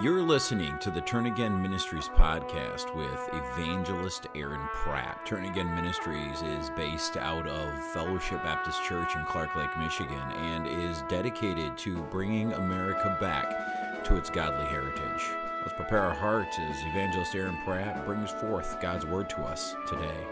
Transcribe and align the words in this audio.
You're 0.00 0.22
listening 0.22 0.78
to 0.78 0.90
the 0.90 1.02
Turn 1.02 1.26
Again 1.26 1.60
Ministries 1.60 2.08
podcast 2.08 2.96
with 2.96 3.28
evangelist 3.30 4.26
Aaron 4.34 4.66
Pratt. 4.72 5.26
Turn 5.26 5.44
Again 5.44 5.74
Ministries 5.74 6.40
is 6.40 6.70
based 6.70 7.18
out 7.18 7.46
of 7.46 7.86
Fellowship 7.92 8.42
Baptist 8.42 8.82
Church 8.84 9.14
in 9.14 9.22
Clark 9.26 9.54
Lake, 9.54 9.76
Michigan, 9.78 10.32
and 10.34 10.66
is 10.66 11.02
dedicated 11.10 11.76
to 11.76 12.02
bringing 12.04 12.54
America 12.54 13.18
back 13.20 14.04
to 14.04 14.16
its 14.16 14.30
godly 14.30 14.64
heritage. 14.64 15.28
Let's 15.60 15.74
prepare 15.74 16.00
our 16.00 16.14
hearts 16.14 16.56
as 16.58 16.76
evangelist 16.86 17.34
Aaron 17.34 17.58
Pratt 17.62 18.06
brings 18.06 18.30
forth 18.30 18.80
God's 18.80 19.04
word 19.04 19.28
to 19.28 19.42
us 19.42 19.76
today. 19.86 20.26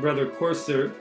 Brother 0.00 0.26
Corser 0.28 0.92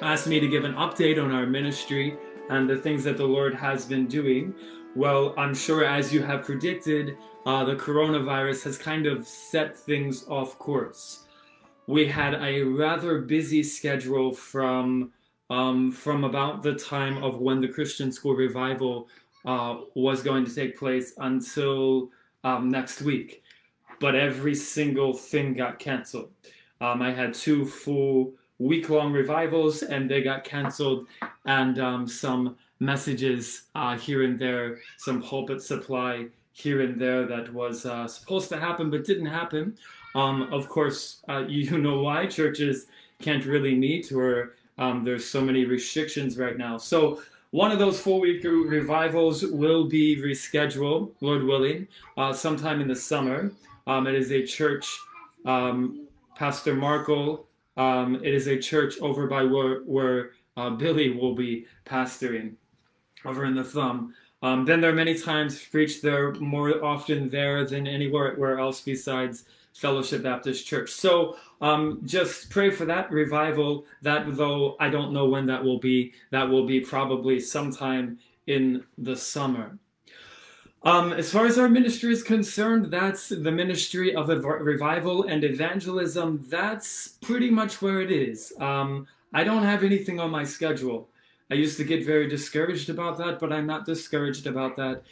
asked 0.00 0.28
me 0.28 0.38
to 0.38 0.46
give 0.46 0.62
an 0.62 0.74
update 0.74 1.20
on 1.20 1.32
our 1.32 1.44
ministry 1.44 2.16
and 2.50 2.70
the 2.70 2.76
things 2.76 3.02
that 3.02 3.16
the 3.16 3.26
Lord 3.26 3.54
has 3.56 3.84
been 3.84 4.06
doing. 4.06 4.54
Well, 4.96 5.34
I'm 5.36 5.54
sure 5.54 5.84
as 5.84 6.12
you 6.12 6.22
have 6.22 6.44
predicted, 6.44 7.18
uh, 7.46 7.64
the 7.64 7.76
coronavirus 7.76 8.64
has 8.64 8.78
kind 8.78 9.06
of 9.06 9.26
set 9.26 9.76
things 9.76 10.26
off 10.28 10.58
course. 10.58 11.24
We 11.86 12.06
had 12.06 12.34
a 12.34 12.62
rather 12.62 13.20
busy 13.20 13.62
schedule 13.62 14.32
from 14.32 15.12
um, 15.50 15.90
from 15.90 16.24
about 16.24 16.62
the 16.62 16.74
time 16.74 17.22
of 17.22 17.38
when 17.38 17.60
the 17.60 17.68
Christian 17.68 18.12
School 18.12 18.34
Revival 18.34 19.08
uh, 19.46 19.78
was 19.94 20.22
going 20.22 20.44
to 20.44 20.54
take 20.54 20.78
place 20.78 21.14
until 21.18 22.10
um, 22.44 22.68
next 22.68 23.00
week, 23.00 23.42
but 24.00 24.14
every 24.14 24.54
single 24.54 25.14
thing 25.14 25.54
got 25.54 25.78
canceled. 25.78 26.30
Um, 26.82 27.00
I 27.00 27.12
had 27.12 27.32
two 27.32 27.64
full 27.64 28.34
week 28.58 28.90
long 28.90 29.12
revivals 29.12 29.82
and 29.82 30.10
they 30.10 30.22
got 30.22 30.44
canceled, 30.44 31.06
and 31.46 31.78
um, 31.78 32.06
some 32.06 32.56
messages 32.80 33.62
uh, 33.74 33.96
here 33.96 34.22
and 34.22 34.38
there, 34.38 34.78
some 34.96 35.22
pulpit 35.22 35.62
supply 35.62 36.26
here 36.52 36.80
and 36.82 37.00
there 37.00 37.26
that 37.26 37.52
was 37.52 37.86
uh, 37.86 38.06
supposed 38.06 38.48
to 38.48 38.58
happen 38.58 38.90
but 38.90 39.04
didn't 39.04 39.26
happen. 39.26 39.76
Um, 40.14 40.52
of 40.52 40.68
course, 40.68 41.22
uh, 41.28 41.44
you 41.48 41.78
know 41.78 42.00
why 42.00 42.26
churches 42.26 42.86
can't 43.20 43.44
really 43.44 43.74
meet 43.74 44.12
or 44.12 44.54
um, 44.78 45.04
there's 45.04 45.26
so 45.26 45.40
many 45.40 45.64
restrictions 45.64 46.38
right 46.38 46.56
now. 46.56 46.78
So 46.78 47.20
one 47.50 47.72
of 47.72 47.78
those 47.78 47.98
four 47.98 48.20
week 48.20 48.44
revivals 48.44 49.44
will 49.44 49.86
be 49.86 50.16
rescheduled, 50.16 51.12
Lord 51.20 51.44
willing, 51.44 51.88
uh, 52.16 52.32
sometime 52.32 52.80
in 52.80 52.88
the 52.88 52.94
summer. 52.94 53.50
Um, 53.86 54.06
it 54.06 54.14
is 54.14 54.30
a 54.30 54.44
church, 54.44 54.86
um, 55.46 56.06
Pastor 56.36 56.74
Markle. 56.74 57.46
Um, 57.76 58.16
it 58.16 58.34
is 58.34 58.48
a 58.48 58.58
church 58.58 58.98
over 59.00 59.26
by 59.26 59.44
where, 59.44 59.80
where 59.80 60.32
uh, 60.56 60.70
Billy 60.70 61.10
will 61.10 61.34
be 61.34 61.66
pastoring, 61.86 62.52
over 63.24 63.44
in 63.44 63.54
the 63.54 63.64
thumb. 63.64 64.14
Um, 64.42 64.64
then 64.64 64.80
there 64.80 64.90
are 64.90 64.94
many 64.94 65.18
times 65.18 65.64
preached 65.64 66.02
there 66.02 66.32
more 66.34 66.84
often 66.84 67.28
there 67.28 67.64
than 67.64 67.86
anywhere 67.86 68.58
else 68.58 68.80
besides 68.80 69.44
Fellowship 69.74 70.22
Baptist 70.22 70.66
Church. 70.66 70.90
So 70.90 71.36
um, 71.60 72.00
just 72.04 72.50
pray 72.50 72.70
for 72.70 72.84
that 72.84 73.10
revival. 73.10 73.84
That 74.02 74.36
though 74.36 74.76
I 74.80 74.90
don't 74.90 75.12
know 75.12 75.26
when 75.28 75.46
that 75.46 75.62
will 75.62 75.78
be, 75.78 76.12
that 76.30 76.48
will 76.48 76.66
be 76.66 76.80
probably 76.80 77.40
sometime 77.40 78.18
in 78.46 78.84
the 78.96 79.16
summer. 79.16 79.78
Um, 80.82 81.12
as 81.12 81.30
far 81.32 81.46
as 81.46 81.58
our 81.58 81.68
ministry 81.68 82.12
is 82.12 82.22
concerned, 82.22 82.90
that's 82.90 83.28
the 83.28 83.50
ministry 83.50 84.14
of 84.14 84.28
revival 84.28 85.24
and 85.24 85.42
evangelism. 85.42 86.44
That's 86.48 87.08
pretty 87.20 87.50
much 87.50 87.82
where 87.82 88.00
it 88.00 88.12
is. 88.12 88.52
Um, 88.60 89.06
I 89.34 89.44
don't 89.44 89.64
have 89.64 89.82
anything 89.82 90.20
on 90.20 90.30
my 90.30 90.44
schedule. 90.44 91.08
I 91.50 91.54
used 91.54 91.76
to 91.78 91.84
get 91.84 92.04
very 92.04 92.28
discouraged 92.28 92.90
about 92.90 93.18
that, 93.18 93.38
but 93.38 93.52
I'm 93.52 93.66
not 93.66 93.86
discouraged 93.86 94.46
about 94.46 94.76
that 94.76 95.02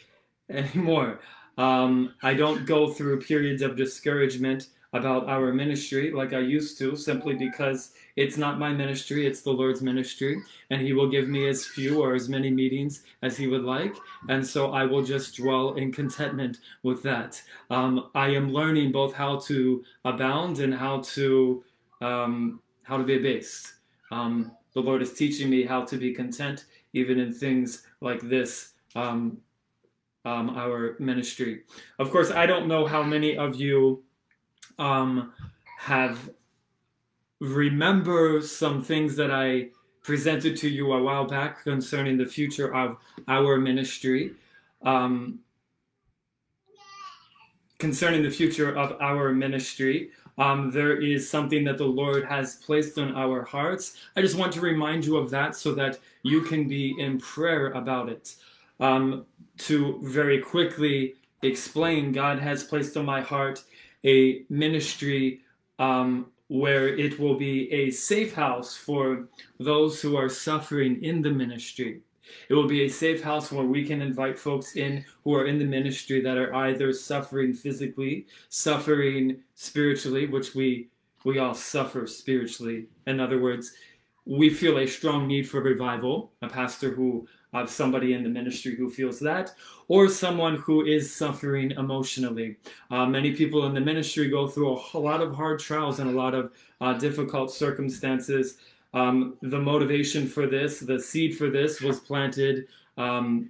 anymore. 0.49 1.19
Um, 1.57 2.13
I 2.21 2.33
don't 2.35 2.65
go 2.65 2.89
through 2.89 3.21
periods 3.21 3.61
of 3.61 3.75
discouragement 3.75 4.67
about 4.93 5.27
our 5.27 5.51
ministry 5.51 6.11
like 6.11 6.33
I 6.33 6.39
used 6.39 6.77
to, 6.79 6.95
simply 6.95 7.35
because 7.35 7.91
it's 8.15 8.37
not 8.37 8.59
my 8.59 8.71
ministry, 8.71 9.25
it's 9.25 9.41
the 9.41 9.51
Lord's 9.51 9.81
ministry, 9.81 10.41
and 10.69 10.81
He 10.81 10.93
will 10.93 11.09
give 11.09 11.27
me 11.27 11.47
as 11.47 11.65
few 11.65 12.01
or 12.01 12.15
as 12.15 12.29
many 12.29 12.49
meetings 12.49 13.03
as 13.21 13.35
He 13.35 13.47
would 13.47 13.63
like, 13.63 13.95
and 14.29 14.45
so 14.45 14.71
I 14.71 14.85
will 14.85 15.03
just 15.03 15.37
dwell 15.37 15.73
in 15.73 15.91
contentment 15.91 16.59
with 16.83 17.03
that. 17.03 17.41
Um, 17.69 18.09
I 18.15 18.29
am 18.29 18.53
learning 18.53 18.91
both 18.91 19.13
how 19.13 19.39
to 19.39 19.83
abound 20.05 20.59
and 20.59 20.73
how 20.73 21.01
to 21.01 21.63
um, 22.01 22.61
how 22.83 22.97
to 22.97 23.03
be 23.03 23.17
abased. 23.17 23.73
Um, 24.11 24.51
the 24.77 24.83
Lord 24.83 25.01
is 25.01 25.11
teaching 25.11 25.49
me 25.49 25.63
how 25.63 25.83
to 25.85 25.97
be 25.97 26.13
content, 26.13 26.65
even 26.93 27.17
in 27.17 27.33
things 27.33 27.81
like 27.99 28.21
this, 28.21 28.73
um, 28.95 29.39
um, 30.23 30.51
our 30.51 30.95
ministry. 30.99 31.63
Of 31.97 32.11
course, 32.11 32.29
I 32.29 32.45
don't 32.45 32.67
know 32.67 32.85
how 32.85 33.01
many 33.01 33.35
of 33.35 33.55
you 33.55 34.03
um, 34.77 35.33
have 35.79 36.29
remember 37.39 38.39
some 38.39 38.83
things 38.83 39.15
that 39.15 39.31
I 39.31 39.69
presented 40.03 40.55
to 40.57 40.69
you 40.69 40.93
a 40.93 41.01
while 41.01 41.25
back 41.25 41.63
concerning 41.63 42.15
the 42.15 42.25
future 42.27 42.71
of 42.75 42.97
our 43.27 43.57
ministry. 43.57 44.33
Um, 44.83 45.39
concerning 47.79 48.21
the 48.21 48.29
future 48.29 48.75
of 48.77 48.95
our 49.01 49.31
ministry 49.33 50.11
um, 50.37 50.71
there 50.71 51.01
is 51.01 51.29
something 51.29 51.63
that 51.63 51.77
the 51.77 51.85
Lord 51.85 52.25
has 52.25 52.55
placed 52.55 52.97
on 52.97 53.15
our 53.15 53.43
hearts. 53.43 53.97
I 54.15 54.21
just 54.21 54.37
want 54.37 54.53
to 54.53 54.61
remind 54.61 55.05
you 55.05 55.17
of 55.17 55.29
that 55.31 55.55
so 55.55 55.73
that 55.75 55.99
you 56.23 56.41
can 56.41 56.67
be 56.67 56.95
in 56.99 57.19
prayer 57.19 57.71
about 57.71 58.09
it. 58.09 58.35
Um, 58.79 59.25
to 59.57 59.99
very 60.03 60.39
quickly 60.39 61.15
explain, 61.41 62.11
God 62.11 62.37
has 62.39 62.63
placed 62.63 62.95
on 62.95 63.05
my 63.05 63.21
heart 63.21 63.63
a 64.05 64.43
ministry 64.49 65.41
um, 65.79 66.27
where 66.47 66.87
it 66.87 67.19
will 67.19 67.35
be 67.35 67.71
a 67.71 67.89
safe 67.89 68.33
house 68.33 68.75
for 68.75 69.27
those 69.59 70.01
who 70.01 70.15
are 70.15 70.29
suffering 70.29 71.03
in 71.03 71.21
the 71.21 71.31
ministry. 71.31 72.01
It 72.49 72.53
will 72.53 72.67
be 72.67 72.85
a 72.85 72.89
safe 72.89 73.21
house 73.21 73.51
where 73.51 73.65
we 73.65 73.85
can 73.85 74.01
invite 74.01 74.37
folks 74.39 74.75
in 74.75 75.05
who 75.23 75.33
are 75.35 75.45
in 75.45 75.59
the 75.59 75.65
ministry 75.65 76.21
that 76.21 76.37
are 76.37 76.53
either 76.53 76.93
suffering 76.93 77.53
physically, 77.53 78.27
suffering 78.49 79.41
spiritually, 79.55 80.27
which 80.27 80.55
we 80.55 80.89
we 81.23 81.39
all 81.39 81.53
suffer 81.53 82.07
spiritually. 82.07 82.87
In 83.05 83.19
other 83.19 83.41
words, 83.41 83.73
we 84.25 84.49
feel 84.49 84.77
a 84.77 84.87
strong 84.87 85.27
need 85.27 85.49
for 85.49 85.61
revival. 85.61 86.31
A 86.41 86.47
pastor 86.47 86.91
who 86.91 87.27
uh, 87.53 87.65
somebody 87.65 88.13
in 88.13 88.23
the 88.23 88.29
ministry 88.29 88.75
who 88.75 88.89
feels 88.89 89.19
that, 89.19 89.53
or 89.87 90.09
someone 90.09 90.57
who 90.57 90.85
is 90.85 91.13
suffering 91.13 91.71
emotionally. 91.71 92.57
Uh, 92.91 93.05
many 93.05 93.33
people 93.35 93.65
in 93.65 93.73
the 93.73 93.79
ministry 93.79 94.29
go 94.29 94.47
through 94.47 94.79
a, 94.93 94.99
lot 94.99 95.21
of 95.21 95.33
hard 95.33 95.59
trials 95.59 95.99
and 95.99 96.09
a 96.09 96.13
lot 96.13 96.33
of 96.33 96.51
uh, 96.81 96.93
difficult 96.93 97.51
circumstances 97.51 98.57
um, 98.97 99.37
the 99.41 99.59
motivation 99.59 100.27
for 100.27 100.47
this, 100.47 100.79
the 100.79 100.99
seed 100.99 101.37
for 101.37 101.49
this, 101.49 101.81
was 101.81 101.99
planted 101.99 102.67
um, 102.97 103.49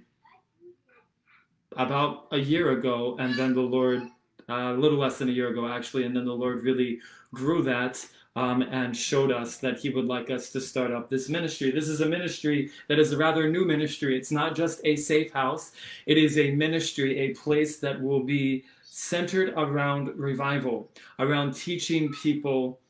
about 1.76 2.26
a 2.32 2.38
year 2.38 2.72
ago, 2.72 3.16
and 3.18 3.34
then 3.34 3.54
the 3.54 3.60
Lord, 3.60 4.02
uh, 4.48 4.74
a 4.76 4.78
little 4.78 4.98
less 4.98 5.18
than 5.18 5.28
a 5.28 5.32
year 5.32 5.48
ago 5.48 5.66
actually, 5.66 6.04
and 6.04 6.14
then 6.14 6.26
the 6.26 6.34
Lord 6.44 6.62
really 6.64 7.00
grew 7.32 7.62
that 7.62 8.04
um, 8.36 8.62
and 8.62 8.96
showed 8.96 9.32
us 9.32 9.56
that 9.58 9.78
He 9.78 9.88
would 9.88 10.04
like 10.04 10.30
us 10.30 10.50
to 10.50 10.60
start 10.60 10.92
up 10.92 11.08
this 11.08 11.28
ministry. 11.30 11.70
This 11.70 11.88
is 11.88 12.02
a 12.02 12.06
ministry 12.06 12.70
that 12.88 12.98
is 12.98 13.12
a 13.12 13.16
rather 13.16 13.50
new 13.50 13.64
ministry. 13.64 14.18
It's 14.18 14.30
not 14.30 14.54
just 14.54 14.80
a 14.84 14.96
safe 14.96 15.32
house, 15.32 15.72
it 16.06 16.18
is 16.18 16.36
a 16.36 16.50
ministry, 16.50 17.18
a 17.18 17.34
place 17.34 17.78
that 17.78 18.00
will 18.00 18.22
be 18.22 18.64
centered 18.82 19.54
around 19.56 20.08
revival, 20.18 20.90
around 21.18 21.54
teaching 21.54 22.12
people 22.22 22.80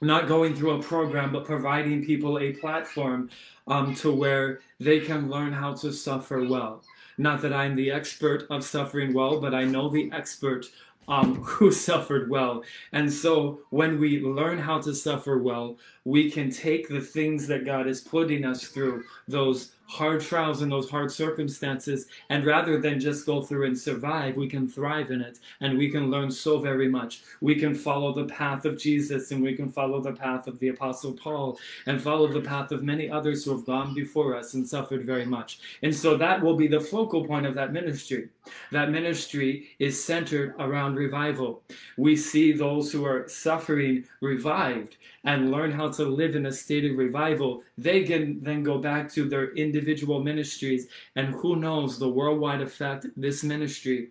not 0.00 0.28
going 0.28 0.54
through 0.54 0.72
a 0.72 0.82
program, 0.82 1.32
but 1.32 1.44
providing 1.44 2.04
people 2.04 2.38
a 2.38 2.52
platform 2.52 3.30
um, 3.66 3.94
to 3.96 4.12
where 4.12 4.60
they 4.78 5.00
can 5.00 5.30
learn 5.30 5.52
how 5.52 5.74
to 5.74 5.92
suffer 5.92 6.46
well. 6.46 6.82
Not 7.18 7.40
that 7.42 7.52
I'm 7.52 7.74
the 7.74 7.90
expert 7.90 8.46
of 8.50 8.64
suffering 8.64 9.14
well, 9.14 9.40
but 9.40 9.54
I 9.54 9.64
know 9.64 9.88
the 9.88 10.10
expert 10.12 10.66
um, 11.08 11.36
who 11.44 11.72
suffered 11.72 12.28
well. 12.28 12.62
And 12.92 13.12
so 13.12 13.60
when 13.70 13.98
we 13.98 14.20
learn 14.20 14.58
how 14.58 14.80
to 14.80 14.94
suffer 14.94 15.38
well, 15.38 15.78
we 16.04 16.30
can 16.30 16.50
take 16.50 16.88
the 16.88 17.00
things 17.00 17.46
that 17.46 17.64
God 17.64 17.86
is 17.86 18.00
putting 18.00 18.44
us 18.44 18.64
through, 18.64 19.04
those 19.28 19.72
hard 19.86 20.20
trials 20.20 20.62
and 20.62 20.70
those 20.70 20.90
hard 20.90 21.10
circumstances, 21.10 22.06
and 22.28 22.44
rather 22.44 22.80
than 22.80 23.00
just 23.00 23.26
go 23.26 23.42
through 23.42 23.66
and 23.66 23.78
survive, 23.78 24.36
we 24.36 24.48
can 24.48 24.68
thrive 24.68 25.10
in 25.10 25.20
it 25.20 25.38
and 25.60 25.78
we 25.78 25.88
can 25.88 26.10
learn 26.10 26.30
so 26.30 26.58
very 26.58 26.88
much. 26.88 27.22
We 27.40 27.54
can 27.54 27.74
follow 27.74 28.12
the 28.12 28.24
path 28.24 28.64
of 28.64 28.78
Jesus 28.78 29.30
and 29.30 29.42
we 29.42 29.54
can 29.54 29.70
follow 29.70 30.00
the 30.00 30.12
path 30.12 30.46
of 30.46 30.58
the 30.58 30.68
Apostle 30.68 31.12
Paul 31.12 31.58
and 31.86 32.00
follow 32.00 32.26
the 32.26 32.40
path 32.40 32.72
of 32.72 32.82
many 32.82 33.10
others 33.10 33.44
who 33.44 33.52
have 33.52 33.64
gone 33.64 33.94
before 33.94 34.36
us 34.36 34.54
and 34.54 34.66
suffered 34.66 35.04
very 35.04 35.24
much. 35.24 35.60
And 35.82 35.94
so 35.94 36.16
that 36.16 36.42
will 36.42 36.56
be 36.56 36.68
the 36.68 36.80
focal 36.80 37.24
point 37.24 37.46
of 37.46 37.54
that 37.54 37.72
ministry. 37.72 38.28
That 38.72 38.90
ministry 38.90 39.68
is 39.78 40.02
centered 40.02 40.54
around 40.58 40.96
revival. 40.96 41.62
We 41.96 42.16
see 42.16 42.52
those 42.52 42.92
who 42.92 43.04
are 43.04 43.28
suffering 43.28 44.04
revived 44.20 44.96
and 45.26 45.50
learn 45.50 45.72
how 45.72 45.90
to 45.90 46.04
live 46.04 46.36
in 46.36 46.46
a 46.46 46.52
state 46.52 46.84
of 46.90 46.96
revival. 46.96 47.62
They 47.76 48.04
can 48.04 48.40
then 48.40 48.62
go 48.62 48.78
back 48.78 49.12
to 49.12 49.28
their 49.28 49.52
individual 49.54 50.22
ministries, 50.22 50.86
and 51.16 51.34
who 51.34 51.56
knows 51.56 51.98
the 51.98 52.08
worldwide 52.08 52.62
effect 52.62 53.06
this 53.16 53.42
ministry 53.42 54.10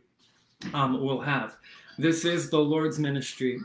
um, 0.73 1.01
will 1.01 1.21
have. 1.21 1.55
This 1.97 2.25
is 2.25 2.49
the 2.49 2.59
Lord's 2.59 2.99
ministry. 2.99 3.59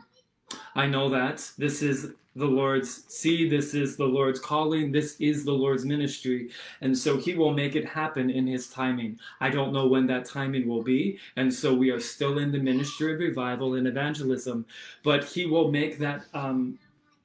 I 0.75 0.87
know 0.87 1.09
that. 1.11 1.51
This 1.59 1.83
is 1.83 2.13
the 2.37 2.47
Lord's 2.47 3.05
seed. 3.13 3.51
This 3.51 3.75
is 3.75 3.97
the 3.97 4.05
Lord's 4.05 4.39
calling. 4.39 4.93
This 4.93 5.17
is 5.21 5.45
the 5.45 5.53
Lord's 5.53 5.85
ministry. 5.85 6.51
And 6.81 6.97
so 6.97 7.17
He 7.17 7.35
will 7.35 7.53
make 7.53 7.75
it 7.75 7.85
happen 7.85 8.31
in 8.31 8.47
His 8.47 8.69
timing. 8.69 9.19
I 9.41 9.51
don't 9.51 9.73
know 9.73 9.89
when 9.89 10.07
that 10.07 10.25
timing 10.25 10.69
will 10.69 10.83
be. 10.83 11.19
And 11.35 11.53
so 11.53 11.75
we 11.75 11.91
are 11.91 11.99
still 11.99 12.39
in 12.39 12.53
the 12.53 12.59
ministry 12.59 13.13
of 13.15 13.19
revival 13.19 13.75
and 13.75 13.89
evangelism. 13.89 14.67
But 15.03 15.25
He 15.25 15.47
will 15.47 15.73
make 15.73 15.99
that. 15.99 16.27
Um, 16.33 16.79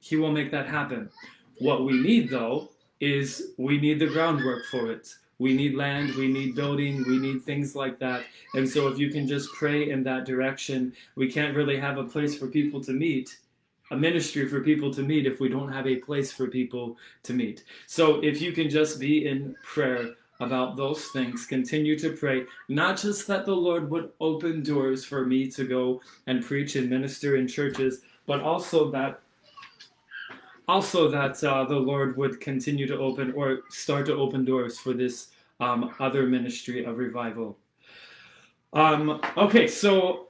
he 0.08 0.16
will 0.16 0.30
make 0.30 0.50
that 0.52 0.68
happen. 0.68 1.10
What 1.58 1.84
we 1.84 1.94
need, 2.00 2.30
though, 2.30 2.70
is 3.00 3.52
we 3.56 3.80
need 3.80 3.98
the 3.98 4.06
groundwork 4.06 4.66
for 4.66 4.90
it. 4.92 5.12
We 5.38 5.52
need 5.54 5.74
land, 5.74 6.14
we 6.14 6.28
need 6.28 6.54
building, 6.54 7.04
we 7.06 7.18
need 7.18 7.44
things 7.44 7.74
like 7.74 7.98
that. 7.98 8.22
And 8.54 8.68
so, 8.68 8.88
if 8.88 8.98
you 8.98 9.10
can 9.10 9.26
just 9.26 9.52
pray 9.52 9.90
in 9.90 10.02
that 10.04 10.24
direction, 10.24 10.92
we 11.14 11.30
can't 11.30 11.56
really 11.56 11.76
have 11.76 11.98
a 11.98 12.04
place 12.04 12.38
for 12.38 12.46
people 12.46 12.80
to 12.84 12.92
meet, 12.92 13.36
a 13.90 13.96
ministry 13.96 14.48
for 14.48 14.60
people 14.60 14.94
to 14.94 15.02
meet, 15.02 15.26
if 15.26 15.40
we 15.40 15.48
don't 15.48 15.72
have 15.72 15.86
a 15.86 15.96
place 15.96 16.32
for 16.32 16.46
people 16.46 16.96
to 17.24 17.32
meet. 17.34 17.64
So, 17.86 18.22
if 18.22 18.40
you 18.40 18.52
can 18.52 18.70
just 18.70 18.98
be 18.98 19.26
in 19.26 19.56
prayer 19.62 20.14
about 20.40 20.76
those 20.76 21.06
things, 21.08 21.46
continue 21.46 21.98
to 21.98 22.12
pray, 22.12 22.44
not 22.68 22.96
just 22.96 23.26
that 23.26 23.44
the 23.44 23.56
Lord 23.56 23.90
would 23.90 24.10
open 24.20 24.62
doors 24.62 25.04
for 25.04 25.26
me 25.26 25.50
to 25.50 25.64
go 25.66 26.00
and 26.26 26.44
preach 26.44 26.76
and 26.76 26.88
minister 26.88 27.36
in 27.36 27.48
churches, 27.48 28.02
but 28.26 28.40
also 28.40 28.90
that 28.90 29.20
also 30.68 31.08
that 31.08 31.42
uh, 31.44 31.64
the 31.64 31.76
Lord 31.76 32.16
would 32.16 32.40
continue 32.40 32.86
to 32.86 32.98
open 32.98 33.32
or 33.32 33.60
start 33.68 34.06
to 34.06 34.14
open 34.14 34.44
doors 34.44 34.78
for 34.78 34.92
this 34.92 35.28
um, 35.60 35.94
other 36.00 36.26
ministry 36.26 36.84
of 36.84 36.98
revival. 36.98 37.58
Um, 38.72 39.20
okay, 39.36 39.66
so 39.66 40.28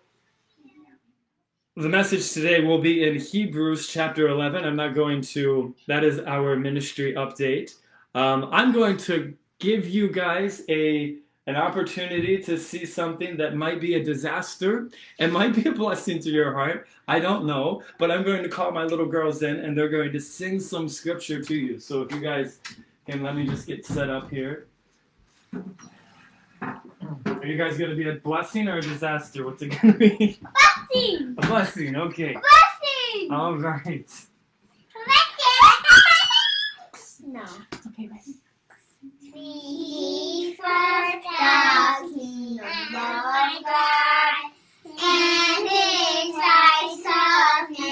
the 1.76 1.88
message 1.88 2.32
today 2.32 2.60
will 2.60 2.80
be 2.80 3.06
in 3.06 3.18
Hebrews 3.18 3.88
chapter 3.88 4.28
11. 4.28 4.64
I'm 4.64 4.76
not 4.76 4.94
going 4.94 5.20
to, 5.22 5.74
that 5.88 6.04
is 6.04 6.20
our 6.20 6.56
ministry 6.56 7.14
update. 7.14 7.74
Um, 8.14 8.48
I'm 8.50 8.72
going 8.72 8.96
to 8.98 9.34
give 9.58 9.88
you 9.88 10.08
guys 10.08 10.62
a 10.68 11.18
an 11.46 11.56
opportunity 11.56 12.38
to 12.42 12.58
see 12.58 12.84
something 12.84 13.36
that 13.36 13.54
might 13.54 13.80
be 13.80 13.94
a 13.94 14.02
disaster 14.04 14.88
and 15.18 15.32
might 15.32 15.54
be 15.54 15.68
a 15.68 15.72
blessing 15.72 16.18
to 16.20 16.30
your 16.30 16.52
heart. 16.52 16.88
I 17.06 17.20
don't 17.20 17.46
know, 17.46 17.82
but 17.98 18.10
I'm 18.10 18.24
going 18.24 18.42
to 18.42 18.48
call 18.48 18.72
my 18.72 18.82
little 18.84 19.06
girls 19.06 19.42
in 19.42 19.56
and 19.56 19.78
they're 19.78 19.88
going 19.88 20.12
to 20.12 20.20
sing 20.20 20.58
some 20.58 20.88
scripture 20.88 21.40
to 21.42 21.54
you. 21.54 21.78
So 21.78 22.02
if 22.02 22.12
you 22.12 22.20
guys 22.20 22.58
can 23.06 23.22
let 23.22 23.36
me 23.36 23.46
just 23.46 23.66
get 23.66 23.86
set 23.86 24.10
up 24.10 24.28
here. 24.28 24.66
Are 27.22 27.44
you 27.44 27.56
guys 27.56 27.78
going 27.78 27.90
to 27.90 27.96
be 27.96 28.08
a 28.08 28.14
blessing 28.14 28.66
or 28.66 28.78
a 28.78 28.82
disaster? 28.82 29.44
What's 29.44 29.62
it 29.62 29.80
going 29.80 29.92
to 29.92 29.98
be? 29.98 30.40
Blessing! 30.90 31.34
A 31.38 31.46
blessing, 31.46 31.96
okay. 31.96 32.32
Blessing! 32.32 33.32
All 33.32 33.54
right. 33.56 33.84
Blessing! 33.86 34.22
No. 37.28 37.42
Okay, 37.88 38.06
ready? 38.06 38.36
Be 39.36 40.56
first 40.58 41.24
the 41.24 42.08
kingdom, 42.08 42.94
Lord 42.94 43.64
God, 43.66 44.34
and 44.86 45.68
His 45.68 46.36
righteousness, 46.40 47.84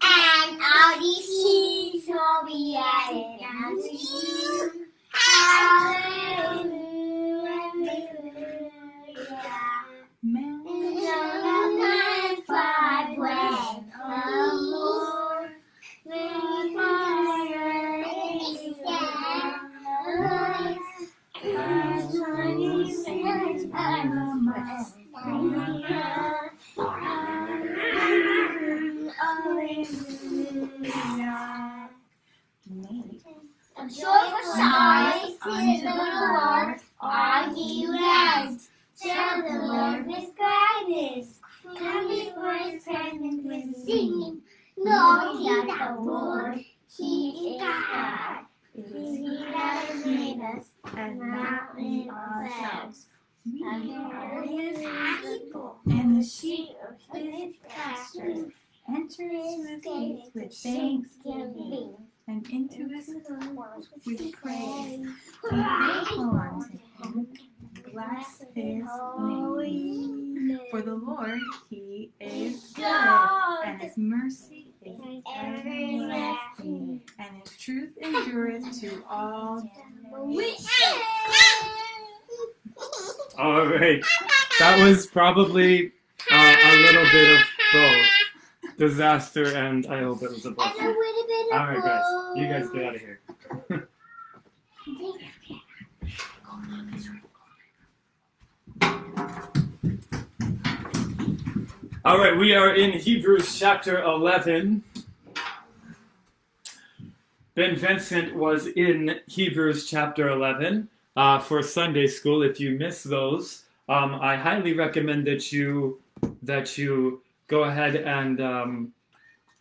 and 0.00 0.60
all 0.62 0.94
these 1.00 1.26
things 1.42 2.06
will 2.06 2.42
be 2.46 2.78
added 2.78 3.42
unto 3.42 3.90
you. 3.90 4.86
Hallelujah. 5.12 6.70
Joyful 33.88 34.44
shout 34.54 35.24
unto 35.42 35.82
the 35.82 35.94
Lord, 35.96 36.80
all 37.00 37.54
ye 37.56 37.86
lands. 37.88 38.68
The 39.02 39.14
Lord 39.62 40.06
with 40.06 40.36
gladness. 40.36 41.40
Come 41.78 42.08
before 42.08 42.54
his 42.54 42.84
presence 42.84 43.40
with 43.44 43.76
singing. 43.86 44.42
Know 44.76 45.38
that 45.42 45.94
the 45.96 46.02
Lord, 46.02 46.60
he 46.96 47.30
is 47.30 47.62
God. 47.62 48.44
He 48.74 49.38
has 49.54 50.04
made 50.04 50.40
us, 50.42 50.69
and 50.96 51.18
not 51.18 51.76
we 51.76 52.08
ourselves. 52.10 53.06
We 53.44 53.62
are 53.64 54.42
his 54.42 54.78
people, 55.22 55.78
and 55.86 56.20
the 56.20 56.26
sheep 56.26 56.68
of 56.88 57.16
his 57.16 57.54
pasture. 57.68 58.52
enter 58.88 59.22
into 59.22 59.68
his 59.68 59.82
gates 59.82 60.30
with 60.34 60.54
thanksgiving 60.54 61.94
and 62.28 62.48
into 62.50 62.88
his 62.88 63.12
courts 63.54 63.88
with 64.06 64.32
praise. 64.32 65.06
Be 65.42 65.50
thankful 65.50 66.30
unto 66.30 66.78
him. 67.02 67.28
Bless 67.92 68.44
his 68.54 68.84
name. 69.18 70.60
For 70.70 70.82
the 70.82 70.94
Lord, 70.94 71.38
he 71.68 72.10
is 72.20 72.72
good, 72.74 72.84
and 73.64 73.80
his 73.80 73.96
mercy 73.96 74.59
is 74.82 75.00
everlasting, 75.36 77.02
and 77.18 77.36
his 77.42 77.56
truth 77.58 77.90
endureth 78.02 78.80
to 78.80 79.02
all 79.08 79.62
All 83.38 83.66
right. 83.66 84.02
That 84.58 84.82
was 84.82 85.06
probably 85.06 85.92
uh, 86.30 86.56
a 86.64 86.76
little 86.76 87.04
bit 87.12 87.38
of 87.38 87.46
both 87.72 88.06
disaster 88.78 89.54
and 89.56 89.86
I 89.86 90.00
hope 90.00 90.22
it 90.22 90.30
was 90.30 90.46
a 90.46 90.50
blessing. 90.50 90.86
little 90.86 91.26
bit 91.26 91.52
of 91.52 91.60
All 91.60 91.66
right, 91.66 91.82
guys. 91.82 92.04
You 92.36 92.46
guys 92.46 92.70
get 92.70 92.84
out 92.84 92.94
of 92.94 93.00
here. 93.00 93.20
All 102.02 102.16
right, 102.16 102.34
we 102.34 102.54
are 102.54 102.74
in 102.74 102.92
Hebrews 102.92 103.58
chapter 103.58 104.02
11. 104.02 104.82
Ben 107.54 107.76
Vincent 107.76 108.34
was 108.34 108.68
in 108.68 109.20
Hebrews 109.26 109.84
chapter 109.84 110.30
11 110.30 110.88
uh, 111.16 111.38
for 111.40 111.62
Sunday 111.62 112.06
school. 112.06 112.42
If 112.42 112.58
you 112.58 112.78
miss 112.78 113.02
those, 113.02 113.64
um, 113.90 114.14
I 114.14 114.34
highly 114.34 114.72
recommend 114.72 115.26
that 115.26 115.52
you 115.52 116.00
that 116.42 116.78
you 116.78 117.20
go 117.48 117.64
ahead 117.64 117.96
and 117.96 118.40
um, 118.40 118.94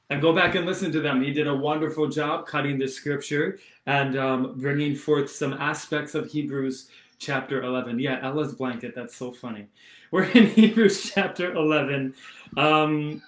and 0.09 0.21
go 0.21 0.33
back 0.33 0.55
and 0.55 0.65
listen 0.65 0.93
to 0.93 1.01
them. 1.01 1.21
He 1.21 1.33
did 1.33 1.47
a 1.47 1.53
wonderful 1.53 2.07
job 2.07 2.47
cutting 2.47 2.79
the 2.79 2.87
scripture 2.87 3.59
and 3.85 4.17
um, 4.17 4.53
bringing 4.55 4.95
forth 4.95 5.29
some 5.29 5.55
aspects 5.55 6.15
of 6.15 6.31
Hebrews 6.31 6.87
chapter 7.17 7.63
11. 7.63 7.99
Yeah, 7.99 8.19
Ella's 8.23 8.53
blanket. 8.53 8.95
That's 8.95 9.17
so 9.17 9.29
funny. 9.29 9.67
We're 10.11 10.23
in 10.23 10.47
Hebrews 10.49 11.11
chapter 11.13 11.53
11. 11.53 12.15
Um, 12.57 13.21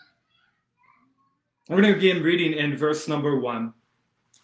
we're 1.70 1.82
going 1.82 1.94
to 1.94 2.00
begin 2.00 2.24
reading 2.24 2.54
in 2.54 2.76
verse 2.76 3.08
number 3.08 3.40
1. 3.40 3.74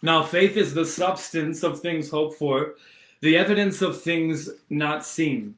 Now, 0.02 0.22
faith 0.22 0.56
is 0.56 0.72
the 0.72 0.84
substance 0.84 1.64
of 1.64 1.80
things 1.80 2.10
hoped 2.10 2.38
for, 2.38 2.76
the 3.20 3.36
evidence 3.36 3.82
of 3.82 4.00
things 4.00 4.48
not 4.70 5.04
seen. 5.04 5.56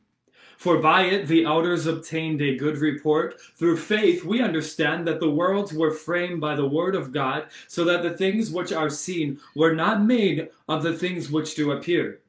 For 0.57 0.79
by 0.79 1.03
it 1.03 1.27
the 1.27 1.45
elders 1.45 1.87
obtained 1.87 2.41
a 2.41 2.57
good 2.57 2.79
report. 2.79 3.41
Through 3.57 3.77
faith 3.79 4.25
we 4.25 4.43
understand 4.43 5.07
that 5.07 5.21
the 5.21 5.31
worlds 5.31 5.73
were 5.73 5.91
framed 5.91 6.41
by 6.41 6.55
the 6.55 6.67
word 6.67 6.95
of 6.95 7.13
God, 7.13 7.47
so 7.69 7.85
that 7.85 8.03
the 8.03 8.17
things 8.17 8.51
which 8.51 8.73
are 8.73 8.91
seen 8.91 9.39
were 9.55 9.75
not 9.75 10.03
made 10.03 10.49
of 10.69 10.83
the 10.83 10.97
things 10.97 11.31
which 11.31 11.55
do 11.55 11.73
appear. 11.73 12.21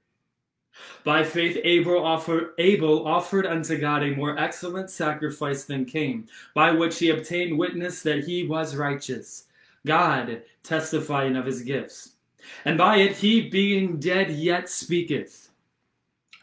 By 1.04 1.24
faith 1.24 1.58
Abel 1.64 2.04
offered, 2.04 2.52
Abel 2.58 3.08
offered 3.08 3.46
unto 3.46 3.78
God 3.78 4.04
a 4.04 4.16
more 4.16 4.38
excellent 4.38 4.90
sacrifice 4.90 5.66
than 5.66 5.86
Cain, 5.86 6.28
by 6.54 6.72
which 6.72 7.00
he 7.00 7.10
obtained 7.10 7.58
witness 7.58 8.04
that 8.04 8.24
he 8.24 8.46
was 8.46 8.76
righteous, 8.76 9.46
God 9.86 10.44
testifying 10.64 11.36
of 11.36 11.46
his 11.46 11.64
gifts. 11.64 12.12
And 12.66 12.78
by 12.78 12.98
it 12.98 13.16
he, 13.18 13.50
being 13.50 14.00
dead, 14.00 14.32
yet 14.32 14.70
speaketh. 14.70 15.50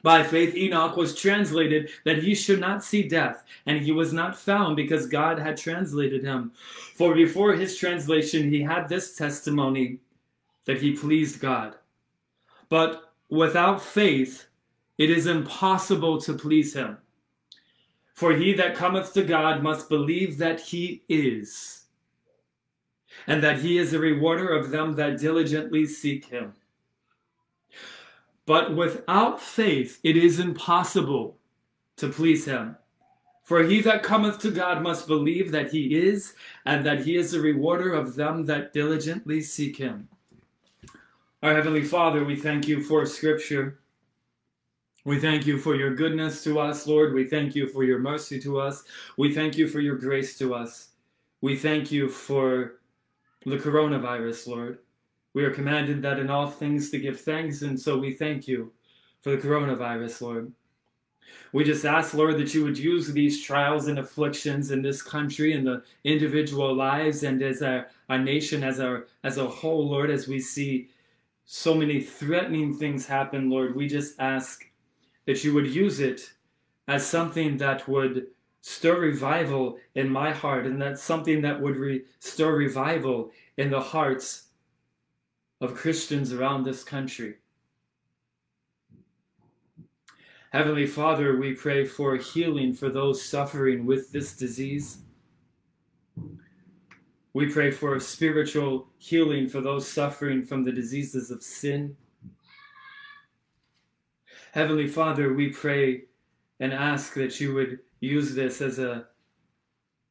By 0.03 0.23
faith 0.23 0.55
Enoch 0.55 0.97
was 0.97 1.15
translated 1.15 1.91
that 2.05 2.23
he 2.23 2.35
should 2.35 2.61
not 2.61 2.85
see 2.85 3.03
death, 3.03 3.43
and 3.67 3.81
he 3.81 3.93
was 3.93 4.13
not 4.13 4.39
found 4.39 4.77
because 4.77 5.07
God 5.07 5.39
had 5.39 5.57
translated 5.57 6.23
him. 6.23 6.53
For 6.95 7.15
before 7.15 7.55
his 7.55 7.77
translation 7.77 8.49
he 8.49 8.63
had 8.63 8.89
this 8.89 9.17
testimony 9.17 9.99
that 10.67 10.81
he 10.81 10.93
pleased 10.93 11.41
God. 11.41 11.75
But 12.69 13.08
without 13.29 13.83
faith 13.83 14.47
it 14.97 15.11
is 15.11 15.27
impossible 15.27 16.21
to 16.21 16.35
please 16.35 16.75
him. 16.75 16.99
For 18.15 18.33
he 18.35 18.53
that 18.55 18.75
cometh 18.75 19.15
to 19.15 19.23
God 19.23 19.63
must 19.63 19.89
believe 19.89 20.39
that 20.39 20.61
he 20.61 21.05
is, 21.09 21.85
and 23.29 23.43
that 23.45 23.61
he 23.61 23.79
is 23.79 23.93
a 23.93 23.99
rewarder 23.99 24.49
of 24.49 24.71
them 24.71 24.97
that 24.97 25.19
diligently 25.19 25.87
seek 25.87 26.25
him. 26.25 26.55
But 28.45 28.75
without 28.75 29.41
faith 29.41 30.01
it 30.03 30.17
is 30.17 30.41
impossible 30.41 31.37
to 31.97 32.09
please 32.09 32.45
him. 32.45 32.77
For 33.45 33.63
he 33.63 33.81
that 33.83 34.03
cometh 34.03 34.41
to 34.41 34.51
God 34.51 34.83
must 34.83 35.07
believe 35.07 35.53
that 35.53 35.71
he 35.71 35.97
is, 35.97 36.35
and 36.67 36.85
that 36.85 37.05
he 37.05 37.17
is 37.17 37.33
a 37.35 37.41
rewarder 37.41 37.95
of 37.95 38.15
them 38.15 38.45
that 38.47 38.73
diligently 38.73 39.41
seek 39.41 39.77
him. 39.77 40.09
Our 41.41 41.55
Heavenly 41.55 41.85
Father, 41.85 42.25
we 42.25 42.35
thank 42.35 42.67
you 42.67 42.83
for 42.83 43.07
Scripture. 43.07 43.79
We 45.05 45.21
thank 45.21 45.47
you 45.47 45.57
for 45.57 45.77
your 45.77 45.95
goodness 45.95 46.43
to 46.43 46.59
us, 46.59 46.85
Lord. 46.85 47.15
We 47.15 47.29
thank 47.29 47.55
you 47.55 47.69
for 47.69 47.85
your 47.85 48.01
mercy 48.01 48.41
to 48.41 48.59
us. 48.59 48.83
We 49.17 49.33
thank 49.33 49.57
you 49.57 49.69
for 49.69 49.79
your 49.79 49.95
grace 49.95 50.37
to 50.39 50.53
us. 50.53 50.89
We 51.41 51.55
thank 51.55 51.93
you 51.93 52.09
for 52.09 52.81
the 53.47 53.57
coronavirus, 53.57 54.49
Lord. 54.49 54.79
We 55.33 55.45
are 55.45 55.53
commanded 55.53 56.03
that 56.03 56.19
in 56.19 56.29
all 56.29 56.51
things 56.51 56.91
to 56.91 56.99
give 56.99 57.21
thanks, 57.21 57.63
and 57.63 57.79
so 57.81 57.97
we 57.97 58.15
thank 58.15 58.49
you 58.49 58.73
for 59.21 59.31
the 59.31 59.41
coronavirus, 59.41 60.21
Lord. 60.21 60.53
We 61.53 61.63
just 61.63 61.85
ask, 61.85 62.15
Lord, 62.15 62.37
that 62.39 62.53
you 62.53 62.65
would 62.65 62.79
use 62.79 63.13
these 63.13 63.45
trials 63.45 63.87
and 63.87 64.01
afflictions 64.01 64.73
in 64.73 64.83
this 64.83 65.03
country 65.03 65.53
and 65.53 65.65
the 65.65 65.85
individual 66.03 66.75
lives 66.75 67.23
and 67.23 67.41
as 67.43 67.63
our, 67.63 67.87
a 68.09 68.19
nation 68.19 68.65
as 68.65 68.81
a, 68.81 69.05
as 69.23 69.39
a 69.39 69.47
whole, 69.47 69.89
Lord, 69.89 70.11
as 70.11 70.27
we 70.27 70.41
see 70.41 70.89
so 71.51 71.73
many 71.73 71.99
threatening 71.99 72.75
things 72.75 73.07
happen, 73.07 73.49
Lord. 73.49 73.75
We 73.75 73.89
just 73.89 74.21
ask 74.21 74.67
that 75.25 75.43
you 75.43 75.55
would 75.55 75.67
use 75.67 75.99
it 75.99 76.31
as 76.89 77.07
something 77.07 77.57
that 77.57 77.89
would 77.89 78.27
stir 78.61 79.01
revival 79.01 79.79
in 79.95 80.11
my 80.11 80.31
heart, 80.31 80.67
and 80.67 80.81
that's 80.81 81.03
something 81.03 81.41
that 81.41 81.59
would 81.59 81.77
re- 81.77 82.05
stir 82.21 82.55
revival 82.55 83.31
in 83.57 83.71
the 83.71 83.81
hearts 83.81 84.49
of 85.63 85.75
Christians 85.75 86.35
around 86.35 86.65
this 86.65 86.85
country. 86.85 87.37
Heavenly 90.53 90.87
Father, 90.87 91.39
we 91.39 91.55
pray 91.55 91.87
for 91.87 92.17
healing 92.17 92.75
for 92.75 92.91
those 92.91 93.25
suffering 93.25 93.87
with 93.87 94.13
this 94.13 94.37
disease. 94.37 94.99
We 97.39 97.47
pray 97.47 97.71
for 97.71 98.01
spiritual 98.01 98.89
healing 98.99 99.49
for 99.49 99.61
those 99.61 99.89
suffering 99.89 100.43
from 100.43 100.65
the 100.65 100.73
diseases 100.73 101.31
of 101.31 101.41
sin. 101.41 101.97
Heavenly 104.51 104.89
Father, 104.89 105.33
we 105.33 105.51
pray 105.51 106.07
and 106.59 106.73
ask 106.73 107.15
that 107.15 107.39
you 107.39 107.55
would 107.55 107.79
use 108.01 108.35
this 108.35 108.61
as 108.61 108.81
a 108.81 109.07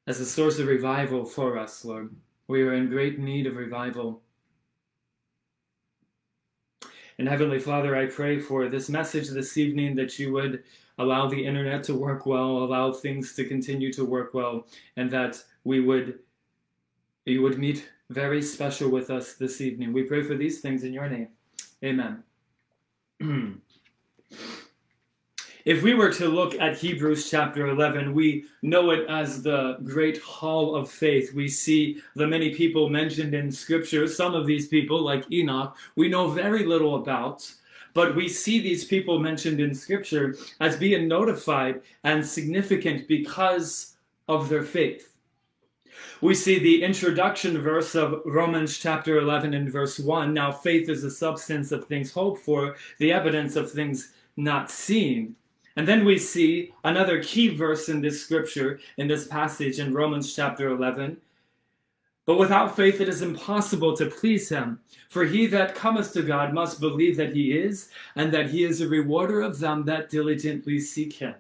as 0.08 0.22
a 0.22 0.26
source 0.26 0.58
of 0.58 0.68
revival 0.68 1.26
for 1.26 1.58
us, 1.58 1.84
Lord. 1.84 2.16
We 2.48 2.62
are 2.62 2.76
in 2.76 2.88
great 2.88 3.20
need 3.20 3.46
of 3.46 3.58
revival. 3.58 4.22
And 7.20 7.28
Heavenly 7.28 7.60
Father, 7.60 7.94
I 7.98 8.06
pray 8.06 8.40
for 8.40 8.70
this 8.70 8.88
message 8.88 9.28
this 9.28 9.58
evening 9.58 9.96
that 9.96 10.18
you 10.18 10.32
would 10.32 10.64
allow 10.98 11.28
the 11.28 11.46
internet 11.46 11.84
to 11.84 11.94
work 11.94 12.26
well, 12.26 12.60
allow 12.60 12.94
things 12.94 13.36
to 13.36 13.44
continue 13.44 13.92
to 13.92 14.06
work 14.06 14.34
well, 14.34 14.66
and 14.96 15.12
that 15.12 15.44
we 15.66 15.82
would 15.82 16.20
you 17.28 17.42
would 17.42 17.58
meet 17.58 17.90
very 18.10 18.42
special 18.42 18.90
with 18.90 19.10
us 19.10 19.34
this 19.34 19.60
evening. 19.62 19.92
We 19.94 20.04
pray 20.04 20.24
for 20.24 20.36
these 20.36 20.62
things 20.62 20.84
in 20.84 20.94
your 20.94 21.10
name. 21.10 21.30
Amen. 21.84 22.24
If 25.68 25.84
we 25.84 25.96
were 25.96 26.14
to 26.14 26.30
look 26.30 26.56
at 26.62 26.78
Hebrews 26.78 27.30
chapter 27.30 27.68
11, 27.68 28.14
we 28.14 28.46
know 28.62 28.92
it 28.92 29.06
as 29.10 29.44
the 29.44 29.76
great 29.84 30.18
hall 30.22 30.78
of 30.78 30.90
faith. 30.90 31.34
We 31.34 31.50
see 31.50 32.02
the 32.16 32.26
many 32.26 32.56
people 32.56 32.88
mentioned 32.88 33.34
in 33.34 33.52
scripture. 33.52 34.08
Some 34.08 34.34
of 34.34 34.48
these 34.48 34.70
people, 34.70 35.02
like 35.02 35.30
Enoch, 35.30 35.76
we 35.98 36.08
know 36.08 36.30
very 36.30 36.66
little 36.66 36.96
about, 36.96 37.54
but 37.94 38.16
we 38.16 38.30
see 38.30 38.62
these 38.62 38.86
people 38.86 39.20
mentioned 39.20 39.60
in 39.60 39.76
scripture 39.76 40.38
as 40.62 40.78
being 40.78 41.06
notified 41.06 41.82
and 42.06 42.26
significant 42.26 43.06
because 43.10 43.98
of 44.30 44.48
their 44.48 44.64
faith. 44.64 45.17
We 46.22 46.34
see 46.34 46.60
the 46.60 46.84
introduction 46.84 47.60
verse 47.62 47.94
of 47.96 48.22
Romans 48.26 48.78
chapter 48.78 49.20
11 49.20 49.54
and 49.54 49.72
verse 49.72 50.00
1. 50.00 50.34
Now, 50.34 50.52
faith 50.52 50.90
is 50.90 51.04
the 51.04 51.12
substance 51.12 51.72
of 51.72 51.86
things 51.86 52.12
hoped 52.12 52.42
for, 52.42 52.76
the 52.98 53.12
evidence 53.12 53.56
of 53.56 53.72
things 53.72 54.14
not 54.36 54.72
seen. 54.72 55.36
And 55.76 55.88
then 55.88 56.06
we 56.06 56.18
see 56.18 56.74
another 56.84 57.22
key 57.22 57.50
verse 57.50 57.88
in 57.88 58.02
this 58.02 58.24
scripture, 58.24 58.80
in 58.98 59.08
this 59.08 59.28
passage 59.28 59.80
in 59.80 59.94
Romans 59.94 60.36
chapter 60.36 60.70
11. 60.70 61.18
But 62.26 62.40
without 62.40 62.76
faith 62.76 63.00
it 63.00 63.08
is 63.08 63.22
impossible 63.22 63.96
to 63.98 64.08
please 64.08 64.50
him. 64.50 64.80
For 65.10 65.24
he 65.24 65.46
that 65.48 65.76
cometh 65.76 66.14
to 66.14 66.24
God 66.24 66.54
must 66.54 66.82
believe 66.82 67.16
that 67.18 67.34
he 67.34 67.58
is, 67.58 67.90
and 68.16 68.34
that 68.34 68.50
he 68.50 68.64
is 68.64 68.82
a 68.82 68.88
rewarder 68.88 69.42
of 69.42 69.60
them 69.60 69.86
that 69.86 70.10
diligently 70.10 70.80
seek 70.80 71.14
him. 71.14 71.36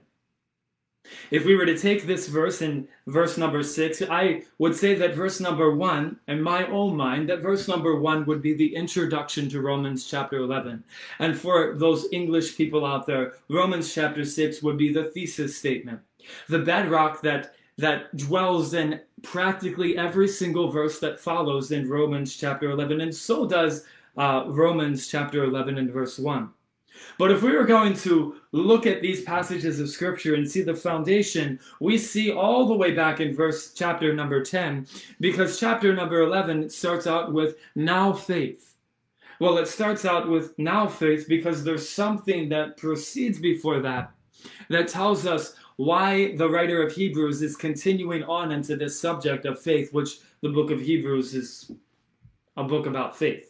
If 1.31 1.45
we 1.45 1.55
were 1.55 1.65
to 1.65 1.77
take 1.77 2.03
this 2.03 2.27
verse 2.27 2.61
in 2.61 2.87
verse 3.07 3.37
number 3.37 3.63
six, 3.63 4.01
I 4.01 4.43
would 4.57 4.75
say 4.75 4.95
that 4.95 5.15
verse 5.15 5.39
number 5.39 5.75
one, 5.75 6.19
in 6.27 6.41
my 6.41 6.65
own 6.67 6.95
mind, 6.95 7.29
that 7.29 7.41
verse 7.41 7.67
number 7.67 7.99
one 7.99 8.25
would 8.25 8.41
be 8.41 8.53
the 8.53 8.75
introduction 8.75 9.49
to 9.49 9.61
Romans 9.61 10.07
chapter 10.07 10.37
11. 10.37 10.83
And 11.19 11.37
for 11.37 11.75
those 11.75 12.07
English 12.11 12.57
people 12.57 12.85
out 12.85 13.05
there, 13.05 13.33
Romans 13.49 13.93
chapter 13.93 14.23
six 14.25 14.61
would 14.61 14.77
be 14.77 14.93
the 14.93 15.05
thesis 15.05 15.57
statement, 15.57 15.99
the 16.47 16.59
bedrock 16.59 17.21
that 17.21 17.53
that 17.77 18.15
dwells 18.17 18.73
in 18.73 18.99
practically 19.21 19.97
every 19.97 20.27
single 20.27 20.71
verse 20.71 20.99
that 20.99 21.19
follows 21.19 21.71
in 21.71 21.87
Romans 21.87 22.35
chapter 22.35 22.71
11, 22.71 23.01
and 23.01 23.13
so 23.13 23.47
does 23.47 23.85
uh, 24.17 24.45
Romans 24.47 25.07
chapter 25.07 25.43
11 25.43 25.77
and 25.77 25.91
verse 25.91 26.17
1. 26.17 26.49
But 27.17 27.31
if 27.31 27.41
we 27.41 27.53
were 27.53 27.65
going 27.65 27.93
to 27.95 28.35
look 28.51 28.85
at 28.85 29.01
these 29.01 29.23
passages 29.23 29.79
of 29.79 29.89
scripture 29.89 30.35
and 30.35 30.49
see 30.49 30.61
the 30.61 30.73
foundation, 30.73 31.59
we 31.79 31.97
see 31.97 32.31
all 32.31 32.65
the 32.65 32.75
way 32.75 32.91
back 32.91 33.19
in 33.19 33.35
verse 33.35 33.73
chapter 33.73 34.13
number 34.13 34.43
10, 34.43 34.87
because 35.19 35.59
chapter 35.59 35.93
number 35.93 36.21
11 36.21 36.69
starts 36.69 37.07
out 37.07 37.33
with 37.33 37.55
now 37.75 38.13
faith. 38.13 38.75
Well, 39.39 39.57
it 39.59 39.67
starts 39.67 40.05
out 40.05 40.27
with 40.27 40.57
now 40.57 40.87
faith 40.87 41.27
because 41.27 41.63
there's 41.63 41.87
something 41.87 42.49
that 42.49 42.77
proceeds 42.77 43.39
before 43.39 43.79
that 43.81 44.11
that 44.69 44.87
tells 44.87 45.27
us 45.27 45.55
why 45.75 46.35
the 46.35 46.49
writer 46.49 46.81
of 46.81 46.91
Hebrews 46.91 47.41
is 47.43 47.55
continuing 47.55 48.23
on 48.23 48.51
into 48.51 48.75
this 48.75 48.99
subject 48.99 49.45
of 49.45 49.61
faith, 49.61 49.93
which 49.93 50.19
the 50.41 50.49
book 50.49 50.71
of 50.71 50.81
Hebrews 50.81 51.35
is 51.35 51.71
a 52.55 52.63
book 52.63 52.87
about 52.87 53.15
faith. 53.15 53.46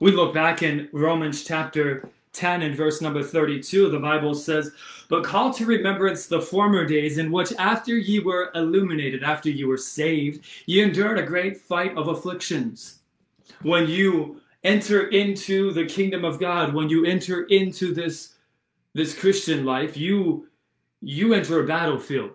We 0.00 0.12
look 0.12 0.32
back 0.32 0.62
in 0.62 0.88
Romans 0.92 1.44
chapter 1.44 2.08
10 2.32 2.62
and 2.62 2.74
verse 2.74 3.02
number 3.02 3.22
32, 3.22 3.90
the 3.90 3.98
Bible 3.98 4.34
says, 4.34 4.72
But 5.10 5.24
call 5.24 5.52
to 5.52 5.66
remembrance 5.66 6.26
the 6.26 6.40
former 6.40 6.86
days 6.86 7.18
in 7.18 7.30
which, 7.30 7.52
after 7.58 7.98
ye 7.98 8.18
were 8.18 8.50
illuminated, 8.54 9.22
after 9.22 9.50
you 9.50 9.68
were 9.68 9.76
saved, 9.76 10.46
ye 10.64 10.80
endured 10.80 11.18
a 11.18 11.22
great 11.22 11.58
fight 11.58 11.94
of 11.98 12.08
afflictions. 12.08 13.00
When 13.60 13.88
you 13.88 14.40
enter 14.64 15.08
into 15.08 15.70
the 15.72 15.84
kingdom 15.84 16.24
of 16.24 16.40
God, 16.40 16.72
when 16.72 16.88
you 16.88 17.04
enter 17.04 17.42
into 17.44 17.92
this, 17.92 18.36
this 18.94 19.18
Christian 19.18 19.66
life, 19.66 19.98
you, 19.98 20.48
you 21.02 21.34
enter 21.34 21.60
a 21.60 21.66
battlefield. 21.66 22.30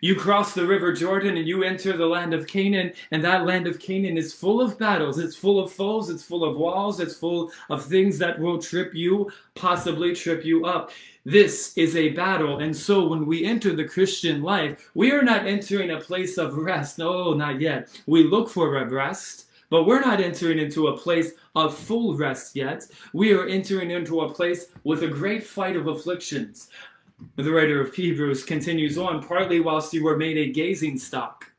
You 0.00 0.14
cross 0.14 0.54
the 0.54 0.66
river 0.66 0.92
Jordan 0.92 1.36
and 1.36 1.48
you 1.48 1.64
enter 1.64 1.96
the 1.96 2.06
land 2.06 2.32
of 2.32 2.46
Canaan, 2.46 2.92
and 3.10 3.24
that 3.24 3.46
land 3.46 3.66
of 3.66 3.80
Canaan 3.80 4.16
is 4.16 4.32
full 4.32 4.60
of 4.60 4.78
battles. 4.78 5.18
It's 5.18 5.34
full 5.34 5.58
of 5.58 5.72
foes, 5.72 6.08
it's 6.08 6.22
full 6.22 6.44
of 6.44 6.56
walls, 6.56 7.00
it's 7.00 7.16
full 7.16 7.50
of 7.68 7.84
things 7.84 8.18
that 8.18 8.38
will 8.38 8.58
trip 8.58 8.94
you, 8.94 9.30
possibly 9.54 10.14
trip 10.14 10.44
you 10.44 10.66
up. 10.66 10.92
This 11.24 11.76
is 11.76 11.96
a 11.96 12.10
battle. 12.10 12.60
And 12.60 12.76
so 12.76 13.08
when 13.08 13.26
we 13.26 13.44
enter 13.44 13.74
the 13.74 13.84
Christian 13.84 14.42
life, 14.42 14.90
we 14.94 15.10
are 15.10 15.22
not 15.22 15.46
entering 15.46 15.90
a 15.90 16.00
place 16.00 16.38
of 16.38 16.56
rest. 16.56 16.98
No, 16.98 17.34
not 17.34 17.60
yet. 17.60 17.88
We 18.06 18.22
look 18.24 18.48
for 18.48 18.76
a 18.76 18.88
rest. 18.88 19.46
But 19.70 19.84
we're 19.84 20.00
not 20.00 20.20
entering 20.20 20.58
into 20.58 20.86
a 20.86 20.96
place 20.96 21.32
of 21.54 21.76
full 21.76 22.16
rest 22.16 22.56
yet. 22.56 22.86
We 23.12 23.34
are 23.34 23.46
entering 23.46 23.90
into 23.90 24.22
a 24.22 24.32
place 24.32 24.68
with 24.84 25.02
a 25.02 25.08
great 25.08 25.44
fight 25.44 25.76
of 25.76 25.88
afflictions. 25.88 26.70
The 27.36 27.50
writer 27.50 27.80
of 27.80 27.94
Hebrews 27.94 28.44
continues 28.44 28.96
on, 28.96 29.22
partly 29.22 29.60
whilst 29.60 29.92
you 29.92 30.04
were 30.04 30.16
made 30.16 30.36
a 30.36 30.52
gazing 30.52 30.98
stock, 30.98 31.50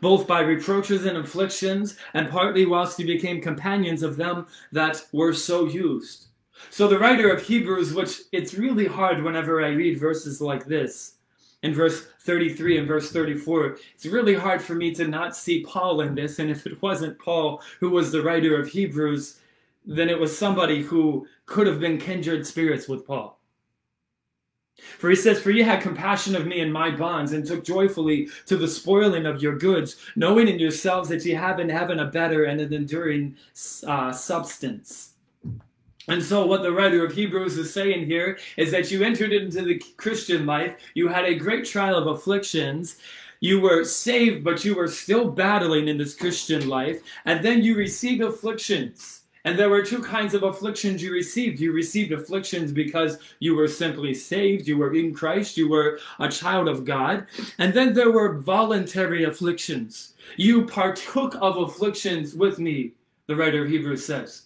both 0.00 0.26
by 0.26 0.40
reproaches 0.40 1.04
and 1.04 1.18
afflictions, 1.18 1.96
and 2.14 2.30
partly 2.30 2.64
whilst 2.64 2.98
you 2.98 3.06
became 3.06 3.40
companions 3.40 4.02
of 4.02 4.16
them 4.16 4.46
that 4.70 5.04
were 5.12 5.32
so 5.32 5.66
used. 5.66 6.26
So 6.70 6.86
the 6.86 6.98
writer 6.98 7.30
of 7.30 7.42
Hebrews, 7.42 7.94
which 7.94 8.20
it's 8.32 8.54
really 8.54 8.86
hard 8.86 9.22
whenever 9.22 9.64
I 9.64 9.70
read 9.70 9.98
verses 9.98 10.40
like 10.40 10.66
this, 10.66 11.14
in 11.62 11.74
verse 11.74 12.06
33 12.20 12.78
and 12.78 12.88
verse 12.88 13.10
34, 13.12 13.78
it's 13.94 14.06
really 14.06 14.34
hard 14.34 14.62
for 14.62 14.74
me 14.74 14.94
to 14.94 15.08
not 15.08 15.36
see 15.36 15.64
Paul 15.64 16.02
in 16.02 16.14
this. 16.14 16.38
And 16.38 16.50
if 16.50 16.66
it 16.66 16.80
wasn't 16.80 17.18
Paul 17.18 17.62
who 17.80 17.90
was 17.90 18.12
the 18.12 18.22
writer 18.22 18.58
of 18.58 18.68
Hebrews, 18.68 19.40
then 19.84 20.08
it 20.08 20.18
was 20.18 20.36
somebody 20.36 20.82
who 20.82 21.26
could 21.46 21.66
have 21.66 21.80
been 21.80 21.98
kindred 21.98 22.46
spirits 22.46 22.88
with 22.88 23.06
Paul. 23.06 23.39
For 24.98 25.10
he 25.10 25.16
says, 25.16 25.40
For 25.40 25.50
ye 25.50 25.62
had 25.62 25.82
compassion 25.82 26.36
of 26.36 26.46
me 26.46 26.60
in 26.60 26.72
my 26.72 26.90
bonds, 26.90 27.32
and 27.32 27.46
took 27.46 27.64
joyfully 27.64 28.28
to 28.46 28.56
the 28.56 28.68
spoiling 28.68 29.26
of 29.26 29.42
your 29.42 29.56
goods, 29.56 29.96
knowing 30.16 30.48
in 30.48 30.58
yourselves 30.58 31.08
that 31.08 31.24
ye 31.24 31.32
have 31.32 31.60
in 31.60 31.68
heaven 31.68 32.00
a 32.00 32.06
better 32.06 32.44
and 32.44 32.60
an 32.60 32.72
enduring 32.72 33.36
uh, 33.86 34.12
substance. 34.12 35.14
And 36.08 36.22
so, 36.22 36.44
what 36.46 36.62
the 36.62 36.72
writer 36.72 37.04
of 37.04 37.12
Hebrews 37.12 37.56
is 37.56 37.72
saying 37.72 38.06
here 38.06 38.38
is 38.56 38.70
that 38.72 38.90
you 38.90 39.04
entered 39.04 39.32
into 39.32 39.62
the 39.62 39.78
Christian 39.96 40.44
life, 40.46 40.76
you 40.94 41.08
had 41.08 41.24
a 41.24 41.34
great 41.34 41.64
trial 41.64 41.96
of 41.96 42.06
afflictions, 42.06 42.96
you 43.40 43.60
were 43.60 43.84
saved, 43.84 44.42
but 44.42 44.64
you 44.64 44.74
were 44.74 44.88
still 44.88 45.30
battling 45.30 45.88
in 45.88 45.98
this 45.98 46.14
Christian 46.14 46.68
life, 46.68 47.00
and 47.24 47.44
then 47.44 47.62
you 47.62 47.76
received 47.76 48.22
afflictions. 48.22 49.22
And 49.44 49.58
there 49.58 49.70
were 49.70 49.82
two 49.82 50.02
kinds 50.02 50.34
of 50.34 50.42
afflictions 50.42 51.02
you 51.02 51.12
received. 51.12 51.60
You 51.60 51.72
received 51.72 52.12
afflictions 52.12 52.72
because 52.72 53.18
you 53.38 53.54
were 53.54 53.68
simply 53.68 54.12
saved, 54.12 54.68
you 54.68 54.76
were 54.76 54.94
in 54.94 55.14
Christ, 55.14 55.56
you 55.56 55.68
were 55.68 55.98
a 56.18 56.28
child 56.28 56.68
of 56.68 56.84
God. 56.84 57.26
And 57.58 57.72
then 57.72 57.94
there 57.94 58.10
were 58.10 58.38
voluntary 58.38 59.24
afflictions. 59.24 60.14
You 60.36 60.66
partook 60.66 61.34
of 61.40 61.56
afflictions 61.56 62.34
with 62.34 62.58
me, 62.58 62.92
the 63.26 63.36
writer 63.36 63.64
of 63.64 63.70
Hebrews 63.70 64.04
says. 64.04 64.42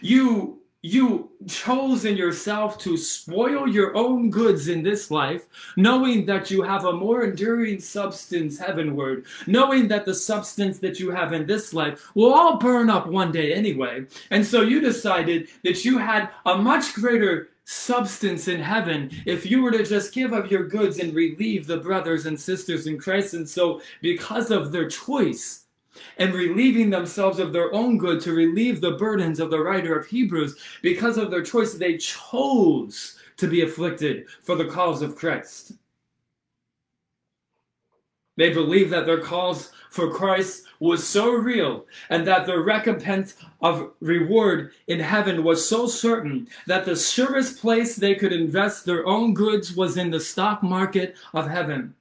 You 0.00 0.59
you 0.82 1.30
chose 1.46 2.06
in 2.06 2.16
yourself 2.16 2.78
to 2.78 2.96
spoil 2.96 3.68
your 3.68 3.94
own 3.94 4.30
goods 4.30 4.68
in 4.68 4.82
this 4.82 5.10
life, 5.10 5.46
knowing 5.76 6.24
that 6.26 6.50
you 6.50 6.62
have 6.62 6.86
a 6.86 6.92
more 6.92 7.24
enduring 7.24 7.80
substance 7.80 8.58
heavenward, 8.58 9.26
knowing 9.46 9.88
that 9.88 10.06
the 10.06 10.14
substance 10.14 10.78
that 10.78 10.98
you 10.98 11.10
have 11.10 11.32
in 11.34 11.46
this 11.46 11.74
life 11.74 12.10
will 12.14 12.32
all 12.32 12.56
burn 12.56 12.88
up 12.88 13.06
one 13.06 13.30
day 13.30 13.52
anyway. 13.52 14.06
And 14.30 14.44
so 14.44 14.62
you 14.62 14.80
decided 14.80 15.48
that 15.64 15.84
you 15.84 15.98
had 15.98 16.30
a 16.46 16.56
much 16.56 16.94
greater 16.94 17.50
substance 17.64 18.48
in 18.48 18.60
heaven 18.60 19.10
if 19.26 19.48
you 19.48 19.62
were 19.62 19.70
to 19.70 19.84
just 19.84 20.12
give 20.12 20.32
of 20.32 20.50
your 20.50 20.66
goods 20.66 20.98
and 20.98 21.14
relieve 21.14 21.66
the 21.66 21.76
brothers 21.76 22.26
and 22.26 22.40
sisters 22.40 22.86
in 22.86 22.98
Christ. 22.98 23.34
And 23.34 23.48
so, 23.48 23.80
because 24.00 24.50
of 24.50 24.72
their 24.72 24.88
choice, 24.88 25.66
and 26.18 26.34
relieving 26.34 26.90
themselves 26.90 27.38
of 27.38 27.52
their 27.52 27.72
own 27.72 27.98
good 27.98 28.20
to 28.22 28.32
relieve 28.32 28.80
the 28.80 28.92
burdens 28.92 29.40
of 29.40 29.50
the 29.50 29.60
writer 29.60 29.98
of 29.98 30.06
Hebrews. 30.06 30.56
Because 30.82 31.16
of 31.16 31.30
their 31.30 31.42
choice, 31.42 31.74
they 31.74 31.96
chose 31.96 33.18
to 33.36 33.46
be 33.46 33.62
afflicted 33.62 34.26
for 34.42 34.54
the 34.54 34.66
cause 34.66 35.02
of 35.02 35.16
Christ. 35.16 35.72
They 38.36 38.54
believed 38.54 38.90
that 38.92 39.04
their 39.04 39.20
cause 39.20 39.70
for 39.90 40.10
Christ 40.10 40.64
was 40.78 41.06
so 41.06 41.32
real 41.32 41.86
and 42.08 42.26
that 42.26 42.46
the 42.46 42.58
recompense 42.58 43.36
of 43.60 43.92
reward 44.00 44.72
in 44.86 44.98
heaven 44.98 45.44
was 45.44 45.68
so 45.68 45.86
certain 45.86 46.48
that 46.66 46.86
the 46.86 46.96
surest 46.96 47.60
place 47.60 47.96
they 47.96 48.14
could 48.14 48.32
invest 48.32 48.86
their 48.86 49.06
own 49.06 49.34
goods 49.34 49.74
was 49.74 49.96
in 49.98 50.10
the 50.10 50.20
stock 50.20 50.62
market 50.62 51.16
of 51.34 51.50
heaven. 51.50 51.94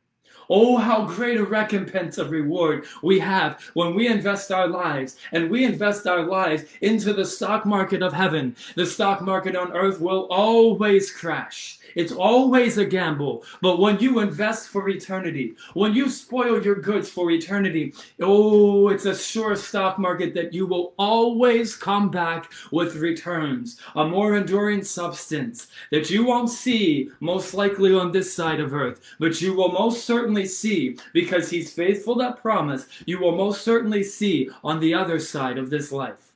Oh, 0.49 0.77
how 0.77 1.05
great 1.05 1.37
a 1.37 1.45
recompense 1.45 2.17
of 2.17 2.31
reward 2.31 2.85
we 3.03 3.19
have 3.19 3.61
when 3.73 3.93
we 3.93 4.07
invest 4.07 4.51
our 4.51 4.67
lives 4.67 5.17
and 5.31 5.49
we 5.49 5.63
invest 5.63 6.07
our 6.07 6.23
lives 6.23 6.63
into 6.81 7.13
the 7.13 7.25
stock 7.25 7.65
market 7.65 8.01
of 8.01 8.13
heaven. 8.13 8.55
The 8.75 8.85
stock 8.85 9.21
market 9.21 9.55
on 9.55 9.71
earth 9.73 10.01
will 10.01 10.27
always 10.31 11.11
crash. 11.11 11.78
It's 11.95 12.11
always 12.11 12.77
a 12.77 12.85
gamble. 12.85 13.43
But 13.61 13.79
when 13.79 13.99
you 13.99 14.19
invest 14.19 14.69
for 14.69 14.89
eternity, 14.89 15.55
when 15.73 15.93
you 15.93 16.09
spoil 16.09 16.61
your 16.63 16.75
goods 16.75 17.09
for 17.09 17.31
eternity, 17.31 17.93
oh, 18.21 18.89
it's 18.89 19.05
a 19.05 19.15
sure 19.15 19.55
stock 19.55 19.99
market 19.99 20.33
that 20.35 20.53
you 20.53 20.65
will 20.65 20.93
always 20.97 21.75
come 21.75 22.09
back 22.09 22.51
with 22.71 22.95
returns, 22.95 23.79
a 23.95 24.05
more 24.05 24.35
enduring 24.35 24.83
substance 24.83 25.67
that 25.91 26.09
you 26.09 26.25
won't 26.25 26.49
see 26.49 27.09
most 27.19 27.53
likely 27.53 27.93
on 27.93 28.11
this 28.11 28.33
side 28.33 28.59
of 28.59 28.73
earth, 28.73 29.01
but 29.19 29.41
you 29.41 29.53
will 29.53 29.71
most 29.71 30.05
certainly 30.05 30.45
see 30.45 30.97
because 31.13 31.49
he's 31.49 31.73
faithful 31.73 32.15
that 32.15 32.41
promise, 32.41 32.87
you 33.05 33.19
will 33.19 33.35
most 33.35 33.63
certainly 33.63 34.03
see 34.03 34.49
on 34.63 34.79
the 34.79 34.93
other 34.93 35.19
side 35.19 35.57
of 35.57 35.69
this 35.69 35.91
life. 35.91 36.29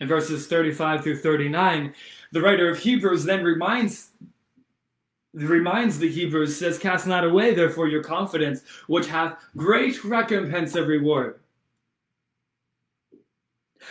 In 0.00 0.08
verses 0.08 0.46
35 0.48 1.02
through 1.02 1.18
39, 1.18 1.94
the 2.34 2.42
writer 2.42 2.68
of 2.68 2.80
Hebrews 2.80 3.24
then 3.24 3.44
reminds 3.44 4.10
reminds 5.34 5.98
the 5.98 6.10
Hebrews 6.10 6.56
says, 6.56 6.78
Cast 6.78 7.06
not 7.06 7.24
away 7.24 7.54
therefore 7.54 7.86
your 7.86 8.02
confidence, 8.02 8.62
which 8.88 9.06
hath 9.06 9.40
great 9.56 10.02
recompense 10.04 10.74
of 10.74 10.88
reward. 10.88 11.38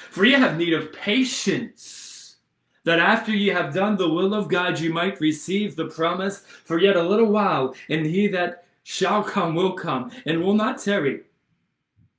For 0.10 0.26
ye 0.26 0.34
have 0.34 0.58
need 0.58 0.74
of 0.74 0.92
patience, 0.92 2.36
that 2.84 3.00
after 3.00 3.32
ye 3.32 3.48
have 3.48 3.74
done 3.74 3.96
the 3.96 4.10
will 4.10 4.34
of 4.34 4.50
God, 4.50 4.78
ye 4.78 4.90
might 4.90 5.22
receive 5.22 5.76
the 5.76 5.88
promise 5.88 6.44
for 6.66 6.80
yet 6.80 6.98
a 6.98 7.04
little 7.04 7.32
while, 7.32 7.74
and 7.90 8.06
he 8.06 8.28
that 8.28 8.66
shall 8.84 9.24
come 9.24 9.56
will 9.56 9.74
come, 9.74 10.12
and 10.26 10.44
will 10.44 10.54
not 10.54 10.80
tarry. 10.80 11.22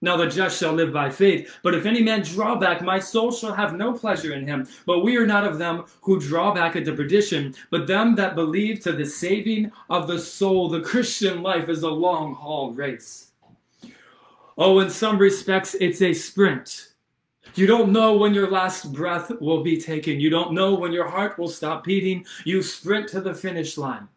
Now 0.05 0.19
the 0.19 0.27
just 0.27 0.61
shall 0.61 0.75
live 0.75 0.93
by 0.93 1.09
faith. 1.09 1.59
But 1.63 1.75
if 1.75 1.87
any 1.87 2.03
man 2.03 2.21
draw 2.21 2.57
back, 2.57 2.83
my 2.83 2.99
soul 2.99 3.33
shall 3.33 3.55
have 3.55 3.75
no 3.75 3.95
pleasure 3.95 4.35
in 4.35 4.47
him. 4.47 4.69
But 4.85 5.01
we 5.01 5.17
are 5.17 5.27
not 5.27 5.47
of 5.47 5.57
them 5.57 5.87
who 6.03 6.21
draw 6.21 6.53
back 6.53 6.77
into 6.77 6.93
perdition, 6.93 7.55
but 7.71 7.87
them 7.87 8.15
that 8.17 8.35
believe 8.35 8.81
to 8.81 8.93
the 8.93 9.07
saving 9.07 9.73
of 9.89 10.07
the 10.07 10.19
soul. 10.19 10.69
The 10.69 10.83
Christian 10.83 11.43
life 11.43 11.71
is 11.71 11.85
a 11.85 11.89
long 11.89 12.35
haul 12.35 12.73
race. 12.73 13.31
Oh, 14.59 14.81
in 14.81 14.91
some 14.91 15.17
respects, 15.17 15.75
it's 15.81 16.03
a 16.03 16.13
sprint. 16.13 16.93
You 17.55 17.67
don't 17.67 17.91
know 17.91 18.15
when 18.15 18.35
your 18.35 18.51
last 18.51 18.93
breath 18.93 19.33
will 19.41 19.63
be 19.63 19.81
taken. 19.81 20.21
You 20.21 20.29
don't 20.29 20.53
know 20.53 20.75
when 20.75 20.93
your 20.93 21.09
heart 21.09 21.39
will 21.39 21.49
stop 21.49 21.83
beating. 21.83 22.27
You 22.45 22.63
sprint 22.63 23.09
to 23.11 23.23
the 23.23 23.33
finish 23.33 23.79
line. 23.79 24.09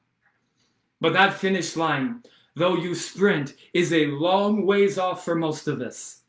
But 0.99 1.13
that 1.13 1.35
finish 1.35 1.77
line 1.77 2.23
though 2.57 2.75
you 2.75 2.95
sprint, 2.95 3.53
is 3.73 3.93
a 3.93 4.07
long 4.07 4.65
ways 4.65 4.97
off 4.97 5.23
for 5.23 5.35
most 5.35 5.67
of 5.67 5.79
us. 5.79 6.23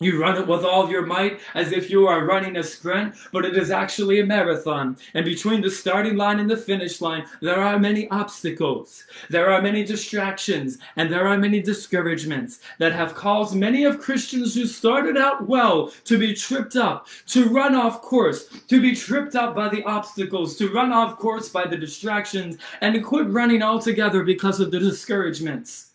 You 0.00 0.20
run 0.20 0.40
it 0.40 0.46
with 0.46 0.64
all 0.64 0.88
your 0.88 1.04
might 1.04 1.40
as 1.54 1.72
if 1.72 1.90
you 1.90 2.06
are 2.06 2.24
running 2.24 2.56
a 2.56 2.62
sprint, 2.62 3.16
but 3.32 3.44
it 3.44 3.56
is 3.56 3.72
actually 3.72 4.20
a 4.20 4.26
marathon. 4.26 4.96
And 5.14 5.24
between 5.24 5.60
the 5.60 5.72
starting 5.72 6.16
line 6.16 6.38
and 6.38 6.48
the 6.48 6.56
finish 6.56 7.00
line, 7.00 7.26
there 7.40 7.58
are 7.58 7.80
many 7.80 8.08
obstacles, 8.10 9.02
there 9.28 9.50
are 9.50 9.60
many 9.60 9.84
distractions, 9.84 10.78
and 10.94 11.10
there 11.10 11.26
are 11.26 11.36
many 11.36 11.60
discouragements 11.60 12.60
that 12.78 12.92
have 12.92 13.16
caused 13.16 13.56
many 13.56 13.82
of 13.82 13.98
Christians 13.98 14.54
who 14.54 14.66
started 14.66 15.16
out 15.16 15.48
well 15.48 15.90
to 16.04 16.16
be 16.16 16.32
tripped 16.32 16.76
up, 16.76 17.08
to 17.26 17.48
run 17.48 17.74
off 17.74 18.00
course, 18.00 18.46
to 18.68 18.80
be 18.80 18.94
tripped 18.94 19.34
up 19.34 19.56
by 19.56 19.68
the 19.68 19.82
obstacles, 19.82 20.56
to 20.58 20.72
run 20.72 20.92
off 20.92 21.16
course 21.16 21.48
by 21.48 21.66
the 21.66 21.76
distractions, 21.76 22.56
and 22.82 22.94
to 22.94 23.00
quit 23.00 23.26
running 23.30 23.64
altogether 23.64 24.22
because 24.22 24.60
of 24.60 24.70
the 24.70 24.78
discouragements. 24.78 25.86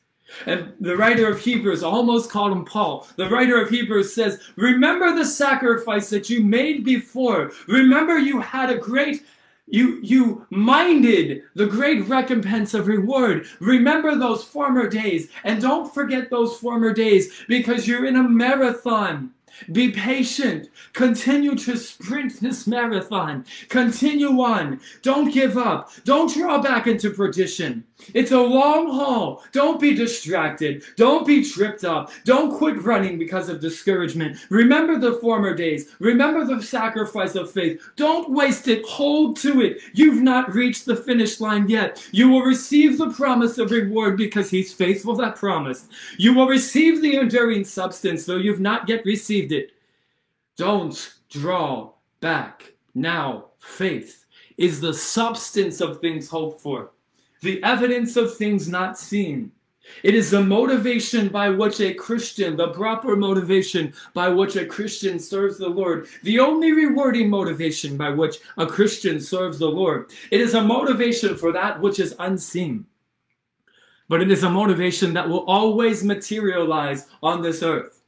And 0.45 0.73
the 0.79 0.95
writer 0.95 1.27
of 1.27 1.39
Hebrews 1.39 1.83
almost 1.83 2.29
called 2.29 2.51
him 2.51 2.65
Paul. 2.65 3.07
The 3.15 3.29
writer 3.29 3.61
of 3.61 3.69
Hebrews 3.69 4.13
says, 4.13 4.39
Remember 4.55 5.15
the 5.15 5.25
sacrifice 5.25 6.09
that 6.09 6.29
you 6.29 6.41
made 6.41 6.83
before. 6.83 7.51
Remember 7.67 8.17
you 8.17 8.41
had 8.41 8.69
a 8.69 8.77
great 8.77 9.23
you 9.67 9.99
you 10.03 10.45
minded 10.49 11.43
the 11.55 11.65
great 11.65 12.05
recompense 12.07 12.73
of 12.73 12.87
reward 12.87 13.47
remember 13.61 14.13
those 14.13 14.43
former 14.43 14.89
days 14.89 15.29
and 15.45 15.61
don't 15.61 15.93
forget 15.93 16.29
those 16.29 16.57
former 16.57 16.93
days 16.93 17.45
because 17.47 17.87
you're 17.87 18.05
in 18.05 18.17
a 18.17 18.27
marathon 18.27 19.32
be 19.71 19.91
patient. 19.91 20.69
Continue 20.93 21.55
to 21.55 21.77
sprint 21.77 22.39
this 22.39 22.67
marathon. 22.67 23.45
Continue 23.69 24.41
on. 24.41 24.79
Don't 25.01 25.33
give 25.33 25.57
up. 25.57 25.91
Don't 26.03 26.33
draw 26.33 26.61
back 26.61 26.87
into 26.87 27.09
perdition. 27.09 27.83
It's 28.13 28.31
a 28.31 28.39
long 28.39 28.89
haul. 28.89 29.43
Don't 29.51 29.79
be 29.79 29.93
distracted. 29.93 30.83
Don't 30.97 31.25
be 31.25 31.43
tripped 31.43 31.85
up. 31.85 32.11
Don't 32.25 32.57
quit 32.57 32.81
running 32.83 33.17
because 33.17 33.49
of 33.49 33.61
discouragement. 33.61 34.37
Remember 34.49 34.99
the 34.99 35.13
former 35.19 35.55
days. 35.55 35.95
Remember 35.99 36.45
the 36.45 36.61
sacrifice 36.61 37.35
of 37.35 37.51
faith. 37.51 37.81
Don't 37.95 38.31
waste 38.31 38.67
it. 38.67 38.85
Hold 38.85 39.37
to 39.37 39.61
it. 39.61 39.79
You've 39.93 40.21
not 40.21 40.53
reached 40.53 40.85
the 40.85 40.95
finish 40.95 41.39
line 41.39 41.69
yet. 41.69 42.05
You 42.11 42.29
will 42.29 42.41
receive 42.41 42.97
the 42.97 43.11
promise 43.11 43.57
of 43.57 43.71
reward 43.71 44.17
because 44.17 44.49
He's 44.49 44.73
faithful 44.73 45.15
that 45.15 45.35
promise. 45.35 45.87
You 46.17 46.33
will 46.33 46.47
receive 46.47 47.01
the 47.01 47.15
enduring 47.15 47.63
substance, 47.63 48.25
though 48.25 48.37
you've 48.37 48.59
not 48.59 48.87
yet 48.89 49.05
received 49.05 49.42
it. 49.51 49.71
Don't 50.57 51.15
draw 51.29 51.91
back. 52.19 52.73
Now, 52.95 53.45
faith 53.57 54.25
is 54.57 54.79
the 54.79 54.93
substance 54.93 55.81
of 55.81 55.99
things 55.99 56.29
hoped 56.29 56.61
for 56.61 56.91
the 57.43 57.61
evidence 57.61 58.15
of 58.15 58.35
things 58.35 58.67
not 58.67 58.97
seen. 58.97 59.51
It 60.01 60.15
is 60.15 60.31
the 60.31 60.41
motivation 60.41 61.27
by 61.27 61.49
which 61.49 61.81
a 61.81 61.93
Christian, 61.93 62.55
the 62.55 62.69
proper 62.69 63.17
motivation 63.17 63.93
by 64.13 64.29
which 64.29 64.55
a 64.55 64.65
Christian 64.65 65.19
serves 65.19 65.57
the 65.57 65.67
Lord, 65.67 66.07
the 66.23 66.39
only 66.39 66.71
rewarding 66.71 67.29
motivation 67.29 67.97
by 67.97 68.09
which 68.09 68.37
a 68.57 68.65
Christian 68.65 69.19
serves 69.19 69.59
the 69.59 69.67
Lord. 69.67 70.11
It 70.31 70.39
is 70.39 70.53
a 70.53 70.63
motivation 70.63 71.35
for 71.35 71.51
that 71.51 71.81
which 71.81 71.99
is 71.99 72.15
unseen. 72.17 72.85
But 74.07 74.21
it 74.21 74.31
is 74.31 74.43
a 74.43 74.49
motivation 74.49 75.13
that 75.15 75.27
will 75.27 75.45
always 75.45 76.01
materialize 76.01 77.07
on 77.21 77.41
this 77.41 77.61
earth. 77.61 78.02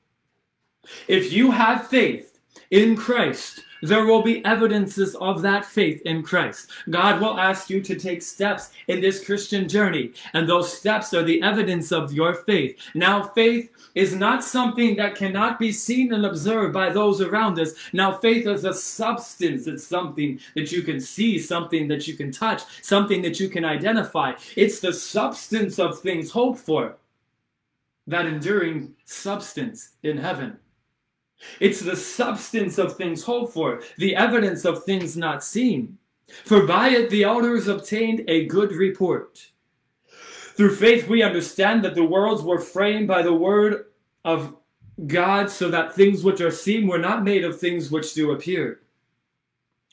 If 1.07 1.31
you 1.31 1.51
have 1.51 1.87
faith 1.87 2.39
in 2.71 2.95
Christ, 2.95 3.61
there 3.81 4.05
will 4.05 4.23
be 4.23 4.43
evidences 4.45 5.15
of 5.15 5.41
that 5.43 5.65
faith 5.65 6.01
in 6.05 6.23
Christ. 6.23 6.71
God 6.89 7.21
will 7.21 7.37
ask 7.37 7.69
you 7.69 7.81
to 7.81 7.95
take 7.95 8.21
steps 8.21 8.71
in 8.87 8.99
this 9.01 9.23
Christian 9.23 9.67
journey, 9.67 10.13
and 10.33 10.47
those 10.47 10.75
steps 10.75 11.13
are 11.13 11.23
the 11.23 11.41
evidence 11.41 11.91
of 11.91 12.13
your 12.13 12.33
faith. 12.33 12.79
Now, 12.95 13.23
faith 13.23 13.71
is 13.93 14.15
not 14.15 14.43
something 14.43 14.95
that 14.95 15.15
cannot 15.15 15.59
be 15.59 15.71
seen 15.71 16.13
and 16.13 16.25
observed 16.25 16.73
by 16.73 16.89
those 16.89 17.21
around 17.21 17.59
us. 17.59 17.73
Now, 17.93 18.17
faith 18.17 18.47
is 18.47 18.65
a 18.65 18.73
substance. 18.73 19.67
It's 19.67 19.85
something 19.85 20.39
that 20.55 20.71
you 20.71 20.81
can 20.81 20.99
see, 20.99 21.37
something 21.37 21.87
that 21.89 22.07
you 22.07 22.15
can 22.15 22.31
touch, 22.31 22.63
something 22.81 23.21
that 23.21 23.39
you 23.39 23.49
can 23.49 23.65
identify. 23.65 24.33
It's 24.55 24.79
the 24.79 24.93
substance 24.93 25.79
of 25.79 25.99
things 25.99 26.31
hoped 26.31 26.59
for, 26.59 26.97
that 28.07 28.25
enduring 28.25 28.95
substance 29.05 29.91
in 30.03 30.17
heaven. 30.17 30.57
It's 31.59 31.79
the 31.79 31.95
substance 31.95 32.77
of 32.77 32.95
things 32.95 33.23
hoped 33.23 33.53
for, 33.53 33.81
the 33.97 34.15
evidence 34.15 34.65
of 34.65 34.83
things 34.83 35.15
not 35.15 35.43
seen. 35.43 35.97
For 36.43 36.65
by 36.65 36.89
it 36.89 37.09
the 37.09 37.23
elders 37.23 37.67
obtained 37.67 38.23
a 38.27 38.45
good 38.45 38.71
report. 38.71 39.45
Through 40.55 40.75
faith 40.75 41.07
we 41.07 41.21
understand 41.21 41.83
that 41.83 41.95
the 41.95 42.03
worlds 42.03 42.41
were 42.41 42.59
framed 42.59 43.07
by 43.07 43.21
the 43.21 43.33
word 43.33 43.85
of 44.23 44.55
God, 45.07 45.49
so 45.49 45.69
that 45.69 45.93
things 45.93 46.23
which 46.23 46.39
are 46.39 46.51
seen 46.51 46.87
were 46.87 46.97
not 46.97 47.23
made 47.23 47.43
of 47.43 47.59
things 47.59 47.91
which 47.91 48.13
do 48.13 48.31
appear. 48.31 48.81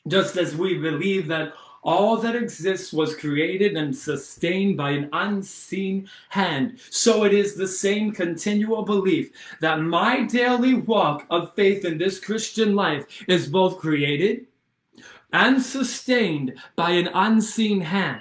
Just 0.07 0.37
as 0.37 0.57
we 0.57 0.79
believe 0.79 1.27
that 1.29 1.53
all 1.83 2.17
that 2.19 2.37
exists 2.37 2.93
was 2.93 3.17
created 3.17 3.77
and 3.77 3.95
sustained 3.95 4.77
by 4.77 4.91
an 4.91 5.09
unseen 5.13 6.09
hand. 6.29 6.79
So 6.91 7.25
it 7.25 7.35
is 7.35 7.55
the 7.55 7.67
same 7.67 8.13
continual 8.13 8.83
belief 8.83 9.31
that 9.61 9.81
my 9.81 10.23
daily 10.23 10.75
walk 10.75 11.27
of 11.31 11.55
faith 11.55 11.85
in 11.85 11.99
this 11.99 12.21
Christian 12.21 12.75
life 12.75 13.07
is 13.27 13.49
both 13.49 13.79
created 13.79 14.47
and 15.33 15.61
sustained 15.61 16.55
by 16.77 16.91
an 16.91 17.09
unseen 17.15 17.81
hand. 17.81 18.21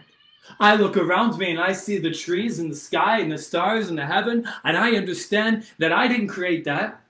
I 0.60 0.76
look 0.76 0.98
around 0.98 1.38
me 1.38 1.52
and 1.52 1.60
I 1.60 1.74
see 1.74 1.98
the 1.98 2.12
trees 2.12 2.60
and 2.60 2.72
the 2.72 2.76
sky 2.76 3.20
and 3.20 3.32
the 3.32 3.38
stars 3.38 3.90
and 3.90 3.98
the 3.98 4.06
heaven, 4.06 4.48
and 4.64 4.78
I 4.78 4.94
understand 4.94 5.66
that 5.78 5.94
I 5.94 6.08
didn't 6.08 6.28
create 6.28 6.64
that, 6.66 7.02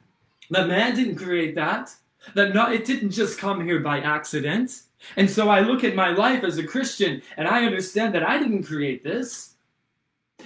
that 0.49 0.67
man 0.67 0.95
didn't 0.95 1.15
create 1.15 1.55
that, 1.55 1.95
that 2.35 2.53
not, 2.53 2.73
it 2.73 2.85
didn't 2.85 3.11
just 3.11 3.39
come 3.39 3.63
here 3.63 3.79
by 3.79 3.99
accident. 3.99 4.81
And 5.17 5.29
so 5.29 5.49
I 5.49 5.61
look 5.61 5.83
at 5.83 5.95
my 5.95 6.09
life 6.09 6.43
as 6.43 6.57
a 6.57 6.63
Christian 6.63 7.21
and 7.37 7.47
I 7.47 7.65
understand 7.65 8.13
that 8.15 8.27
I 8.27 8.37
didn't 8.37 8.63
create 8.63 9.03
this. 9.03 9.55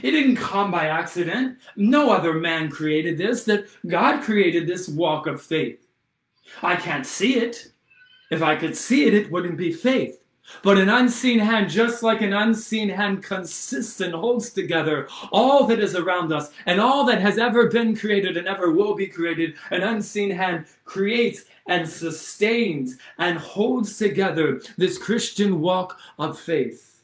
It 0.01 0.11
didn't 0.11 0.35
come 0.35 0.71
by 0.71 0.87
accident. 0.87 1.59
No 1.75 2.11
other 2.11 2.33
man 2.33 2.69
created 2.69 3.17
this, 3.17 3.43
that 3.45 3.67
God 3.87 4.21
created 4.23 4.67
this 4.67 4.89
walk 4.89 5.27
of 5.27 5.41
faith. 5.41 5.87
I 6.61 6.75
can't 6.75 7.05
see 7.05 7.35
it. 7.35 7.71
If 8.31 8.41
I 8.41 8.55
could 8.55 8.75
see 8.75 9.05
it, 9.05 9.13
it 9.13 9.31
wouldn't 9.31 9.57
be 9.57 9.71
faith. 9.71 10.19
But 10.61 10.77
an 10.77 10.89
unseen 10.89 11.39
hand, 11.39 11.69
just 11.69 12.03
like 12.03 12.21
an 12.21 12.33
unseen 12.33 12.89
hand, 12.89 13.23
consists 13.23 14.01
and 14.01 14.13
holds 14.13 14.51
together 14.51 15.07
all 15.31 15.65
that 15.67 15.79
is 15.79 15.95
around 15.95 16.31
us 16.31 16.51
and 16.65 16.79
all 16.79 17.05
that 17.05 17.21
has 17.21 17.37
ever 17.37 17.67
been 17.67 17.95
created 17.95 18.37
and 18.37 18.47
ever 18.47 18.71
will 18.71 18.95
be 18.95 19.07
created. 19.07 19.55
An 19.71 19.81
unseen 19.81 20.31
hand 20.31 20.65
creates 20.83 21.45
and 21.67 21.87
sustains 21.87 22.97
and 23.17 23.37
holds 23.37 23.97
together 23.97 24.61
this 24.77 24.97
Christian 24.97 25.61
walk 25.61 25.99
of 26.19 26.39
faith. 26.39 27.03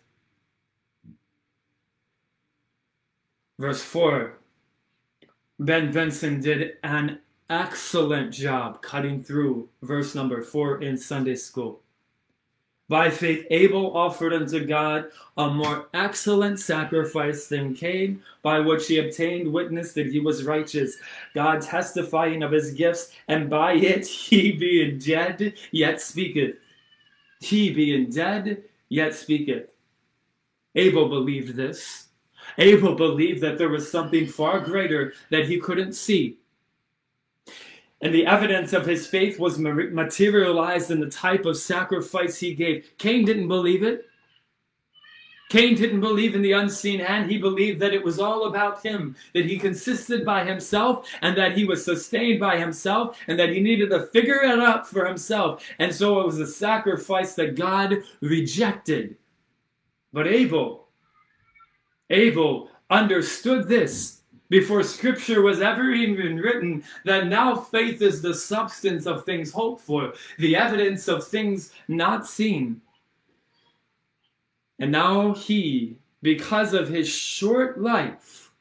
Verse 3.60 3.82
4 3.82 4.38
Ben 5.60 5.92
Vinson 5.92 6.42
did 6.42 6.78
an 6.84 7.20
excellent 7.50 8.34
job 8.34 8.82
cutting 8.82 9.24
through 9.24 9.70
verse 9.84 10.16
number 10.16 10.42
4 10.42 10.82
in 10.82 10.98
Sunday 10.98 11.36
school. 11.36 11.82
By 12.92 13.10
faith, 13.10 13.48
Abel 13.52 13.96
offered 13.96 14.34
unto 14.34 14.66
God 14.66 15.12
a 15.38 15.50
more 15.50 15.88
excellent 15.94 16.60
sacrifice 16.60 17.48
than 17.48 17.74
Cain, 17.74 18.22
by 18.42 18.60
which 18.60 18.86
he 18.86 19.00
obtained 19.00 19.54
witness 19.54 19.94
that 19.94 20.08
he 20.08 20.20
was 20.20 20.44
righteous, 20.44 20.98
God 21.34 21.62
testifying 21.62 22.44
of 22.44 22.52
his 22.52 22.74
gifts, 22.74 23.14
and 23.30 23.50
by 23.50 23.76
it 23.76 24.06
he 24.06 24.52
being 24.52 25.00
dead, 25.00 25.54
yet 25.72 26.02
speaketh. 26.02 26.58
He 27.40 27.70
being 27.74 28.10
dead, 28.10 28.62
yet 28.90 29.16
speaketh. 29.16 29.70
Abel 30.76 31.08
believed 31.08 31.56
this. 31.56 32.08
Abel 32.58 32.96
believed 32.96 33.40
that 33.40 33.58
there 33.58 33.70
was 33.70 33.90
something 33.90 34.28
far 34.28 34.60
greater 34.60 35.14
that 35.30 35.46
he 35.46 35.62
couldn't 35.62 35.94
see 35.94 36.41
and 38.02 38.14
the 38.14 38.26
evidence 38.26 38.74
of 38.74 38.86
his 38.86 39.06
faith 39.08 39.40
was 39.40 39.60
materialized 39.60 40.92
in 40.92 41.00
the 41.00 41.10
type 41.10 41.46
of 41.46 41.58
sacrifice 41.58 42.40
he 42.40 42.54
gave. 42.54 42.92
Cain 42.98 43.26
didn't 43.26 43.48
believe 43.48 43.84
it. 43.84 44.08
Cain 45.50 45.76
didn't 45.76 46.00
believe 46.00 46.34
in 46.34 46.42
the 46.42 46.54
unseen 46.54 47.02
hand. 47.02 47.30
He 47.30 47.38
believed 47.38 47.82
that 47.82 47.94
it 47.94 48.02
was 48.02 48.20
all 48.20 48.46
about 48.46 48.82
him, 48.82 49.18
that 49.34 49.46
he 49.46 49.60
consisted 49.60 50.24
by 50.26 50.46
himself, 50.46 51.10
and 51.22 51.38
that 51.38 51.58
he 51.58 51.66
was 51.66 51.84
sustained 51.84 52.40
by 52.40 52.58
himself, 52.58 53.18
and 53.28 53.38
that 53.38 53.50
he 53.50 53.60
needed 53.60 53.90
to 53.90 54.08
figure 54.08 54.42
it 54.42 54.60
out 54.60 54.90
for 54.90 55.06
himself. 55.06 55.62
And 55.78 55.94
so 55.94 56.22
it 56.22 56.26
was 56.26 56.40
a 56.40 56.48
sacrifice 56.48 57.34
that 57.36 57.56
God 57.56 57.98
rejected. 58.22 59.18
But 60.14 60.26
Abel, 60.26 60.88
Abel 62.10 62.70
understood 62.90 63.68
this 63.68 64.21
before 64.52 64.84
scripture 64.84 65.42
was 65.42 65.62
ever 65.62 65.92
even 65.92 66.36
written 66.36 66.84
that 67.06 67.28
now 67.28 67.56
faith 67.56 68.02
is 68.02 68.22
the 68.22 68.34
substance 68.34 69.06
of 69.06 69.24
things 69.24 69.50
hoped 69.50 69.82
for, 69.82 70.14
the 70.40 70.58
evidence 70.58 71.08
of 71.08 71.26
things 71.26 71.72
not 71.88 72.28
seen. 72.28 72.82
And 74.78 74.92
now 74.92 75.34
he, 75.34 75.96
because 76.22 76.74
of 76.74 76.90
his 76.90 77.08
short 77.08 77.80
life, 77.80 78.52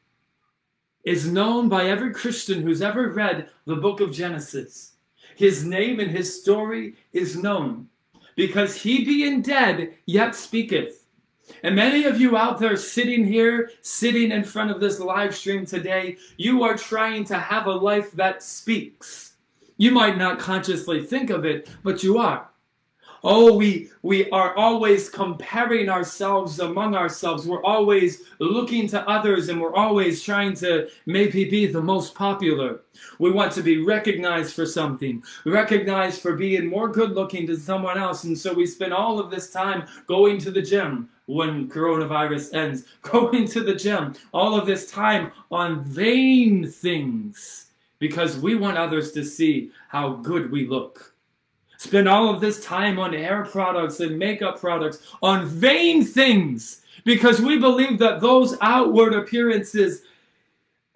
is 1.03 1.27
known 1.27 1.69
by 1.69 1.87
every 1.87 2.13
Christian 2.13 2.63
who's 2.63 2.83
ever 2.83 3.09
read 3.09 3.51
the 3.67 3.77
book 3.77 4.01
of 4.01 4.13
Genesis. 4.13 4.93
His 5.35 5.65
name 5.65 5.99
and 5.99 6.11
his 6.11 6.41
story 6.41 6.95
is 7.13 7.37
known 7.37 7.89
because 8.37 8.77
he 8.77 9.05
being 9.05 9.43
dead 9.43 9.95
yet 10.07 10.37
speaketh. 10.37 11.00
And 11.63 11.77
many 11.77 12.05
of 12.05 12.21
you 12.21 12.37
out 12.37 12.59
there 12.59 12.77
sitting 12.77 13.25
here, 13.25 13.71
sitting 13.83 14.31
in 14.33 14.45
front 14.45 14.71
of 14.71 14.81
this 14.81 15.01
live 15.01 15.35
stream 15.35 15.67
today, 15.67 16.17
you 16.37 16.63
are 16.63 16.77
trying 16.77 17.25
to 17.25 17.39
have 17.39 17.67
a 17.67 17.73
life 17.73 18.13
that 18.13 18.43
speaks. 18.43 19.35
You 19.77 19.91
might 19.91 20.19
not 20.19 20.39
consciously 20.39 21.05
think 21.05 21.31
of 21.31 21.45
it, 21.45 21.69
but 21.83 22.03
you 22.03 22.19
are. 22.19 22.51
Oh, 23.23 23.55
we 23.55 23.91
we 24.03 24.31
are 24.31 24.57
always 24.57 25.11
comparing 25.11 25.91
ourselves 25.91 26.59
among 26.59 26.95
ourselves. 26.95 27.47
We're 27.47 27.63
always 27.65 28.23
looking 28.39 28.89
to 28.89 29.07
others 29.07 29.51
and 29.51 29.61
we're 29.61 29.75
always 29.75 30.23
trying 30.23 30.55
to 30.57 30.89
maybe 31.05 31.45
be 31.45 31.67
the 31.67 31.83
most 31.83 32.15
popular. 32.15 32.81
We 33.19 33.31
want 33.31 33.53
to 33.53 33.63
be 33.63 33.85
recognized 33.85 34.55
for 34.55 34.65
something, 34.65 35.23
recognized 35.45 36.23
for 36.23 36.35
being 36.35 36.67
more 36.67 36.89
good 36.89 37.13
looking 37.13 37.45
than 37.45 37.59
someone 37.59 37.99
else. 37.99 38.25
And 38.25 38.39
so 38.39 38.55
we 38.55 38.67
spend 38.67 38.95
all 38.95 39.19
of 39.19 39.31
this 39.31 39.51
time 39.51 39.87
going 40.07 40.39
to 40.39 40.51
the 40.51 40.63
gym 40.63 41.11
when 41.31 41.69
coronavirus 41.69 42.55
ends, 42.55 42.85
going 43.03 43.47
to 43.49 43.63
the 43.63 43.75
gym, 43.75 44.15
all 44.33 44.59
of 44.59 44.67
this 44.67 44.91
time 44.91 45.33
on 45.51 45.83
vain 45.85 46.69
things 46.69 47.67
because 47.99 48.39
we 48.39 48.55
want 48.55 48.79
others 48.79 49.13
to 49.13 49.25
see 49.25 49.71
how 49.89 50.15
good 50.15 50.51
we 50.51 50.67
look. 50.67 51.15
Spend 51.77 52.09
all 52.09 52.29
of 52.29 52.41
this 52.41 52.65
time 52.65 52.99
on 52.99 53.13
hair 53.13 53.45
products 53.45 54.01
and 54.01 54.19
makeup 54.19 54.61
products, 54.61 55.15
on 55.23 55.47
vain 55.47 56.05
things, 56.05 56.83
because 57.05 57.41
we 57.41 57.59
believe 57.59 57.99
that 57.99 58.21
those 58.21 58.57
outward 58.61 59.15
appearances 59.15 60.03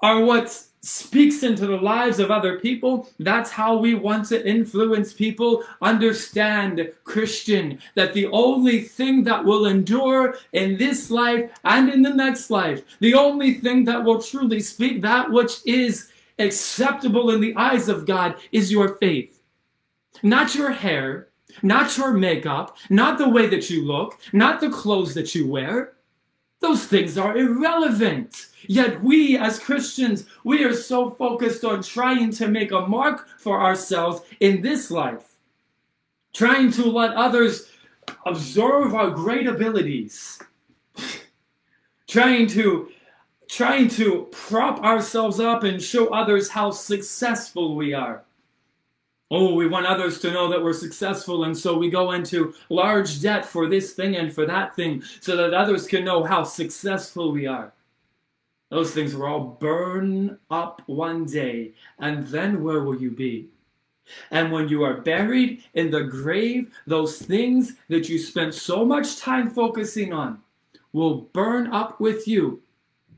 are 0.01 0.21
what 0.21 0.63
speaks 0.85 1.43
into 1.43 1.67
the 1.67 1.79
lives 1.79 2.19
of 2.19 2.31
other 2.31 2.59
people. 2.61 3.09
That's 3.19 3.51
how 3.51 3.79
we 3.79 3.95
want 3.95 4.29
to 4.29 4.47
influence 4.47 5.15
people. 5.15 5.65
Understand, 5.81 6.93
Christian, 7.05 7.79
that 7.95 8.13
the 8.13 8.27
only 8.27 8.83
thing 8.83 9.25
that 9.25 9.43
will 9.43 9.67
endure 9.67 10.37
in 10.53 10.77
this 10.77 11.11
life 11.11 11.51
and 11.65 11.89
in 11.89 12.03
the 12.03 12.13
next 12.13 12.51
life, 12.51 12.83
the 13.01 13.15
only 13.15 13.55
thing 13.55 13.85
that 13.87 14.05
will 14.05 14.21
truly 14.21 14.61
speak 14.61 15.01
that 15.01 15.31
which 15.31 15.61
is 15.65 16.13
acceptable 16.39 17.31
in 17.31 17.41
the 17.41 17.57
eyes 17.57 17.89
of 17.89 18.07
God 18.07 18.37
is 18.53 18.71
your 18.71 18.97
faith. 18.97 19.41
Not 20.23 20.55
your 20.55 20.71
hair, 20.71 21.29
not 21.63 21.97
your 21.97 22.13
makeup, 22.13 22.77
not 22.91 23.17
the 23.17 23.29
way 23.29 23.47
that 23.47 23.71
you 23.71 23.87
look, 23.87 24.19
not 24.33 24.61
the 24.61 24.71
clothes 24.71 25.15
that 25.15 25.35
you 25.35 25.49
wear. 25.49 25.94
Those 26.65 26.87
things 26.87 27.19
are 27.19 27.37
irrelevant. 27.37 28.47
Yet 28.67 29.05
we 29.05 29.37
as 29.37 29.59
Christians, 29.59 30.25
we 30.45 30.65
are 30.65 30.73
so 30.73 31.11
focused 31.11 31.63
on 31.63 31.83
trying 31.83 32.31
to 32.41 32.49
make 32.49 32.73
a 32.73 32.87
mark 32.87 33.29
for 33.39 33.61
ourselves 33.61 34.23
in 34.41 34.63
this 34.63 34.91
life, 34.91 35.35
trying 36.33 36.73
to 36.73 36.87
let 36.91 37.13
others 37.13 37.69
observe 38.25 38.95
our 38.95 39.11
great 39.11 39.47
abilities, 39.47 40.41
trying 42.09 42.47
to 42.57 42.89
trying 43.47 43.89
to 43.89 44.27
prop 44.33 44.83
ourselves 44.83 45.39
up 45.39 45.65
and 45.65 45.83
show 45.83 46.07
others 46.15 46.49
how 46.49 46.71
successful 46.71 47.77
we 47.77 47.93
are. 47.93 48.25
Oh, 49.31 49.55
we 49.55 49.67
want 49.67 49.87
others 49.87 50.21
to 50.21 50.31
know 50.31 50.49
that 50.49 50.63
we're 50.63 50.75
successful, 50.75 51.45
and 51.45 51.57
so 51.57 51.77
we 51.77 51.89
go 51.89 52.13
into 52.13 52.55
large 52.69 53.23
debt 53.23 53.45
for 53.45 53.69
this 53.69 53.95
thing 53.95 54.17
and 54.17 54.33
for 54.33 54.45
that 54.47 54.77
thing 54.77 55.03
so 55.21 55.37
that 55.37 55.55
others 55.55 55.87
can 55.87 56.05
know 56.05 56.23
how 56.23 56.45
successful 56.45 57.33
we 57.33 57.47
are. 57.47 57.73
Those 58.71 58.93
things 58.93 59.15
will 59.15 59.27
all 59.27 59.41
burn 59.61 60.39
up 60.51 60.83
one 60.87 61.25
day, 61.25 61.75
and 61.99 62.27
then 62.29 62.63
where 62.63 62.83
will 62.83 63.01
you 63.01 63.11
be? 63.11 63.49
And 64.31 64.53
when 64.53 64.69
you 64.69 64.83
are 64.85 65.01
buried 65.01 65.65
in 65.73 65.91
the 65.91 66.03
grave, 66.03 66.71
those 66.87 67.19
things 67.19 67.77
that 67.89 68.09
you 68.09 68.19
spent 68.19 68.55
so 68.55 68.85
much 68.85 69.19
time 69.19 69.51
focusing 69.51 70.13
on 70.13 70.43
will 70.93 71.23
burn 71.33 71.69
up 71.69 71.99
with 72.01 72.29
you. 72.29 72.63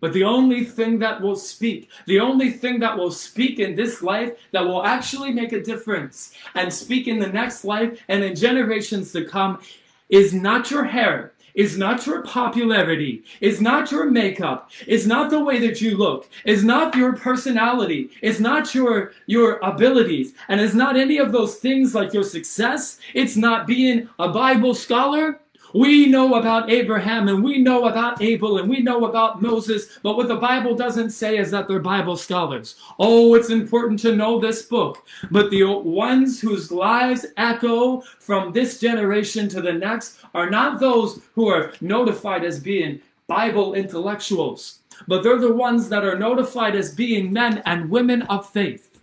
But 0.00 0.12
the 0.12 0.24
only 0.24 0.64
thing 0.64 0.98
that 1.00 1.20
will 1.20 1.36
speak, 1.36 1.88
the 2.06 2.20
only 2.20 2.50
thing 2.50 2.80
that 2.80 2.96
will 2.96 3.10
speak 3.10 3.58
in 3.58 3.74
this 3.76 4.02
life 4.02 4.32
that 4.52 4.64
will 4.64 4.84
actually 4.84 5.32
make 5.32 5.52
a 5.52 5.62
difference 5.62 6.32
and 6.54 6.72
speak 6.72 7.08
in 7.08 7.18
the 7.18 7.28
next 7.28 7.64
life 7.64 8.00
and 8.08 8.22
in 8.22 8.36
generations 8.36 9.12
to 9.12 9.24
come 9.24 9.60
is 10.08 10.32
not 10.34 10.70
your 10.70 10.84
hair, 10.84 11.32
is 11.54 11.78
not 11.78 12.06
your 12.06 12.22
popularity, 12.22 13.24
is 13.40 13.60
not 13.60 13.90
your 13.90 14.10
makeup, 14.10 14.70
is 14.86 15.06
not 15.06 15.30
the 15.30 15.42
way 15.42 15.58
that 15.58 15.80
you 15.80 15.96
look, 15.96 16.28
is 16.44 16.62
not 16.62 16.94
your 16.94 17.14
personality, 17.14 18.10
is 18.22 18.38
not 18.38 18.74
your 18.74 19.12
your 19.26 19.58
abilities, 19.62 20.34
and 20.48 20.60
is 20.60 20.74
not 20.74 20.96
any 20.96 21.16
of 21.16 21.32
those 21.32 21.56
things 21.56 21.94
like 21.94 22.12
your 22.12 22.22
success. 22.22 22.98
It's 23.14 23.36
not 23.36 23.66
being 23.66 24.08
a 24.18 24.28
Bible 24.28 24.74
scholar. 24.74 25.40
We 25.76 26.06
know 26.06 26.36
about 26.36 26.70
Abraham 26.70 27.28
and 27.28 27.44
we 27.44 27.58
know 27.58 27.86
about 27.86 28.22
Abel 28.22 28.56
and 28.56 28.66
we 28.66 28.80
know 28.80 29.04
about 29.04 29.42
Moses, 29.42 29.98
but 30.02 30.16
what 30.16 30.26
the 30.26 30.36
Bible 30.36 30.74
doesn't 30.74 31.10
say 31.10 31.36
is 31.36 31.50
that 31.50 31.68
they're 31.68 31.80
Bible 31.80 32.16
scholars. 32.16 32.76
Oh, 32.98 33.34
it's 33.34 33.50
important 33.50 34.00
to 34.00 34.16
know 34.16 34.40
this 34.40 34.62
book, 34.62 35.06
but 35.30 35.50
the 35.50 35.64
ones 35.64 36.40
whose 36.40 36.72
lives 36.72 37.26
echo 37.36 38.00
from 38.00 38.52
this 38.52 38.80
generation 38.80 39.50
to 39.50 39.60
the 39.60 39.74
next 39.74 40.20
are 40.32 40.48
not 40.48 40.80
those 40.80 41.20
who 41.34 41.48
are 41.48 41.74
notified 41.82 42.42
as 42.42 42.58
being 42.58 43.02
Bible 43.26 43.74
intellectuals, 43.74 44.78
but 45.06 45.22
they're 45.22 45.38
the 45.38 45.52
ones 45.52 45.90
that 45.90 46.04
are 46.04 46.18
notified 46.18 46.74
as 46.74 46.94
being 46.94 47.30
men 47.30 47.62
and 47.66 47.90
women 47.90 48.22
of 48.22 48.50
faith. 48.50 48.98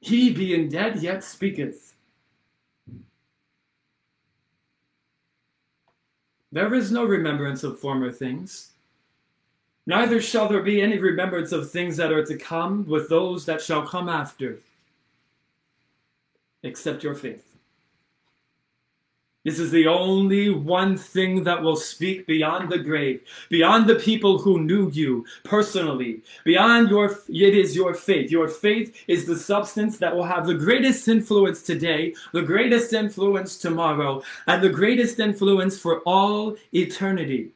He 0.00 0.30
being 0.30 0.68
dead 0.68 1.00
yet 1.02 1.24
speaketh. 1.24 1.85
There 6.56 6.72
is 6.72 6.90
no 6.90 7.04
remembrance 7.04 7.64
of 7.64 7.78
former 7.78 8.10
things. 8.10 8.70
Neither 9.86 10.22
shall 10.22 10.48
there 10.48 10.62
be 10.62 10.80
any 10.80 10.96
remembrance 10.96 11.52
of 11.52 11.70
things 11.70 11.98
that 11.98 12.10
are 12.10 12.24
to 12.24 12.38
come 12.38 12.86
with 12.86 13.10
those 13.10 13.44
that 13.44 13.60
shall 13.60 13.86
come 13.86 14.08
after, 14.08 14.60
except 16.62 17.02
your 17.02 17.14
faith. 17.14 17.44
This 19.46 19.60
is 19.60 19.70
the 19.70 19.86
only 19.86 20.50
one 20.50 20.96
thing 20.96 21.44
that 21.44 21.62
will 21.62 21.76
speak 21.76 22.26
beyond 22.26 22.68
the 22.68 22.78
grave, 22.78 23.22
beyond 23.48 23.86
the 23.86 23.94
people 23.94 24.38
who 24.38 24.64
knew 24.64 24.90
you 24.90 25.24
personally, 25.44 26.24
beyond 26.44 26.90
your, 26.90 27.16
it 27.28 27.54
is 27.54 27.76
your 27.76 27.94
faith. 27.94 28.28
Your 28.32 28.48
faith 28.48 29.04
is 29.06 29.24
the 29.24 29.36
substance 29.36 29.98
that 29.98 30.16
will 30.16 30.24
have 30.24 30.48
the 30.48 30.54
greatest 30.54 31.06
influence 31.06 31.62
today, 31.62 32.12
the 32.32 32.42
greatest 32.42 32.92
influence 32.92 33.56
tomorrow, 33.56 34.20
and 34.48 34.64
the 34.64 34.68
greatest 34.68 35.20
influence 35.20 35.78
for 35.78 36.00
all 36.00 36.56
eternity. 36.74 37.52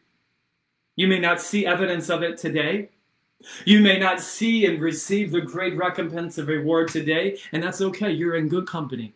You 0.95 1.09
may 1.09 1.19
not 1.19 1.41
see 1.41 1.67
evidence 1.67 2.09
of 2.09 2.23
it 2.23 2.39
today. 2.39 2.91
You 3.65 3.81
may 3.81 3.99
not 3.99 4.21
see 4.21 4.65
and 4.67 4.81
receive 4.81 5.33
the 5.33 5.41
great 5.41 5.77
recompense 5.77 6.39
of 6.39 6.47
reward 6.47 6.87
today, 6.87 7.41
and 7.51 7.61
that's 7.61 7.81
okay. 7.81 8.13
You're 8.13 8.37
in 8.37 8.47
good 8.47 8.69
company. 8.69 9.13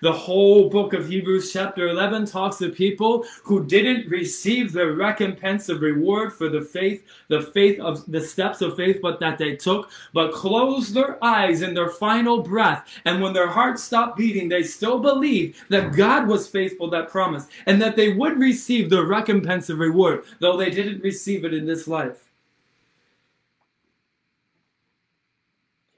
The 0.00 0.12
whole 0.12 0.68
book 0.68 0.92
of 0.92 1.08
Hebrews, 1.08 1.52
chapter 1.52 1.88
11, 1.88 2.26
talks 2.26 2.60
of 2.60 2.74
people 2.74 3.24
who 3.42 3.64
didn't 3.64 4.10
receive 4.10 4.72
the 4.72 4.92
recompense 4.92 5.68
of 5.68 5.82
reward 5.82 6.32
for 6.32 6.48
the 6.48 6.60
faith, 6.60 7.04
the 7.28 7.42
faith 7.42 7.78
of 7.80 8.10
the 8.10 8.20
steps 8.20 8.60
of 8.62 8.76
faith, 8.76 9.00
but 9.02 9.20
that 9.20 9.38
they 9.38 9.56
took, 9.56 9.90
but 10.12 10.32
closed 10.32 10.94
their 10.94 11.22
eyes 11.22 11.62
in 11.62 11.74
their 11.74 11.90
final 11.90 12.42
breath. 12.42 12.88
And 13.04 13.22
when 13.22 13.32
their 13.32 13.48
hearts 13.48 13.82
stopped 13.82 14.16
beating, 14.16 14.48
they 14.48 14.62
still 14.62 14.98
believed 14.98 15.58
that 15.68 15.94
God 15.94 16.26
was 16.26 16.48
faithful 16.48 16.88
that 16.90 17.10
promise 17.10 17.46
and 17.66 17.80
that 17.82 17.96
they 17.96 18.12
would 18.12 18.38
receive 18.38 18.90
the 18.90 19.04
recompense 19.04 19.68
of 19.68 19.78
reward, 19.78 20.24
though 20.40 20.56
they 20.56 20.70
didn't 20.70 21.02
receive 21.02 21.44
it 21.44 21.54
in 21.54 21.66
this 21.66 21.86
life. 21.86 22.30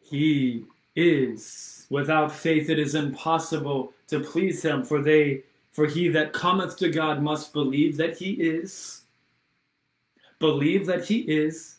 He 0.00 0.64
is 0.96 1.77
Without 1.90 2.32
faith 2.32 2.68
it 2.68 2.78
is 2.78 2.94
impossible 2.94 3.92
to 4.08 4.20
please 4.20 4.62
him, 4.62 4.82
for 4.82 5.00
they 5.02 5.42
for 5.72 5.86
he 5.86 6.08
that 6.08 6.32
cometh 6.32 6.76
to 6.78 6.88
God 6.90 7.22
must 7.22 7.52
believe 7.52 7.96
that 7.98 8.16
he 8.16 8.32
is. 8.32 9.02
Believe 10.38 10.86
that 10.86 11.04
he 11.04 11.20
is. 11.20 11.76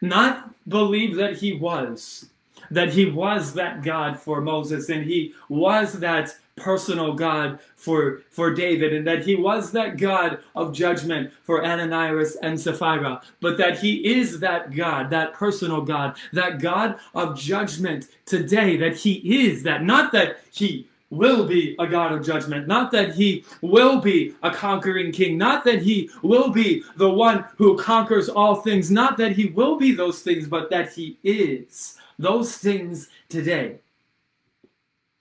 Not 0.00 0.54
believe 0.68 1.16
that 1.16 1.36
he 1.36 1.54
was. 1.54 2.28
That 2.70 2.92
he 2.92 3.06
was 3.06 3.54
that 3.54 3.82
God 3.82 4.18
for 4.20 4.40
Moses 4.40 4.90
and 4.90 5.04
he 5.04 5.34
was 5.48 5.94
that 5.94 6.36
personal 6.58 7.14
God 7.14 7.58
for, 7.76 8.22
for 8.30 8.52
David, 8.52 8.92
and 8.92 9.06
that 9.06 9.24
he 9.24 9.34
was 9.34 9.72
that 9.72 9.96
God 9.96 10.38
of 10.54 10.72
judgment 10.72 11.32
for 11.42 11.64
Ananias 11.64 12.36
and 12.42 12.60
Sapphira, 12.60 13.22
but 13.40 13.58
that 13.58 13.78
he 13.78 14.18
is 14.18 14.40
that 14.40 14.74
God, 14.74 15.10
that 15.10 15.32
personal 15.32 15.82
God, 15.82 16.16
that 16.32 16.60
God 16.60 16.96
of 17.14 17.38
judgment 17.38 18.08
today, 18.26 18.76
that 18.76 18.96
he 18.96 19.46
is 19.46 19.62
that, 19.62 19.84
not 19.84 20.12
that 20.12 20.38
he 20.52 20.88
will 21.10 21.46
be 21.46 21.74
a 21.78 21.86
God 21.86 22.12
of 22.12 22.24
judgment. 22.24 22.66
Not 22.66 22.92
that 22.92 23.14
he 23.14 23.44
will 23.62 24.00
be 24.00 24.34
a 24.42 24.50
conquering 24.50 25.12
king. 25.12 25.38
Not 25.38 25.64
that 25.64 25.82
he 25.82 26.10
will 26.22 26.50
be 26.50 26.82
the 26.96 27.08
one 27.08 27.44
who 27.56 27.78
conquers 27.78 28.28
all 28.28 28.56
things. 28.56 28.90
Not 28.90 29.16
that 29.18 29.32
he 29.32 29.46
will 29.46 29.78
be 29.78 29.92
those 29.92 30.20
things, 30.20 30.46
but 30.46 30.70
that 30.70 30.92
he 30.92 31.18
is 31.22 31.96
those 32.18 32.56
things 32.56 33.08
today. 33.28 33.78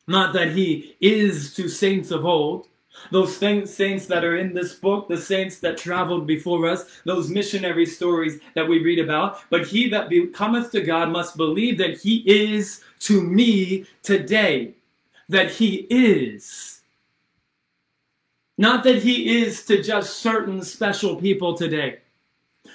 Not 0.07 0.33
that 0.33 0.51
he 0.51 0.95
is 1.01 1.53
to 1.55 1.67
saints 1.67 2.11
of 2.11 2.25
old, 2.25 2.67
those 3.11 3.37
saints 3.37 4.07
that 4.07 4.23
are 4.23 4.37
in 4.37 4.53
this 4.53 4.73
book, 4.73 5.07
the 5.07 5.17
saints 5.17 5.59
that 5.59 5.77
traveled 5.77 6.25
before 6.25 6.67
us, 6.67 7.01
those 7.05 7.29
missionary 7.29 7.85
stories 7.85 8.39
that 8.55 8.67
we 8.67 8.83
read 8.83 8.99
about. 8.99 9.39
But 9.49 9.67
he 9.67 9.89
that 9.89 10.09
be- 10.09 10.27
cometh 10.27 10.71
to 10.71 10.81
God 10.81 11.09
must 11.09 11.37
believe 11.37 11.77
that 11.77 11.99
he 11.99 12.23
is 12.25 12.83
to 13.01 13.21
me 13.21 13.85
today. 14.01 14.73
That 15.29 15.51
he 15.51 15.87
is. 15.89 16.81
Not 18.57 18.83
that 18.85 19.03
he 19.03 19.41
is 19.41 19.65
to 19.65 19.83
just 19.83 20.17
certain 20.17 20.63
special 20.63 21.15
people 21.15 21.55
today. 21.55 21.99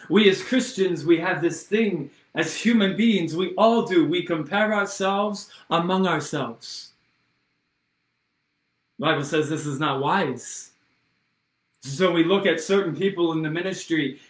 We 0.09 0.29
as 0.29 0.42
Christians, 0.42 1.05
we 1.05 1.18
have 1.18 1.42
this 1.42 1.64
thing 1.64 2.11
as 2.35 2.55
human 2.55 2.97
beings, 2.97 3.37
we 3.37 3.55
all 3.57 3.85
do. 3.85 4.07
We 4.07 4.23
compare 4.25 4.73
ourselves 4.73 5.51
among 5.71 6.07
ourselves. 6.07 6.92
Bible 8.99 9.25
says 9.25 9.49
this 9.49 9.67
is 9.67 9.81
not 9.81 10.01
wise. 10.01 10.71
So 11.83 12.13
we 12.13 12.23
look 12.23 12.47
at 12.47 12.61
certain 12.61 12.95
people 12.95 13.33
in 13.33 13.43
the 13.43 13.51
ministry. 13.51 14.21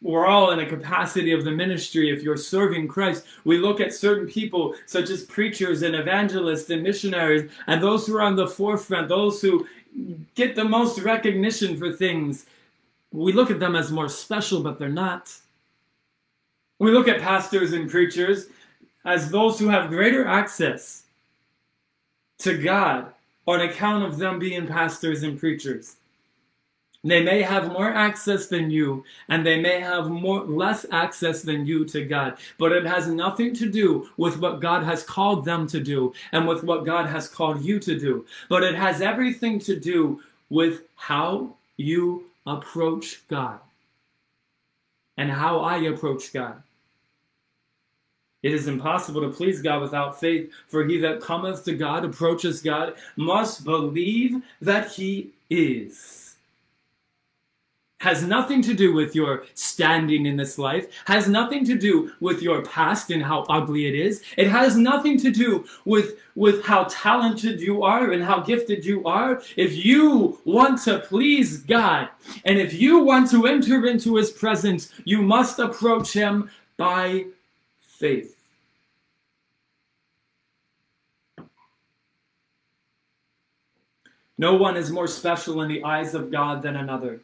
We're 0.00 0.26
all 0.26 0.52
in 0.52 0.60
a 0.60 0.66
capacity 0.66 1.32
of 1.32 1.44
the 1.44 1.50
ministry. 1.50 2.10
If 2.10 2.22
you're 2.22 2.36
serving 2.36 2.86
Christ, 2.86 3.24
we 3.44 3.58
look 3.58 3.80
at 3.80 3.92
certain 3.92 4.28
people, 4.28 4.74
such 4.86 5.10
as 5.10 5.24
preachers 5.24 5.82
and 5.82 5.96
evangelists 5.96 6.70
and 6.70 6.82
missionaries, 6.82 7.50
and 7.66 7.82
those 7.82 8.06
who 8.06 8.16
are 8.16 8.22
on 8.22 8.36
the 8.36 8.46
forefront, 8.46 9.08
those 9.08 9.42
who 9.42 9.66
get 10.36 10.54
the 10.54 10.64
most 10.64 11.00
recognition 11.00 11.76
for 11.76 11.92
things. 11.92 12.46
We 13.12 13.32
look 13.32 13.50
at 13.50 13.58
them 13.58 13.74
as 13.74 13.90
more 13.90 14.08
special, 14.08 14.62
but 14.62 14.78
they're 14.78 14.88
not. 14.88 15.34
We 16.78 16.92
look 16.92 17.08
at 17.08 17.20
pastors 17.20 17.72
and 17.72 17.90
preachers 17.90 18.46
as 19.04 19.30
those 19.30 19.58
who 19.58 19.68
have 19.68 19.88
greater 19.88 20.26
access 20.26 21.04
to 22.38 22.56
God 22.62 23.12
on 23.46 23.60
account 23.60 24.04
of 24.04 24.18
them 24.18 24.38
being 24.38 24.66
pastors 24.66 25.22
and 25.22 25.38
preachers. 25.38 25.96
They 27.04 27.22
may 27.22 27.40
have 27.42 27.72
more 27.72 27.90
access 27.90 28.48
than 28.48 28.68
you, 28.68 29.04
and 29.28 29.46
they 29.46 29.60
may 29.60 29.78
have 29.80 30.10
more 30.10 30.40
less 30.44 30.84
access 30.90 31.42
than 31.42 31.64
you 31.64 31.84
to 31.86 32.04
God, 32.04 32.36
but 32.58 32.72
it 32.72 32.84
has 32.84 33.06
nothing 33.06 33.54
to 33.54 33.70
do 33.70 34.08
with 34.16 34.40
what 34.40 34.60
God 34.60 34.82
has 34.82 35.04
called 35.04 35.44
them 35.44 35.68
to 35.68 35.80
do 35.80 36.12
and 36.32 36.48
with 36.48 36.64
what 36.64 36.84
God 36.84 37.06
has 37.06 37.28
called 37.28 37.64
you 37.64 37.78
to 37.78 37.98
do. 37.98 38.26
But 38.48 38.64
it 38.64 38.74
has 38.74 39.00
everything 39.00 39.60
to 39.60 39.78
do 39.78 40.20
with 40.50 40.82
how 40.96 41.54
you 41.76 42.24
approach 42.44 43.26
God 43.28 43.60
and 45.16 45.30
how 45.30 45.60
I 45.60 45.76
approach 45.78 46.32
God. 46.32 46.60
It 48.42 48.52
is 48.54 48.68
impossible 48.68 49.22
to 49.22 49.30
please 49.30 49.60
God 49.60 49.82
without 49.82 50.20
faith, 50.20 50.52
for 50.68 50.84
he 50.84 50.98
that 50.98 51.20
cometh 51.20 51.64
to 51.64 51.74
God, 51.74 52.04
approaches 52.04 52.62
God, 52.62 52.94
must 53.16 53.64
believe 53.64 54.42
that 54.60 54.92
he 54.92 55.32
is. 55.50 56.36
has 58.00 58.22
nothing 58.22 58.62
to 58.62 58.74
do 58.74 58.92
with 58.92 59.14
your 59.14 59.44
standing 59.54 60.26
in 60.26 60.36
this 60.36 60.58
life, 60.58 60.86
has 61.06 61.28
nothing 61.28 61.64
to 61.64 61.76
do 61.76 62.12
with 62.20 62.42
your 62.42 62.62
past 62.62 63.10
and 63.10 63.22
how 63.22 63.42
ugly 63.48 63.86
it 63.86 63.94
is. 63.94 64.22
It 64.36 64.48
has 64.48 64.76
nothing 64.76 65.18
to 65.20 65.30
do 65.30 65.66
with, 65.86 66.20
with 66.34 66.62
how 66.64 66.84
talented 66.90 67.60
you 67.60 67.82
are 67.82 68.12
and 68.12 68.22
how 68.22 68.40
gifted 68.40 68.84
you 68.84 69.04
are. 69.06 69.42
If 69.56 69.84
you 69.84 70.38
want 70.44 70.82
to 70.82 71.00
please 71.00 71.58
God 71.58 72.10
and 72.44 72.58
if 72.58 72.74
you 72.74 73.00
want 73.00 73.30
to 73.30 73.46
enter 73.46 73.86
into 73.86 74.16
his 74.16 74.30
presence, 74.30 74.92
you 75.04 75.22
must 75.22 75.58
approach 75.58 76.12
him 76.12 76.50
by 76.76 77.26
faith. 77.98 78.36
No 84.38 84.54
one 84.54 84.76
is 84.76 84.90
more 84.90 85.06
special 85.06 85.62
in 85.62 85.68
the 85.68 85.82
eyes 85.82 86.14
of 86.14 86.30
God 86.30 86.60
than 86.60 86.76
another. 86.76 87.20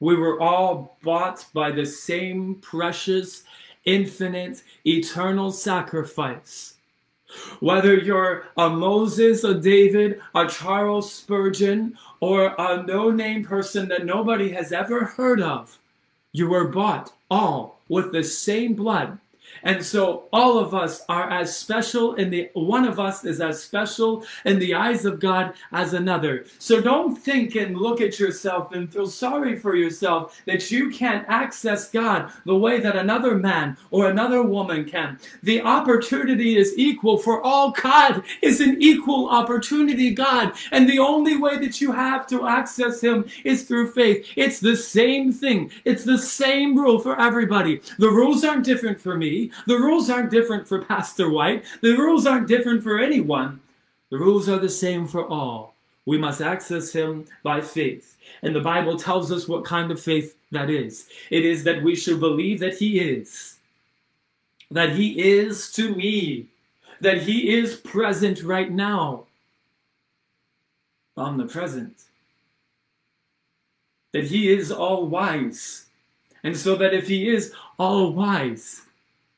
We 0.00 0.16
were 0.16 0.40
all 0.40 0.96
bought 1.02 1.46
by 1.54 1.70
the 1.70 1.86
same 1.86 2.56
precious, 2.56 3.44
infinite, 3.84 4.64
eternal 4.84 5.52
sacrifice. 5.52 6.74
Whether 7.60 7.96
you're 7.96 8.48
a 8.56 8.68
Moses, 8.68 9.44
a 9.44 9.54
David, 9.54 10.20
a 10.34 10.46
Charles 10.48 11.12
Spurgeon, 11.12 11.96
or 12.20 12.54
a 12.58 12.82
no 12.82 13.10
name 13.10 13.44
person 13.44 13.88
that 13.88 14.04
nobody 14.04 14.50
has 14.50 14.72
ever 14.72 15.04
heard 15.04 15.40
of, 15.40 15.78
you 16.32 16.48
were 16.48 16.68
bought 16.68 17.12
all 17.30 17.80
with 17.88 18.10
the 18.10 18.24
same 18.24 18.74
blood 18.74 19.18
and 19.62 19.84
so 19.84 20.28
all 20.32 20.58
of 20.58 20.74
us 20.74 21.02
are 21.08 21.30
as 21.30 21.56
special 21.56 22.14
in 22.14 22.30
the 22.30 22.50
one 22.54 22.84
of 22.84 22.98
us 22.98 23.24
is 23.24 23.40
as 23.40 23.62
special 23.62 24.24
in 24.44 24.58
the 24.58 24.74
eyes 24.74 25.04
of 25.04 25.20
God 25.20 25.54
as 25.72 25.94
another. 25.94 26.44
So 26.58 26.80
don't 26.80 27.16
think 27.16 27.54
and 27.54 27.76
look 27.76 28.00
at 28.00 28.18
yourself 28.18 28.72
and 28.72 28.92
feel 28.92 29.06
sorry 29.06 29.58
for 29.58 29.76
yourself 29.76 30.40
that 30.46 30.70
you 30.70 30.90
can't 30.90 31.28
access 31.28 31.90
God 31.90 32.32
the 32.44 32.56
way 32.56 32.80
that 32.80 32.96
another 32.96 33.36
man 33.36 33.76
or 33.90 34.10
another 34.10 34.42
woman 34.42 34.84
can. 34.84 35.18
The 35.42 35.62
opportunity 35.62 36.56
is 36.56 36.74
equal 36.76 37.18
for 37.18 37.42
all. 37.42 37.70
God 37.70 38.22
is 38.42 38.60
an 38.60 38.76
equal 38.80 39.28
opportunity 39.28 40.10
God. 40.14 40.52
And 40.70 40.88
the 40.88 40.98
only 40.98 41.36
way 41.36 41.58
that 41.58 41.80
you 41.80 41.92
have 41.92 42.26
to 42.28 42.46
access 42.46 43.00
him 43.00 43.24
is 43.44 43.64
through 43.64 43.92
faith. 43.92 44.26
It's 44.36 44.60
the 44.60 44.76
same 44.76 45.32
thing. 45.32 45.70
It's 45.84 46.04
the 46.04 46.18
same 46.18 46.76
rule 46.76 46.98
for 46.98 47.20
everybody. 47.20 47.80
The 47.98 48.10
rules 48.10 48.44
aren't 48.44 48.64
different 48.64 49.00
for 49.00 49.16
me. 49.16 49.50
The 49.66 49.76
rules 49.76 50.10
aren't 50.10 50.30
different 50.30 50.66
for 50.66 50.84
Pastor 50.84 51.30
White. 51.30 51.64
The 51.80 51.96
rules 51.96 52.26
aren't 52.26 52.48
different 52.48 52.82
for 52.82 52.98
anyone. 52.98 53.60
The 54.10 54.18
rules 54.18 54.48
are 54.48 54.58
the 54.58 54.68
same 54.68 55.06
for 55.06 55.26
all. 55.26 55.74
We 56.04 56.18
must 56.18 56.40
access 56.40 56.92
Him 56.92 57.26
by 57.42 57.60
faith. 57.60 58.16
And 58.42 58.54
the 58.54 58.60
Bible 58.60 58.98
tells 58.98 59.30
us 59.30 59.48
what 59.48 59.64
kind 59.64 59.90
of 59.90 60.00
faith 60.00 60.36
that 60.50 60.68
is. 60.68 61.08
It 61.30 61.44
is 61.44 61.64
that 61.64 61.82
we 61.82 61.94
should 61.94 62.20
believe 62.20 62.60
that 62.60 62.76
He 62.76 63.00
is, 63.00 63.56
that 64.70 64.90
He 64.90 65.20
is 65.20 65.72
to 65.72 65.94
me, 65.94 66.46
that 67.00 67.22
He 67.22 67.54
is 67.56 67.76
present 67.76 68.42
right 68.42 68.70
now, 68.70 69.24
omnipresent, 71.16 71.94
that 74.12 74.24
He 74.24 74.50
is 74.50 74.70
all 74.70 75.06
wise. 75.06 75.86
And 76.44 76.56
so 76.56 76.74
that 76.76 76.92
if 76.92 77.06
He 77.06 77.28
is 77.28 77.54
all 77.78 78.12
wise, 78.12 78.82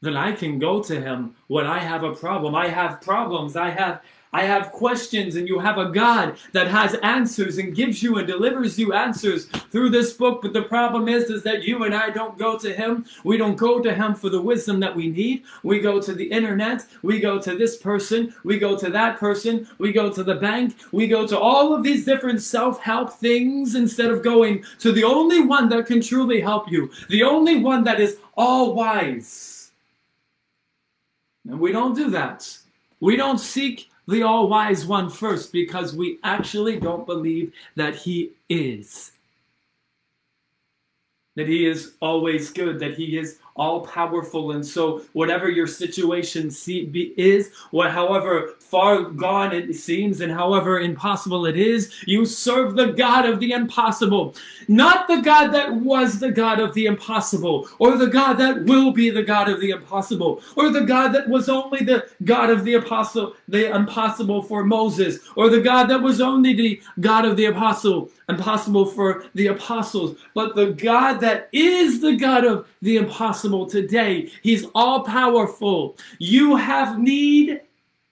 then 0.05 0.17
I 0.17 0.33
can 0.33 0.59
go 0.59 0.83
to 0.83 1.01
him 1.01 1.35
when 1.49 1.67
I 1.67 1.79
have 1.79 2.05
a 2.05 2.15
problem. 2.15 2.55
I 2.55 2.69
have 2.69 3.01
problems. 3.01 3.57
I 3.57 3.71
have 3.71 4.01
I 4.35 4.43
have 4.43 4.73
questions 4.73 5.37
and 5.37 5.47
you 5.47 5.61
have 5.61 5.79
a 5.79 5.91
God 5.91 6.37
that 6.51 6.67
has 6.67 6.95
answers 7.05 7.59
and 7.59 7.73
gives 7.73 8.03
you 8.03 8.19
and 8.19 8.27
delivers 8.27 8.77
you 8.77 8.93
answers 8.93 9.45
through 9.45 9.91
this 9.91 10.13
book. 10.13 10.43
But 10.43 10.53
the 10.53 10.63
problem 10.63 11.09
is, 11.09 11.31
is 11.31 11.45
that 11.45 11.63
you 11.63 11.85
and 11.85 11.95
I 11.95 12.11
don't 12.11 12.37
go 12.37 12.59
to 12.59 12.75
him. 12.75 13.07
We 13.23 13.37
don't 13.37 13.55
go 13.55 13.81
to 13.81 13.95
him 13.95 14.17
for 14.17 14.31
the 14.31 14.43
wisdom 14.43 14.81
that 14.81 14.97
we 14.97 15.07
need. 15.07 15.45
We 15.63 15.79
go 15.79 16.01
to 16.01 16.13
the 16.13 16.25
internet. 16.25 16.85
We 17.03 17.21
go 17.21 17.41
to 17.41 17.57
this 17.57 17.77
person. 17.77 18.35
We 18.43 18.59
go 18.59 18.77
to 18.77 18.91
that 18.91 19.21
person. 19.21 19.69
We 19.79 19.93
go 19.93 20.13
to 20.13 20.25
the 20.25 20.35
bank. 20.35 20.79
We 20.91 21.07
go 21.07 21.29
to 21.29 21.39
all 21.39 21.73
of 21.73 21.85
these 21.85 22.05
different 22.05 22.43
self-help 22.43 23.13
things 23.13 23.77
instead 23.77 24.11
of 24.11 24.25
going 24.25 24.65
to 24.81 24.91
the 24.91 25.05
only 25.05 25.43
one 25.43 25.69
that 25.69 25.87
can 25.87 26.01
truly 26.01 26.41
help 26.41 26.69
you. 26.69 26.91
The 27.09 27.23
only 27.23 27.61
one 27.61 27.85
that 27.85 28.01
is 28.01 28.17
all 28.37 28.75
wise. 28.75 29.54
And 31.49 31.61
we 31.61 31.73
don't 31.73 31.95
do 31.95 32.11
that. 32.11 32.57
We 33.01 33.17
don't 33.17 33.39
seek 33.39 33.91
the 34.09 34.23
all 34.23 34.49
wise 34.49 34.87
one 34.87 35.11
first 35.11 35.53
because 35.53 35.95
we 35.95 36.19
actually 36.25 36.79
don't 36.79 37.07
believe 37.07 37.53
that 37.77 37.95
he 37.95 38.33
is. 38.49 39.13
That 41.37 41.49
he 41.49 41.67
is 41.67 41.95
always 42.01 42.51
good, 42.51 42.79
that 42.81 42.95
he 42.95 43.19
is 43.19 43.39
all 43.57 43.87
powerful. 43.87 44.53
And 44.53 44.67
so, 44.67 45.03
whatever 45.13 45.49
your 45.49 45.67
situation 45.67 46.51
be 46.65 47.15
is, 47.17 47.53
what, 47.71 47.93
however 47.93 48.55
far 48.59 49.03
gone 49.03 49.55
it 49.55 49.73
seems, 49.75 50.21
and 50.21 50.33
however 50.33 50.81
impossible 50.81 51.47
it 51.47 51.57
is, 51.57 51.93
you 52.07 52.27
serve 52.27 52.75
the 52.75 52.89
God 52.93 53.27
of 53.27 53.39
the 53.39 53.53
impossible. 53.53 54.35
Not 54.67 55.07
the 55.07 55.21
God 55.21 55.49
that 55.53 55.73
was 55.73 56.19
the 56.19 56.33
God 56.33 56.59
of 56.59 56.75
the 56.75 56.87
impossible, 56.87 57.69
or 57.79 57.97
the 57.97 58.09
God 58.09 58.35
that 58.35 58.65
will 58.65 58.91
be 58.91 59.11
the 59.11 59.23
God 59.23 59.49
of 59.49 59.61
the 59.61 59.71
impossible, 59.71 60.43
or 60.57 60.71
the 60.71 60.81
God 60.81 61.13
that 61.13 61.29
was 61.29 61.49
only 61.49 61.85
the 61.85 62.09
God 62.25 62.51
of 62.51 62.65
the 62.65 62.75
apostle, 62.75 63.37
the 63.47 63.73
impossible 63.73 64.43
for 64.43 64.65
Moses, 64.65 65.21
or 65.37 65.49
the 65.49 65.61
God 65.61 65.85
that 65.85 66.03
was 66.03 66.21
only 66.21 66.55
the 66.55 66.83
God 66.99 67.25
of 67.25 67.37
the 67.37 67.47
apostle, 67.47 68.11
impossible 68.29 68.87
for 68.87 69.27
the 69.35 69.49
apostles, 69.49 70.19
but 70.35 70.57
the 70.57 70.73
God 70.73 71.21
that 71.21 71.49
is 71.53 72.01
the 72.01 72.17
God 72.17 72.45
of 72.45 72.67
the 72.83 72.97
impossible 72.97 73.44
today. 73.45 74.31
He's 74.43 74.67
all 74.75 75.05
powerful. 75.05 75.97
You 76.19 76.57
have 76.57 76.99
need. 76.99 77.61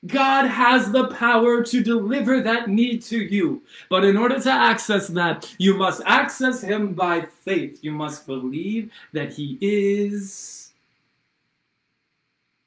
God 0.06 0.46
has 0.46 0.90
the 0.90 1.06
power 1.08 1.62
to 1.62 1.82
deliver 1.82 2.40
that 2.40 2.68
need 2.68 3.02
to 3.04 3.18
you. 3.18 3.62
But 3.88 4.04
in 4.04 4.16
order 4.16 4.40
to 4.40 4.50
access 4.50 5.06
that, 5.08 5.54
you 5.58 5.74
must 5.74 6.02
access 6.06 6.60
Him 6.60 6.94
by 6.94 7.22
faith. 7.44 7.78
You 7.82 7.92
must 7.92 8.26
believe 8.26 8.90
that 9.12 9.32
He 9.32 9.58
is. 9.60 10.72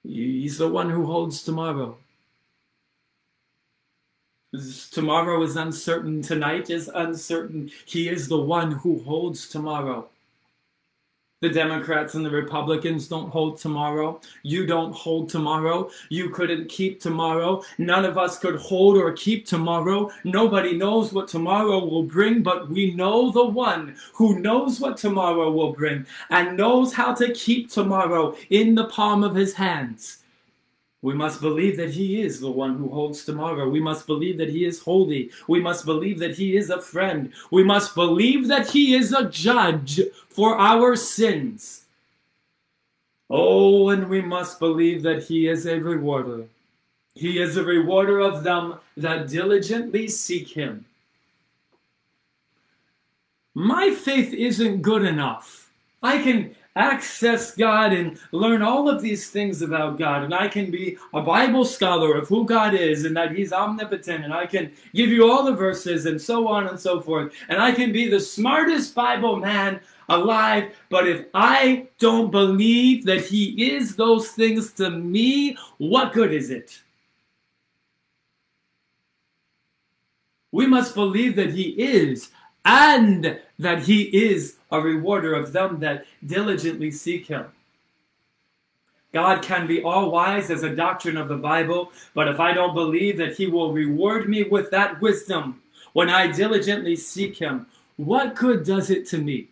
He's 0.03 0.57
the 0.57 0.69
one 0.69 0.89
who 0.89 1.05
holds 1.05 1.43
tomorrow. 1.43 1.97
Tomorrow 4.91 5.43
is 5.43 5.57
uncertain. 5.57 6.21
Tonight 6.21 6.69
is 6.69 6.89
uncertain. 6.93 7.71
He 7.85 8.07
is 8.07 8.27
the 8.27 8.39
one 8.39 8.71
who 8.71 9.03
holds 9.03 9.49
tomorrow. 9.49 10.07
The 11.45 11.51
Democrats 11.51 12.15
and 12.15 12.25
the 12.25 12.31
Republicans 12.31 13.07
don't 13.07 13.29
hold 13.29 13.59
tomorrow. 13.59 14.19
You 14.41 14.65
don't 14.65 14.91
hold 14.95 15.29
tomorrow. 15.29 15.91
You 16.09 16.31
couldn't 16.31 16.69
keep 16.69 16.99
tomorrow. 16.99 17.61
None 17.77 18.03
of 18.03 18.17
us 18.17 18.39
could 18.39 18.55
hold 18.55 18.97
or 18.97 19.11
keep 19.11 19.45
tomorrow. 19.45 20.09
Nobody 20.23 20.75
knows 20.75 21.13
what 21.13 21.27
tomorrow 21.27 21.85
will 21.85 22.01
bring, 22.01 22.41
but 22.41 22.67
we 22.67 22.95
know 22.95 23.29
the 23.29 23.45
one 23.45 23.95
who 24.15 24.39
knows 24.39 24.79
what 24.79 24.97
tomorrow 24.97 25.51
will 25.51 25.71
bring 25.71 26.07
and 26.31 26.57
knows 26.57 26.93
how 26.93 27.13
to 27.13 27.31
keep 27.33 27.69
tomorrow 27.69 28.35
in 28.49 28.73
the 28.73 28.85
palm 28.85 29.23
of 29.23 29.35
his 29.35 29.53
hands. 29.53 30.23
We 31.05 31.13
must 31.13 31.39
believe 31.39 31.77
that 31.77 31.91
He 31.91 32.21
is 32.21 32.39
the 32.39 32.49
one 32.49 32.77
who 32.77 32.89
holds 32.89 33.25
tomorrow. 33.25 33.69
We 33.69 33.79
must 33.79 34.07
believe 34.07 34.39
that 34.39 34.49
He 34.49 34.65
is 34.65 34.81
holy. 34.81 35.29
We 35.47 35.59
must 35.59 35.85
believe 35.85 36.17
that 36.17 36.35
He 36.35 36.57
is 36.57 36.71
a 36.71 36.81
friend. 36.81 37.31
We 37.51 37.63
must 37.63 37.93
believe 37.93 38.47
that 38.47 38.71
He 38.71 38.95
is 38.95 39.13
a 39.13 39.29
judge 39.29 40.01
for 40.35 40.57
our 40.57 40.97
sins. 40.97 41.85
Oh, 43.29 43.89
and 43.89 44.09
we 44.09 44.21
must 44.21 44.59
believe 44.59 45.01
that 45.03 45.23
He 45.23 45.47
is 45.47 45.65
a 45.65 45.79
rewarder. 45.79 46.45
He 47.15 47.39
is 47.39 47.55
a 47.55 47.63
rewarder 47.63 48.19
of 48.19 48.43
them 48.43 48.75
that 48.97 49.29
diligently 49.29 50.09
seek 50.09 50.49
Him. 50.49 50.85
My 53.53 53.91
faith 53.91 54.33
isn't 54.33 54.81
good 54.81 55.05
enough. 55.05 55.71
I 56.03 56.17
can 56.21 56.53
access 56.75 57.55
God 57.55 57.93
and 57.93 58.19
learn 58.33 58.61
all 58.61 58.89
of 58.89 59.01
these 59.01 59.29
things 59.29 59.61
about 59.61 59.97
God. 59.97 60.23
And 60.23 60.33
I 60.33 60.49
can 60.49 60.69
be 60.71 60.97
a 61.13 61.21
Bible 61.21 61.63
scholar 61.63 62.15
of 62.15 62.27
who 62.27 62.45
God 62.45 62.73
is 62.73 63.05
and 63.05 63.15
that 63.15 63.31
He's 63.31 63.53
omnipotent. 63.53 64.25
And 64.25 64.33
I 64.33 64.45
can 64.45 64.73
give 64.93 65.09
you 65.09 65.31
all 65.31 65.45
the 65.45 65.53
verses 65.53 66.05
and 66.05 66.21
so 66.21 66.49
on 66.49 66.67
and 66.67 66.77
so 66.77 66.99
forth. 66.99 67.33
And 67.47 67.61
I 67.61 67.71
can 67.71 67.93
be 67.93 68.09
the 68.09 68.19
smartest 68.19 68.93
Bible 68.93 69.37
man 69.37 69.79
alive. 70.09 70.75
But 70.89 71.07
if 71.07 71.25
I 71.33 71.87
don't 71.99 72.31
believe 72.31 73.05
that 73.05 73.25
He 73.25 73.71
is 73.73 73.95
those 73.95 74.29
things 74.29 74.73
to 74.73 74.89
me, 74.89 75.57
what 75.77 76.13
good 76.13 76.33
is 76.33 76.49
it? 76.49 76.81
We 80.51 80.67
must 80.67 80.95
believe 80.95 81.35
that 81.35 81.51
He 81.51 81.69
is 81.81 82.29
and 82.63 83.39
that 83.59 83.79
He 83.83 84.03
is 84.03 84.57
a 84.71 84.81
rewarder 84.81 85.33
of 85.33 85.53
them 85.53 85.79
that 85.79 86.05
diligently 86.25 86.91
seek 86.91 87.27
him. 87.27 87.45
God 89.13 89.41
can 89.41 89.65
be 89.65 89.81
all 89.81 90.11
wise 90.11 90.51
as 90.51 90.63
a 90.63 90.75
doctrine 90.75 91.15
of 91.15 91.29
the 91.29 91.37
Bible, 91.37 91.91
but 92.13 92.27
if 92.27 92.39
I 92.39 92.53
don't 92.53 92.73
believe 92.73 93.17
that 93.17 93.37
he 93.37 93.47
will 93.47 93.71
reward 93.71 94.27
me 94.27 94.43
with 94.43 94.69
that 94.71 94.99
wisdom 94.99 95.61
when 95.93 96.09
I 96.09 96.27
diligently 96.27 96.97
seek 96.97 97.37
him, 97.37 97.67
what 97.95 98.35
good 98.35 98.65
does 98.65 98.89
it 98.89 99.07
to 99.07 99.17
me? 99.17 99.47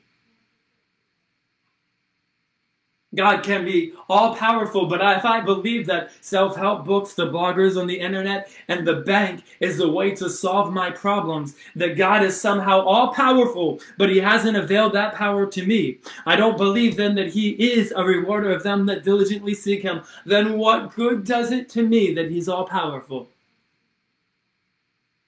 God 3.16 3.44
can 3.44 3.64
be 3.64 3.94
all 4.10 4.36
powerful, 4.36 4.88
but 4.88 5.02
if 5.18 5.24
I 5.24 5.40
believe 5.40 5.86
that 5.86 6.12
self 6.22 6.56
help 6.56 6.86
books, 6.86 7.14
the 7.14 7.28
bloggers 7.28 7.80
on 7.80 7.86
the 7.86 8.00
internet, 8.00 8.50
and 8.68 8.88
the 8.88 9.02
bank 9.02 9.44
is 9.60 9.78
the 9.78 9.90
way 9.90 10.12
to 10.16 10.30
solve 10.30 10.74
my 10.74 10.90
problems, 10.90 11.56
that 11.76 11.96
God 11.98 12.24
is 12.24 12.40
somehow 12.40 12.82
all 12.82 13.14
powerful, 13.14 13.80
but 13.98 14.10
He 14.10 14.18
hasn't 14.18 14.58
availed 14.58 14.94
that 14.94 15.14
power 15.14 15.46
to 15.46 15.66
me, 15.66 16.00
I 16.26 16.36
don't 16.36 16.58
believe 16.58 16.96
then 16.96 17.14
that 17.16 17.30
He 17.30 17.52
is 17.52 17.94
a 17.96 18.04
rewarder 18.04 18.52
of 18.52 18.64
them 18.64 18.86
that 18.88 19.04
diligently 19.04 19.54
seek 19.54 19.84
Him, 19.84 20.02
then 20.26 20.58
what 20.58 20.96
good 20.96 21.24
does 21.24 21.52
it 21.52 21.70
to 21.70 21.84
me 21.84 22.14
that 22.16 22.32
He's 22.32 22.50
all 22.50 22.66
powerful? 22.66 23.30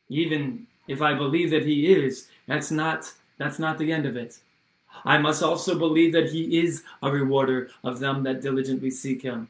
Even 0.10 0.66
if 0.88 1.02
I 1.02 1.14
believe 1.14 1.52
that 1.52 1.66
He 1.66 1.94
is, 1.94 2.30
that's 2.48 2.72
not, 2.72 3.12
that's 3.38 3.60
not 3.60 3.78
the 3.78 3.92
end 3.92 4.06
of 4.08 4.16
it. 4.16 4.40
I 5.04 5.18
must 5.18 5.44
also 5.44 5.78
believe 5.78 6.14
that 6.14 6.30
he 6.30 6.60
is 6.60 6.84
a 7.02 7.12
rewarder 7.12 7.70
of 7.84 8.00
them 8.00 8.24
that 8.24 8.42
diligently 8.42 8.92
seek 8.92 9.22
him. 9.22 9.48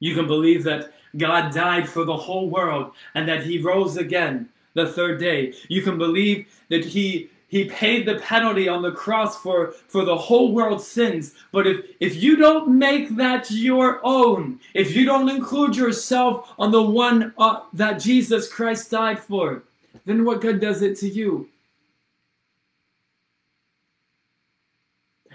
You 0.00 0.14
can 0.14 0.26
believe 0.26 0.64
that 0.64 0.92
God 1.16 1.52
died 1.54 1.88
for 1.88 2.04
the 2.04 2.16
whole 2.16 2.50
world 2.50 2.92
and 3.14 3.28
that 3.28 3.44
he 3.44 3.58
rose 3.58 3.96
again 3.96 4.48
the 4.74 4.88
third 4.88 5.20
day. 5.20 5.54
You 5.68 5.82
can 5.82 5.98
believe 5.98 6.46
that 6.70 6.84
he 6.84 7.30
he 7.52 7.66
paid 7.66 8.08
the 8.08 8.14
penalty 8.14 8.66
on 8.66 8.80
the 8.80 8.92
cross 8.92 9.38
for, 9.42 9.72
for 9.86 10.06
the 10.06 10.16
whole 10.16 10.54
world's 10.54 10.86
sins. 10.86 11.34
But 11.52 11.66
if, 11.66 11.84
if 12.00 12.16
you 12.16 12.36
don't 12.36 12.78
make 12.78 13.14
that 13.16 13.50
your 13.50 14.00
own, 14.02 14.58
if 14.72 14.96
you 14.96 15.04
don't 15.04 15.28
include 15.28 15.76
yourself 15.76 16.54
on 16.58 16.72
the 16.72 16.82
one 16.82 17.34
uh, 17.36 17.60
that 17.74 18.00
Jesus 18.00 18.50
Christ 18.50 18.90
died 18.90 19.20
for, 19.20 19.64
then 20.06 20.24
what 20.24 20.40
good 20.40 20.62
does 20.62 20.80
it 20.80 20.96
to 21.00 21.08
you? 21.10 21.46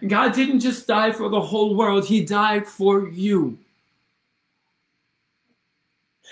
God 0.05 0.33
didn't 0.33 0.59
just 0.59 0.85
die 0.85 1.11
for 1.11 1.29
the 1.29 1.41
whole 1.41 1.75
world, 1.75 2.05
He 2.05 2.23
died 2.23 2.67
for 2.67 3.07
you. 3.07 3.57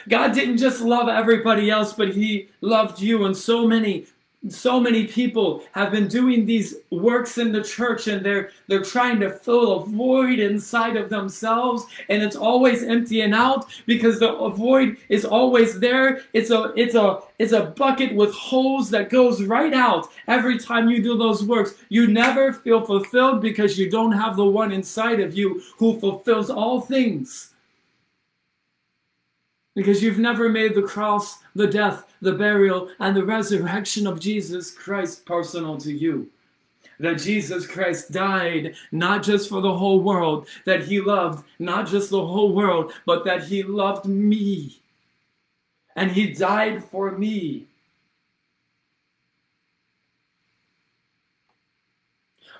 God 0.09 0.34
didn't 0.34 0.57
just 0.57 0.82
love 0.82 1.07
everybody 1.07 1.70
else, 1.72 1.93
but 1.93 2.09
He 2.09 2.49
loved 2.61 2.99
you. 2.99 3.26
And 3.26 3.36
so 3.36 3.68
many 3.68 4.05
so 4.50 4.80
many 4.80 5.08
people 5.08 5.64
have 5.72 5.91
been 5.91 6.08
doing 6.08 6.46
these 6.46 6.76
works 6.91 7.38
in 7.38 7.52
the 7.52 7.64
church 7.64 8.08
and 8.08 8.26
they're 8.26 8.52
they're 8.68 8.84
trying 8.84 9.20
to 9.20 9.32
fill 9.32 9.74
a 9.74 9.86
void 9.86 10.39
inside 10.39 10.96
of 10.96 11.10
themselves 11.10 11.86
and 12.10 12.22
it's 12.22 12.36
always 12.36 12.84
emptying 12.84 13.34
out 13.34 13.66
because 13.86 14.20
the 14.20 14.50
void 14.50 14.98
is 15.10 15.26
always 15.26 15.80
there. 15.80 16.22
It's 16.34 16.52
a 16.52 16.74
it's 16.76 16.96
a 16.96 17.20
it's 17.39 17.54
a 17.54 17.66
bucket 17.78 18.14
with 18.16 18.34
holes 18.34 18.89
that 18.91 19.10
goes 19.10 19.43
right 19.43 19.74
out 19.74 20.08
every 20.28 20.58
time 20.58 20.89
you 20.89 21.02
do 21.02 21.18
those 21.18 21.43
works. 21.43 21.76
You 21.89 22.08
never 22.08 22.54
feel 22.54 22.82
fulfilled 22.86 23.41
because 23.41 23.78
you 23.78 23.89
don't 23.89 24.12
have 24.12 24.36
the 24.36 24.46
one 24.46 24.72
inside 24.72 25.20
of 25.20 25.38
you 25.38 25.62
who 25.78 26.00
fulfills 26.00 26.50
all 26.50 26.82
things 26.82 27.55
because 29.76 30.01
you've 30.01 30.19
never 30.19 30.49
made 30.49 30.73
the 30.73 30.82
cross, 30.82 31.39
the 31.53 31.67
death, 31.67 32.05
the 32.21 32.32
burial, 32.32 32.89
and 32.99 33.15
the 33.15 33.26
resurrection 33.26 34.07
of 34.07 34.19
Jesus 34.19 34.71
Christ 34.71 35.26
personal 35.26 35.78
to 35.80 35.91
you. 35.91 36.30
That 36.97 37.19
Jesus 37.19 37.67
Christ 37.67 38.13
died 38.13 38.76
not 38.93 39.21
just 39.21 39.49
for 39.49 39.61
the 39.61 39.78
whole 39.78 39.99
world, 39.99 40.47
that 40.65 40.86
he 40.86 41.01
loved 41.01 41.45
not 41.59 41.88
just 41.88 42.09
the 42.09 42.26
whole 42.26 42.53
world, 42.53 42.93
but 43.05 43.26
that 43.26 43.43
he 43.43 43.63
loved 43.63 44.05
me. 44.05 44.80
And 45.97 46.09
he 46.09 46.32
died 46.32 46.84
for 46.86 47.11
me. 47.11 47.65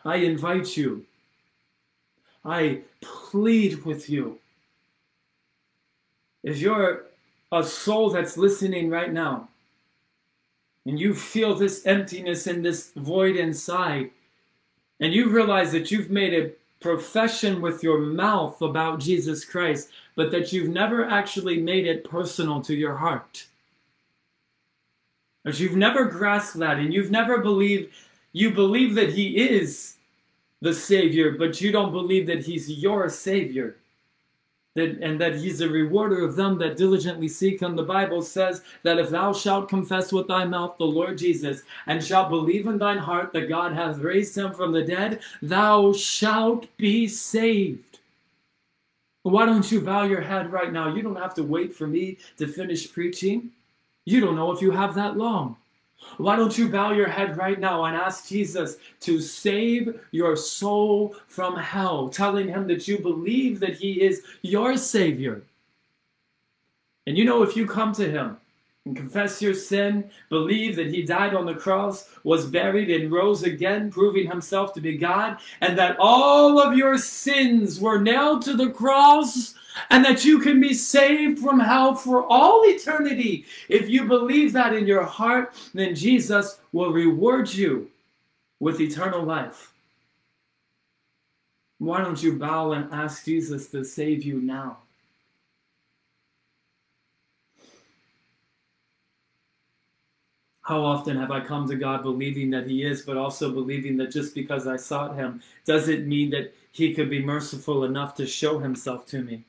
I 0.03 0.18
invite 0.18 0.78
you, 0.78 1.05
I 2.43 2.82
plead 3.01 3.84
with 3.86 4.07
you 4.07 4.38
if 6.46 6.60
you're 6.60 7.08
a 7.52 7.64
soul 7.64 8.12
that's 8.12 8.38
listening 8.38 8.89
right 8.89 9.12
now, 9.12 9.50
and 10.86 11.00
you 11.00 11.16
feel 11.16 11.56
this 11.56 11.86
emptiness 11.88 12.46
and 12.46 12.64
this 12.64 12.91
void 12.96 13.36
inside, 13.36 14.12
and 15.00 15.12
you 15.12 15.30
realize 15.30 15.72
that 15.72 15.89
you've 15.89 16.12
made 16.12 16.34
a 16.34 16.52
profession 16.80 17.62
with 17.62 17.82
your 17.82 18.00
mouth 18.00 18.62
about 18.62 19.00
Jesus 19.00 19.43
Christ, 19.43 19.89
but 20.16 20.30
that 20.30 20.54
you've 20.54 20.70
never 20.70 21.06
actually 21.06 21.60
made 21.60 21.88
it 21.88 22.08
personal 22.08 22.62
to 22.62 22.76
your 22.76 22.96
heart. 22.96 23.48
That 25.46 25.60
you've 25.60 25.76
never 25.76 26.06
grasped 26.06 26.60
that 26.60 26.78
and 26.78 26.93
you've 26.93 27.12
never 27.12 27.39
believed, 27.39 27.91
you 28.34 28.52
believe 28.52 28.93
that 28.96 29.14
He 29.14 29.50
is 29.50 29.96
the 30.62 30.74
Savior, 30.74 31.32
but 31.32 31.60
you 31.60 31.72
don't 31.72 31.91
believe 31.91 32.28
that 32.28 32.46
He's 32.46 32.70
your 32.70 33.10
Savior 33.10 33.78
that, 34.76 34.97
and 35.01 35.19
that 35.19 35.36
he's 35.36 35.61
a 35.61 35.69
rewarder 35.69 36.23
of 36.23 36.36
them 36.36 36.57
that 36.59 36.78
diligently 36.78 37.28
seek 37.28 37.61
him. 37.61 37.76
The 37.76 37.84
Bible 37.84 38.21
says 38.21 38.61
that 38.84 38.99
if 38.99 39.09
thou 39.09 39.34
shalt 39.34 39.69
confess 39.69 40.11
with 40.11 40.28
thy 40.28 40.45
mouth 40.45 40.78
the 40.78 40.86
Lord 40.86 41.17
Jesus, 41.17 41.63
and 41.88 42.03
shalt 42.03 42.30
believe 42.30 42.67
in 42.67 42.78
thine 42.78 42.97
heart 42.97 43.34
that 43.34 43.49
God 43.49 43.73
hath 43.73 43.99
raised 43.99 44.38
him 44.38 44.53
from 44.53 44.71
the 44.71 44.84
dead, 44.84 45.21
thou 45.41 45.93
shalt 45.93 46.67
be 46.78 47.07
saved. 47.07 47.99
Why 49.23 49.45
don't 49.45 49.71
you 49.71 49.82
bow 49.82 50.03
your 50.03 50.21
head 50.21 50.51
right 50.51 50.71
now? 50.71 50.93
You 50.93 51.01
don't 51.01 51.15
have 51.15 51.34
to 51.36 51.43
wait 51.43 51.73
for 51.73 51.88
me 51.88 52.19
to 52.38 52.45
finish 52.45 52.91
preaching. 52.91 53.49
You 54.05 54.21
don't 54.21 54.36
know 54.36 54.51
if 54.51 54.61
you 54.61 54.69
have 54.69 54.93
that 54.95 55.17
long. 55.17 55.57
Why 56.18 56.36
don't 56.36 56.58
you 56.58 56.70
bow 56.70 56.91
your 56.91 57.08
head 57.08 57.38
right 57.38 57.60
now 57.60 57.86
and 57.86 57.95
ask 57.95 58.28
Jesus 58.28 58.78
to 59.01 59.20
save 59.20 59.99
your 60.12 60.36
soul 60.36 61.16
from 61.28 61.58
hell, 61.58 62.10
telling 62.10 62.47
him 62.47 62.68
that 62.68 62.88
you 62.88 62.99
believe 62.99 63.60
that 63.60 63.76
he 63.76 64.01
is 64.01 64.24
your 64.41 64.78
Savior? 64.78 65.43
And 67.08 67.18
you 67.18 67.26
know, 67.26 67.43
if 67.43 67.56
you 67.56 67.66
come 67.66 67.93
to 67.93 68.10
him 68.10 68.38
and 68.86 68.95
confess 68.95 69.41
your 69.41 69.53
sin, 69.53 70.10
believe 70.30 70.76
that 70.76 70.88
he 70.88 71.03
died 71.03 71.34
on 71.34 71.45
the 71.45 71.53
cross, 71.53 72.10
was 72.24 72.45
buried, 72.45 72.89
and 72.89 73.12
rose 73.12 73.43
again, 73.43 73.91
proving 73.91 74.30
himself 74.30 74.74
to 74.74 74.82
be 74.82 74.97
God, 74.97 75.38
and 75.62 75.78
that 75.78 75.97
all 75.99 76.60
of 76.60 76.78
your 76.78 76.97
sins 76.97 77.80
were 77.80 77.99
nailed 77.99 78.41
to 78.43 78.53
the 78.53 78.70
cross 78.70 79.56
and 79.89 80.03
that 80.05 80.26
you 80.26 80.39
can 80.39 80.59
be 80.59 80.73
saved 80.73 81.39
from 81.39 81.59
hell 81.59 81.95
for 81.95 82.26
all 82.26 82.63
eternity. 82.65 83.45
If 83.69 83.89
you 83.89 84.05
believe 84.05 84.53
that 84.53 84.73
in 84.73 84.88
your 84.88 85.03
heart, 85.03 85.53
then 85.73 85.95
Jesus 85.95 86.59
will 86.71 86.91
reward 86.91 87.53
you 87.53 87.89
with 88.59 88.82
eternal 88.82 89.23
life. 89.23 89.73
Why 91.78 92.01
don't 92.01 92.21
you 92.21 92.34
bow 92.34 92.71
and 92.71 92.91
ask 92.93 93.26
Jesus 93.26 93.67
to 93.69 93.84
save 93.84 94.23
you 94.23 94.41
now? 94.41 94.78
How 100.61 100.84
often 100.84 101.15
have 101.17 101.30
I 101.30 101.41
come 101.41 101.67
to 101.67 101.76
God 101.76 102.01
believing 102.01 102.49
that 102.49 102.65
He 102.65 102.84
is, 102.84 103.03
but 103.03 103.17
also 103.17 103.51
believing 103.51 103.97
that 103.97 104.09
just 104.09 104.34
because 104.34 104.65
I 104.65 104.78
sought 104.78 105.15
Him 105.15 105.43
doesn't 105.63 106.07
mean 106.07 106.32
that 106.32 106.55
He 106.71 106.93
could 106.95 107.09
be 107.09 107.23
merciful 107.23 107.84
enough 107.84 108.15
to 108.15 108.26
show 108.26 108.57
Himself 108.57 109.05
to 109.07 109.21
me? 109.21 109.43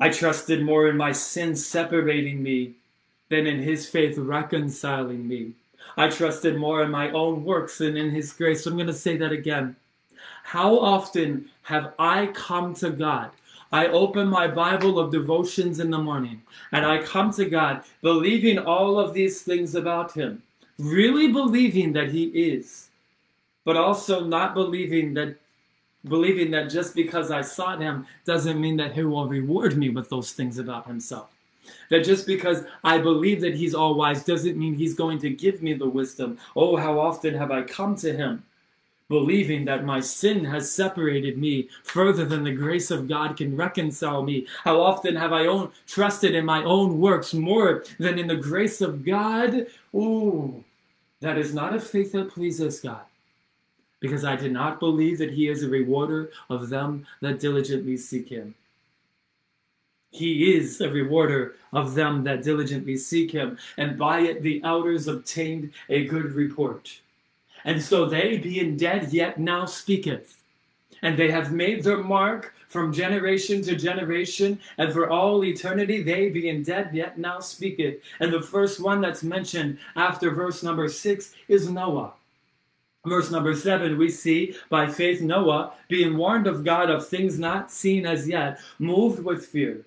I 0.00 0.08
trusted 0.08 0.62
more 0.62 0.88
in 0.88 0.96
my 0.96 1.12
sin 1.12 1.54
separating 1.54 2.42
me 2.42 2.74
than 3.28 3.46
in 3.46 3.62
his 3.62 3.86
faith 3.86 4.16
reconciling 4.16 5.28
me. 5.28 5.52
I 5.96 6.08
trusted 6.08 6.56
more 6.56 6.82
in 6.82 6.90
my 6.90 7.10
own 7.10 7.44
works 7.44 7.78
than 7.78 7.96
in 7.96 8.10
his 8.10 8.32
grace. 8.32 8.64
I'm 8.66 8.74
going 8.74 8.86
to 8.86 8.94
say 8.94 9.16
that 9.18 9.32
again. 9.32 9.76
How 10.42 10.78
often 10.78 11.50
have 11.62 11.92
I 11.98 12.28
come 12.28 12.74
to 12.76 12.90
God? 12.90 13.30
I 13.72 13.86
open 13.88 14.26
my 14.26 14.48
Bible 14.48 14.98
of 14.98 15.12
devotions 15.12 15.78
in 15.78 15.90
the 15.90 15.98
morning 15.98 16.42
and 16.72 16.84
I 16.84 17.02
come 17.02 17.32
to 17.34 17.44
God 17.44 17.84
believing 18.02 18.58
all 18.58 18.98
of 18.98 19.14
these 19.14 19.42
things 19.42 19.74
about 19.74 20.12
him, 20.12 20.42
really 20.78 21.30
believing 21.30 21.92
that 21.92 22.10
he 22.10 22.24
is, 22.24 22.88
but 23.64 23.76
also 23.76 24.24
not 24.24 24.54
believing 24.54 25.14
that 25.14 25.36
believing 26.08 26.50
that 26.52 26.70
just 26.70 26.94
because 26.94 27.30
I 27.30 27.42
sought 27.42 27.80
him 27.80 28.06
doesn't 28.24 28.60
mean 28.60 28.76
that 28.78 28.94
he 28.94 29.04
will 29.04 29.28
reward 29.28 29.76
me 29.76 29.90
with 29.90 30.08
those 30.08 30.32
things 30.32 30.58
about 30.58 30.86
himself. 30.86 31.30
That 31.90 32.04
just 32.04 32.26
because 32.26 32.64
I 32.82 32.98
believe 32.98 33.40
that 33.42 33.54
he's 33.54 33.74
all 33.74 33.94
wise 33.94 34.24
doesn't 34.24 34.56
mean 34.56 34.74
he's 34.74 34.94
going 34.94 35.18
to 35.20 35.30
give 35.30 35.62
me 35.62 35.74
the 35.74 35.88
wisdom. 35.88 36.38
Oh, 36.56 36.76
how 36.76 36.98
often 36.98 37.34
have 37.34 37.50
I 37.50 37.62
come 37.62 37.96
to 37.96 38.12
him 38.12 38.44
believing 39.08 39.64
that 39.64 39.84
my 39.84 39.98
sin 39.98 40.44
has 40.44 40.70
separated 40.70 41.36
me 41.36 41.68
further 41.82 42.24
than 42.24 42.44
the 42.44 42.52
grace 42.52 42.90
of 42.90 43.08
God 43.08 43.36
can 43.36 43.56
reconcile 43.56 44.22
me? 44.22 44.46
How 44.64 44.80
often 44.80 45.16
have 45.16 45.32
I 45.32 45.46
own, 45.46 45.70
trusted 45.86 46.34
in 46.34 46.44
my 46.44 46.62
own 46.64 46.98
works 46.98 47.34
more 47.34 47.84
than 47.98 48.18
in 48.18 48.26
the 48.26 48.36
grace 48.36 48.80
of 48.80 49.04
God? 49.04 49.66
Oh, 49.92 50.64
that 51.20 51.36
is 51.36 51.52
not 51.52 51.74
a 51.74 51.80
faith 51.80 52.12
that 52.12 52.30
pleases 52.30 52.80
God 52.80 53.02
because 54.00 54.24
I 54.24 54.34
did 54.36 54.52
not 54.52 54.80
believe 54.80 55.18
that 55.18 55.32
he 55.32 55.48
is 55.48 55.62
a 55.62 55.68
rewarder 55.68 56.30
of 56.48 56.70
them 56.70 57.06
that 57.20 57.38
diligently 57.38 57.96
seek 57.96 58.28
him. 58.28 58.54
He 60.10 60.56
is 60.56 60.80
a 60.80 60.90
rewarder 60.90 61.54
of 61.72 61.94
them 61.94 62.24
that 62.24 62.42
diligently 62.42 62.96
seek 62.96 63.30
him, 63.30 63.58
and 63.76 63.96
by 63.96 64.20
it 64.20 64.42
the 64.42 64.60
elders 64.64 65.06
obtained 65.06 65.70
a 65.88 66.06
good 66.06 66.32
report. 66.32 67.00
And 67.64 67.80
so 67.80 68.06
they, 68.06 68.38
being 68.38 68.76
dead, 68.76 69.12
yet 69.12 69.38
now 69.38 69.66
speaketh. 69.66 70.38
And 71.02 71.16
they 71.16 71.30
have 71.30 71.52
made 71.52 71.84
their 71.84 72.02
mark 72.02 72.54
from 72.68 72.92
generation 72.92 73.62
to 73.62 73.76
generation, 73.76 74.58
and 74.78 74.92
for 74.92 75.10
all 75.10 75.44
eternity, 75.44 76.02
they 76.02 76.28
being 76.28 76.62
dead, 76.62 76.90
yet 76.92 77.18
now 77.18 77.40
speaketh. 77.40 78.00
And 78.18 78.32
the 78.32 78.42
first 78.42 78.80
one 78.80 79.00
that's 79.00 79.22
mentioned 79.22 79.78
after 79.96 80.30
verse 80.30 80.62
number 80.62 80.88
six 80.88 81.34
is 81.48 81.68
Noah. 81.68 82.14
Verse 83.06 83.30
number 83.30 83.54
seven, 83.54 83.96
we 83.96 84.10
see 84.10 84.54
by 84.68 84.86
faith 84.86 85.22
Noah, 85.22 85.72
being 85.88 86.18
warned 86.18 86.46
of 86.46 86.64
God 86.64 86.90
of 86.90 87.08
things 87.08 87.38
not 87.38 87.70
seen 87.70 88.04
as 88.04 88.28
yet, 88.28 88.60
moved 88.78 89.24
with 89.24 89.46
fear, 89.46 89.86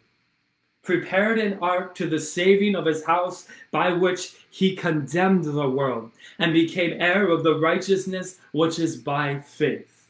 prepared 0.81 1.37
an 1.37 1.59
ark 1.61 1.93
to 1.95 2.07
the 2.09 2.19
saving 2.19 2.75
of 2.75 2.87
his 2.87 3.05
house, 3.05 3.47
by 3.69 3.91
which 3.91 4.33
he 4.49 4.75
condemned 4.75 5.43
the 5.43 5.69
world, 5.69 6.11
and 6.39 6.53
became 6.53 6.99
heir 6.99 7.29
of 7.29 7.43
the 7.43 7.59
righteousness 7.59 8.39
which 8.51 8.79
is 8.79 8.97
by 8.97 9.37
faith. 9.39 10.09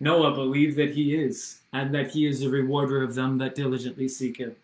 Noah 0.00 0.34
believed 0.34 0.76
that 0.76 0.90
he 0.90 1.14
is, 1.14 1.60
and 1.72 1.94
that 1.94 2.10
he 2.10 2.26
is 2.26 2.42
a 2.42 2.50
rewarder 2.50 3.04
of 3.04 3.14
them 3.14 3.38
that 3.38 3.54
diligently 3.54 4.08
seek 4.08 4.38
him. 4.38 4.56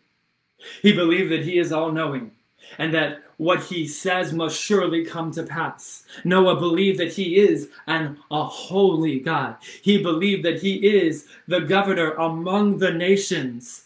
He 0.82 0.92
believed 0.92 1.30
that 1.30 1.44
he 1.44 1.58
is 1.58 1.70
all 1.70 1.92
knowing 1.92 2.32
and 2.78 2.92
that 2.94 3.22
what 3.38 3.62
he 3.62 3.86
says 3.86 4.32
must 4.32 4.60
surely 4.60 5.04
come 5.04 5.30
to 5.32 5.42
pass. 5.44 6.04
Noah 6.24 6.56
believed 6.56 6.98
that 6.98 7.12
he 7.12 7.38
is 7.38 7.70
an 7.86 8.18
a 8.30 8.44
holy 8.44 9.20
God. 9.20 9.56
He 9.82 10.02
believed 10.02 10.44
that 10.44 10.60
he 10.60 10.74
is 10.76 11.26
the 11.46 11.60
governor 11.60 12.12
among 12.12 12.78
the 12.78 12.92
nations. 12.92 13.84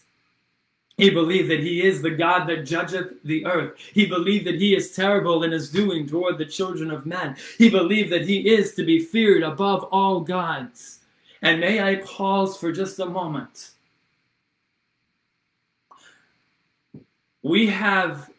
He 0.97 1.09
believed 1.09 1.49
that 1.49 1.61
he 1.61 1.83
is 1.83 2.01
the 2.01 2.11
God 2.11 2.45
that 2.47 2.65
judgeth 2.65 3.23
the 3.23 3.45
earth. 3.45 3.73
He 3.93 4.05
believed 4.05 4.45
that 4.45 4.61
he 4.61 4.75
is 4.75 4.95
terrible 4.95 5.43
in 5.43 5.51
his 5.51 5.71
doing 5.71 6.07
toward 6.07 6.37
the 6.37 6.45
children 6.45 6.91
of 6.91 7.05
men. 7.05 7.35
He 7.57 7.69
believed 7.69 8.11
that 8.11 8.27
he 8.27 8.47
is 8.53 8.75
to 8.75 8.83
be 8.83 8.99
feared 8.99 9.41
above 9.41 9.85
all 9.85 10.19
gods. 10.19 10.99
And 11.41 11.59
may 11.59 11.81
I 11.81 11.95
pause 11.97 12.57
for 12.57 12.71
just 12.71 12.99
a 12.99 13.05
moment. 13.05 13.71
We 17.41 17.67
have 17.67 18.29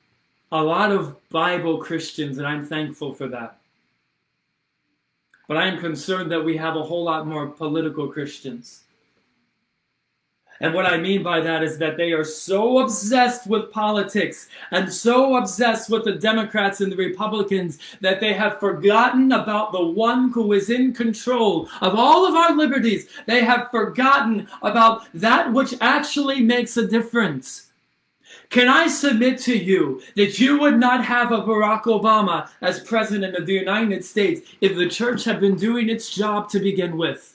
a 0.55 0.63
lot 0.63 0.93
of 0.93 1.17
Bible 1.31 1.79
Christians, 1.79 2.39
and 2.39 2.47
I'm 2.47 2.65
thankful 2.65 3.13
for 3.13 3.27
that. 3.27 3.59
But 5.49 5.57
I 5.57 5.67
am 5.67 5.81
concerned 5.81 6.31
that 6.31 6.45
we 6.45 6.57
have 6.57 6.77
a 6.77 6.83
whole 6.83 7.03
lot 7.03 7.27
more 7.27 7.49
political 7.49 8.07
Christians. 8.07 8.85
And 10.61 10.73
what 10.73 10.87
I 10.87 10.97
mean 10.97 11.25
by 11.25 11.41
that 11.41 11.65
is 11.65 11.77
that 11.79 11.97
they 11.97 12.13
are 12.13 12.23
so 12.23 12.79
obsessed 12.79 13.49
with 13.49 13.73
politics 13.73 14.49
and 14.71 14.91
so 14.91 15.37
obsessed 15.37 15.91
with 15.91 16.05
the 16.05 16.15
Democrats 16.15 16.81
and 16.81 16.93
the 16.93 16.97
Republicans 16.97 17.81
that 18.01 18.21
they 18.21 18.33
have 18.33 18.61
forgotten 18.61 19.33
about 19.33 19.73
the 19.73 19.85
one 19.85 20.31
who 20.31 20.53
is 20.53 20.71
in 20.71 20.95
control 20.95 21.69
of 21.81 21.97
all 21.97 22.29
of 22.29 22.37
our 22.37 22.55
liberties. 22.55 23.09
They 23.27 23.43
have 23.43 23.73
forgotten 23.73 24.47
about 24.63 25.09
that 25.15 25.53
which 25.53 25.75
actually 25.81 26.43
makes 26.43 26.77
a 26.77 26.87
difference. 26.87 27.64
Can 28.55 28.69
I 28.69 28.87
submit 28.87 29.41
to 29.41 29.59
you 29.59 30.01
that 30.15 30.39
you 30.39 30.61
would 30.61 30.79
not 30.79 31.05
have 31.05 31.33
a 31.33 31.43
Barack 31.43 31.87
Obama 31.87 32.49
as 32.61 32.79
president 32.79 33.35
of 33.35 33.47
the 33.47 33.53
United 33.53 34.05
States 34.05 34.49
if 34.61 34.77
the 34.77 34.89
church 34.89 35.25
had 35.25 35.41
been 35.41 35.57
doing 35.57 35.89
its 35.89 36.09
job 36.09 36.49
to 36.51 36.61
begin 36.61 36.97
with? 36.97 37.34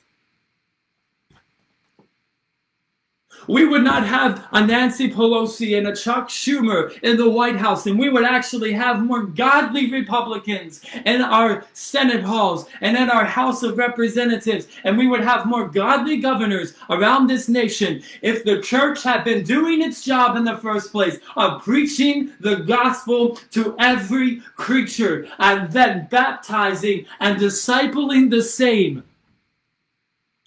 We 3.49 3.65
would 3.65 3.83
not 3.83 4.05
have 4.05 4.47
a 4.51 4.63
Nancy 4.63 5.11
Pelosi 5.11 5.75
and 5.75 5.87
a 5.87 5.95
Chuck 5.95 6.29
Schumer 6.29 6.97
in 7.01 7.17
the 7.17 7.29
White 7.29 7.55
House, 7.55 7.87
and 7.87 7.97
we 7.97 8.07
would 8.07 8.23
actually 8.23 8.71
have 8.73 9.03
more 9.03 9.23
godly 9.23 9.91
Republicans 9.91 10.81
in 11.03 11.23
our 11.23 11.65
Senate 11.73 12.23
halls 12.23 12.67
and 12.81 12.95
in 12.95 13.09
our 13.09 13.25
House 13.25 13.63
of 13.63 13.79
Representatives, 13.79 14.67
and 14.83 14.99
we 14.99 15.07
would 15.07 15.21
have 15.21 15.47
more 15.47 15.67
godly 15.67 16.17
governors 16.17 16.75
around 16.91 17.25
this 17.25 17.49
nation 17.49 18.03
if 18.21 18.43
the 18.43 18.61
church 18.61 19.01
had 19.01 19.23
been 19.23 19.43
doing 19.43 19.81
its 19.81 20.03
job 20.03 20.37
in 20.37 20.43
the 20.43 20.57
first 20.57 20.91
place 20.91 21.17
of 21.35 21.63
preaching 21.63 22.31
the 22.41 22.57
gospel 22.57 23.35
to 23.49 23.75
every 23.79 24.41
creature 24.55 25.27
and 25.39 25.71
then 25.71 26.07
baptizing 26.11 27.03
and 27.19 27.39
discipling 27.39 28.29
the 28.29 28.43
same. 28.43 29.03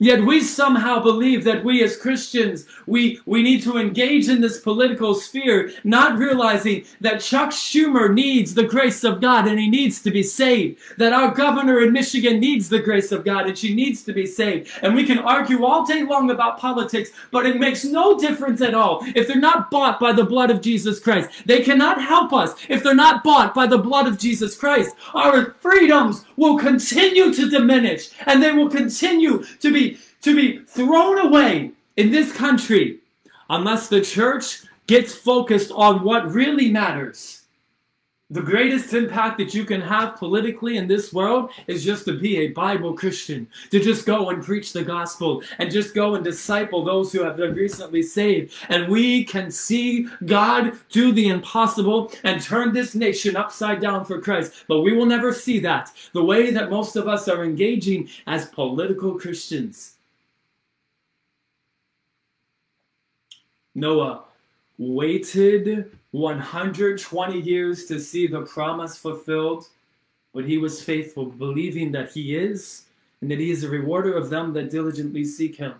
Yet 0.02 0.24
we 0.24 0.40
somehow 0.40 1.00
believe 1.00 1.44
that 1.44 1.62
we 1.62 1.80
as 1.84 1.96
Christians, 1.96 2.66
we, 2.86 3.20
we 3.24 3.40
need 3.40 3.62
to 3.62 3.78
engage 3.78 4.28
in 4.28 4.40
this 4.40 4.58
political 4.58 5.14
sphere, 5.14 5.70
not 5.84 6.18
realizing 6.18 6.86
that 7.00 7.20
Chuck 7.20 7.50
Schumer 7.50 8.12
needs 8.12 8.52
the 8.52 8.64
grace 8.64 9.04
of 9.04 9.20
God 9.20 9.46
and 9.46 9.60
he 9.60 9.70
needs 9.70 10.02
to 10.02 10.10
be 10.10 10.24
saved. 10.24 10.80
That 10.98 11.12
our 11.12 11.32
governor 11.32 11.82
in 11.82 11.92
Michigan 11.92 12.40
needs 12.40 12.68
the 12.68 12.80
grace 12.80 13.12
of 13.12 13.24
God 13.24 13.46
and 13.46 13.56
she 13.56 13.76
needs 13.76 14.02
to 14.02 14.12
be 14.12 14.26
saved. 14.26 14.72
And 14.82 14.96
we 14.96 15.04
can 15.04 15.20
argue 15.20 15.64
all 15.64 15.86
day 15.86 16.02
long 16.02 16.32
about 16.32 16.58
politics, 16.58 17.10
but 17.30 17.46
it 17.46 17.60
makes 17.60 17.84
no 17.84 18.18
difference 18.18 18.60
at 18.60 18.74
all 18.74 19.04
if 19.14 19.28
they're 19.28 19.36
not 19.36 19.70
bought 19.70 20.00
by 20.00 20.12
the 20.12 20.24
blood 20.24 20.50
of 20.50 20.60
Jesus 20.60 20.98
Christ. 20.98 21.30
They 21.46 21.62
cannot 21.62 22.02
help 22.02 22.32
us 22.32 22.56
if 22.68 22.82
they're 22.82 22.92
not 22.92 23.22
bought 23.22 23.54
by 23.54 23.68
the 23.68 23.78
blood 23.78 24.08
of 24.08 24.18
Jesus 24.18 24.56
Christ. 24.56 24.96
Our 25.14 25.52
freedoms 25.60 26.24
will 26.36 26.58
continue 26.58 27.32
to 27.32 27.48
diminish 27.50 28.10
and 28.26 28.42
they 28.42 28.52
will 28.52 28.70
continue 28.70 29.44
to 29.60 29.72
be 29.72 29.98
to 30.22 30.36
be 30.36 30.58
thrown 30.64 31.18
away 31.18 31.72
in 31.96 32.10
this 32.10 32.32
country 32.32 32.98
unless 33.50 33.88
the 33.88 34.00
church 34.00 34.62
gets 34.86 35.14
focused 35.14 35.72
on 35.72 36.02
what 36.02 36.32
really 36.32 36.70
matters. 36.70 37.41
The 38.32 38.40
greatest 38.40 38.94
impact 38.94 39.36
that 39.36 39.52
you 39.52 39.66
can 39.66 39.82
have 39.82 40.16
politically 40.16 40.78
in 40.78 40.88
this 40.88 41.12
world 41.12 41.50
is 41.66 41.84
just 41.84 42.06
to 42.06 42.18
be 42.18 42.38
a 42.38 42.48
Bible 42.48 42.94
Christian, 42.94 43.46
to 43.70 43.78
just 43.78 44.06
go 44.06 44.30
and 44.30 44.42
preach 44.42 44.72
the 44.72 44.82
gospel 44.82 45.42
and 45.58 45.70
just 45.70 45.94
go 45.94 46.14
and 46.14 46.24
disciple 46.24 46.82
those 46.82 47.12
who 47.12 47.22
have 47.22 47.36
been 47.36 47.54
recently 47.54 48.02
saved. 48.02 48.54
And 48.70 48.88
we 48.88 49.24
can 49.24 49.50
see 49.50 50.08
God 50.24 50.78
do 50.88 51.12
the 51.12 51.28
impossible 51.28 52.10
and 52.24 52.40
turn 52.40 52.72
this 52.72 52.94
nation 52.94 53.36
upside 53.36 53.82
down 53.82 54.06
for 54.06 54.18
Christ. 54.18 54.64
But 54.66 54.80
we 54.80 54.96
will 54.96 55.04
never 55.04 55.34
see 55.34 55.58
that 55.60 55.92
the 56.14 56.24
way 56.24 56.50
that 56.52 56.70
most 56.70 56.96
of 56.96 57.08
us 57.08 57.28
are 57.28 57.44
engaging 57.44 58.08
as 58.26 58.46
political 58.46 59.18
Christians. 59.18 59.96
Noah 63.74 64.24
waited 64.78 65.98
120 66.12 67.40
years 67.40 67.86
to 67.86 67.98
see 67.98 68.26
the 68.26 68.42
promise 68.42 68.96
fulfilled, 68.96 69.68
but 70.32 70.44
he 70.44 70.58
was 70.58 70.82
faithful, 70.82 71.26
believing 71.26 71.90
that 71.92 72.12
he 72.12 72.36
is 72.36 72.84
and 73.20 73.30
that 73.30 73.38
he 73.38 73.50
is 73.50 73.64
a 73.64 73.68
rewarder 73.68 74.14
of 74.14 74.30
them 74.30 74.52
that 74.52 74.70
diligently 74.70 75.24
seek 75.24 75.56
him. 75.56 75.74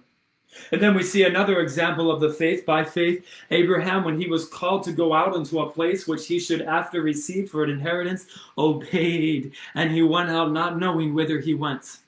And 0.71 0.83
then 0.83 0.95
we 0.95 1.03
see 1.03 1.25
another 1.25 1.61
example 1.61 2.11
of 2.11 2.21
the 2.21 2.33
faith 2.33 2.67
by 2.67 2.85
faith. 2.85 3.25
Abraham, 3.51 4.05
when 4.05 4.21
he 4.21 4.29
was 4.29 4.47
called 4.47 4.83
to 4.85 4.93
go 4.93 5.15
out 5.15 5.35
into 5.35 5.61
a 5.61 5.71
place 5.71 6.07
which 6.07 6.27
he 6.27 6.39
should 6.39 6.63
after 6.63 7.01
receive 7.03 7.51
for 7.51 7.65
an 7.65 7.71
inheritance, 7.71 8.27
obeyed, 8.59 9.53
and 9.75 9.91
he 9.91 10.03
went 10.03 10.29
out 10.29 10.53
not 10.53 10.79
knowing 10.79 11.15
whither 11.15 11.39
he 11.41 11.55
went. 11.55 11.99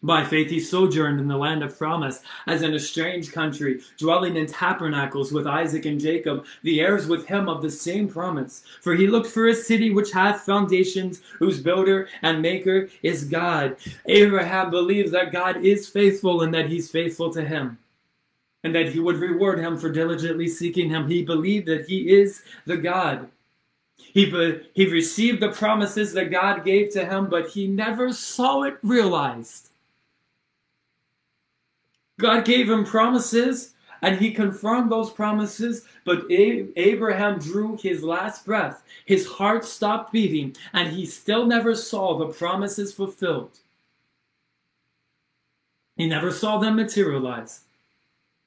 By 0.00 0.24
faith 0.24 0.48
he 0.48 0.60
sojourned 0.60 1.18
in 1.18 1.26
the 1.26 1.36
land 1.36 1.64
of 1.64 1.76
promise, 1.76 2.22
as 2.46 2.62
in 2.62 2.74
a 2.74 2.78
strange 2.78 3.32
country, 3.32 3.80
dwelling 3.96 4.36
in 4.36 4.46
tabernacles 4.46 5.32
with 5.32 5.48
Isaac 5.48 5.86
and 5.86 6.00
Jacob, 6.00 6.46
the 6.62 6.80
heirs 6.80 7.08
with 7.08 7.26
him 7.26 7.48
of 7.48 7.62
the 7.62 7.70
same 7.70 8.08
promise. 8.08 8.62
For 8.80 8.94
he 8.94 9.08
looked 9.08 9.26
for 9.26 9.48
a 9.48 9.54
city 9.54 9.90
which 9.90 10.12
hath 10.12 10.42
foundations, 10.42 11.20
whose 11.40 11.60
builder 11.60 12.08
and 12.22 12.40
maker 12.40 12.88
is 13.02 13.24
God. 13.24 13.76
Abraham 14.06 14.70
believes 14.70 15.10
that 15.10 15.32
God 15.32 15.64
is 15.64 15.88
faithful 15.88 16.42
and 16.42 16.54
that 16.54 16.68
he's 16.68 16.88
faithful 16.88 17.32
to 17.32 17.44
him. 17.44 17.76
And 18.62 18.72
that 18.76 18.90
he 18.90 19.00
would 19.00 19.16
reward 19.16 19.58
him 19.58 19.76
for 19.76 19.90
diligently 19.90 20.46
seeking 20.46 20.90
him. 20.90 21.08
He 21.08 21.24
believed 21.24 21.66
that 21.66 21.86
he 21.86 22.08
is 22.10 22.42
the 22.66 22.76
God. 22.76 23.28
He, 23.96 24.26
he 24.74 24.86
received 24.86 25.40
the 25.40 25.50
promises 25.50 26.12
that 26.12 26.30
God 26.30 26.64
gave 26.64 26.92
to 26.92 27.04
him, 27.04 27.28
but 27.28 27.48
he 27.48 27.66
never 27.66 28.12
saw 28.12 28.62
it 28.62 28.78
realized. 28.82 29.70
God 32.18 32.44
gave 32.44 32.68
him 32.68 32.84
promises 32.84 33.74
and 34.02 34.18
he 34.18 34.30
confirmed 34.30 34.90
those 34.92 35.10
promises, 35.10 35.84
but 36.04 36.30
Abraham 36.30 37.38
drew 37.38 37.76
his 37.76 38.02
last 38.02 38.44
breath. 38.44 38.82
His 39.04 39.26
heart 39.26 39.64
stopped 39.64 40.12
beating, 40.12 40.56
and 40.72 40.88
he 40.88 41.04
still 41.04 41.46
never 41.46 41.74
saw 41.74 42.16
the 42.16 42.32
promises 42.32 42.94
fulfilled. 42.94 43.58
He 45.96 46.06
never 46.06 46.30
saw 46.30 46.58
them 46.58 46.76
materialize. 46.76 47.62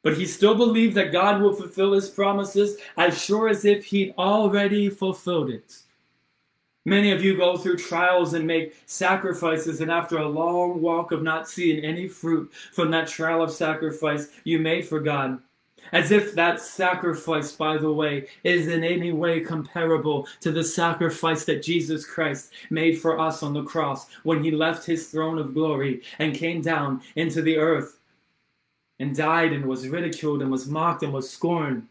But 0.04 0.18
he 0.18 0.26
still 0.26 0.56
believed 0.56 0.96
that 0.96 1.12
God 1.12 1.42
will 1.42 1.54
fulfill 1.54 1.94
his 1.94 2.10
promises 2.10 2.78
as 2.98 3.22
sure 3.22 3.50
as 3.50 3.66
if 3.66 3.84
he'd 3.86 4.14
already 4.18 4.90
fulfilled 4.90 5.50
it. 5.50 5.80
Many 6.86 7.12
of 7.12 7.24
you 7.24 7.38
go 7.38 7.58
through 7.58 7.78
trials 7.78 8.34
and 8.34 8.48
make 8.48 8.76
sacrifices, 8.88 9.82
and 9.82 9.92
after 9.92 10.18
a 10.18 10.28
long 10.28 10.82
walk 10.82 11.12
of 11.12 11.22
not 11.22 11.48
seeing 11.48 11.84
any 11.84 12.08
fruit 12.08 12.52
from 12.74 12.90
that 12.92 13.08
trial 13.08 13.44
of 13.44 13.52
sacrifice 13.52 14.30
you 14.46 14.58
made 14.60 14.88
for 14.88 15.00
God, 15.00 15.40
As 15.92 16.12
if 16.12 16.34
that 16.36 16.62
sacrifice, 16.62 17.52
by 17.52 17.78
the 17.78 17.92
way, 17.92 18.28
is 18.44 18.68
in 18.68 18.84
any 18.84 19.12
way 19.12 19.42
comparable 19.42 20.28
to 20.40 20.52
the 20.52 20.64
sacrifice 20.64 21.46
that 21.46 21.64
Jesus 21.64 22.06
Christ 22.06 22.52
made 22.70 23.00
for 23.00 23.20
us 23.20 23.44
on 23.44 23.54
the 23.54 23.64
cross 23.64 24.08
when 24.24 24.44
he 24.44 24.52
left 24.52 24.86
his 24.86 25.10
throne 25.10 25.38
of 25.38 25.54
glory 25.54 26.02
and 26.20 26.34
came 26.34 26.62
down 26.62 27.02
into 27.16 27.42
the 27.42 27.58
earth 27.58 28.00
and 29.00 29.16
died 29.16 29.54
and 29.54 29.66
was 29.66 29.88
ridiculed 29.90 30.42
and 30.42 30.52
was 30.52 30.68
mocked 30.68 31.04
and 31.04 31.14
was 31.14 31.30
scorned. 31.30 31.88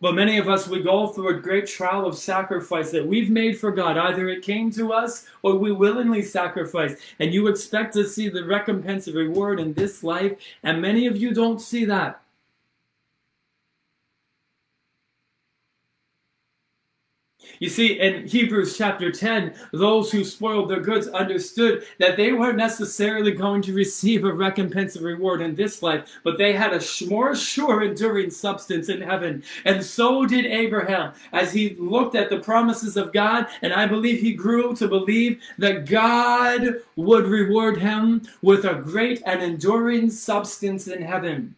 But 0.00 0.14
many 0.14 0.38
of 0.38 0.48
us, 0.48 0.68
we 0.68 0.82
go 0.82 1.08
through 1.08 1.28
a 1.28 1.40
great 1.40 1.66
trial 1.66 2.06
of 2.06 2.16
sacrifice 2.16 2.90
that 2.90 3.06
we've 3.06 3.30
made 3.30 3.58
for 3.58 3.70
God. 3.70 3.96
Either 3.96 4.28
it 4.28 4.42
came 4.42 4.70
to 4.72 4.92
us 4.92 5.26
or 5.42 5.56
we 5.56 5.72
willingly 5.72 6.22
sacrificed. 6.22 6.98
And 7.18 7.32
you 7.32 7.48
expect 7.48 7.94
to 7.94 8.08
see 8.08 8.28
the 8.28 8.44
recompense 8.44 9.08
of 9.08 9.14
reward 9.14 9.60
in 9.60 9.72
this 9.72 10.04
life. 10.04 10.34
And 10.62 10.82
many 10.82 11.06
of 11.06 11.16
you 11.16 11.32
don't 11.32 11.60
see 11.60 11.84
that. 11.86 12.20
You 17.58 17.68
see, 17.68 17.98
in 17.98 18.26
Hebrews 18.26 18.76
chapter 18.76 19.10
10, 19.10 19.54
those 19.72 20.10
who 20.10 20.24
spoiled 20.24 20.68
their 20.68 20.80
goods 20.80 21.08
understood 21.08 21.84
that 21.98 22.16
they 22.16 22.32
weren't 22.32 22.58
necessarily 22.58 23.32
going 23.32 23.62
to 23.62 23.72
receive 23.72 24.24
a 24.24 24.32
recompense 24.32 24.96
of 24.96 25.02
reward 25.02 25.40
in 25.40 25.54
this 25.54 25.82
life, 25.82 26.18
but 26.24 26.38
they 26.38 26.52
had 26.52 26.72
a 26.72 26.82
more 27.06 27.34
sure 27.34 27.82
enduring 27.82 28.30
substance 28.30 28.88
in 28.88 29.00
heaven. 29.00 29.42
And 29.64 29.82
so 29.84 30.26
did 30.26 30.46
Abraham 30.46 31.12
as 31.32 31.52
he 31.52 31.76
looked 31.78 32.14
at 32.14 32.30
the 32.30 32.40
promises 32.40 32.96
of 32.96 33.12
God, 33.12 33.46
and 33.62 33.72
I 33.72 33.86
believe 33.86 34.20
he 34.20 34.34
grew 34.34 34.74
to 34.76 34.88
believe 34.88 35.40
that 35.58 35.86
God 35.86 36.82
would 36.96 37.26
reward 37.26 37.78
him 37.78 38.22
with 38.42 38.64
a 38.64 38.74
great 38.74 39.22
and 39.26 39.42
enduring 39.42 40.10
substance 40.10 40.88
in 40.88 41.02
heaven. 41.02 41.54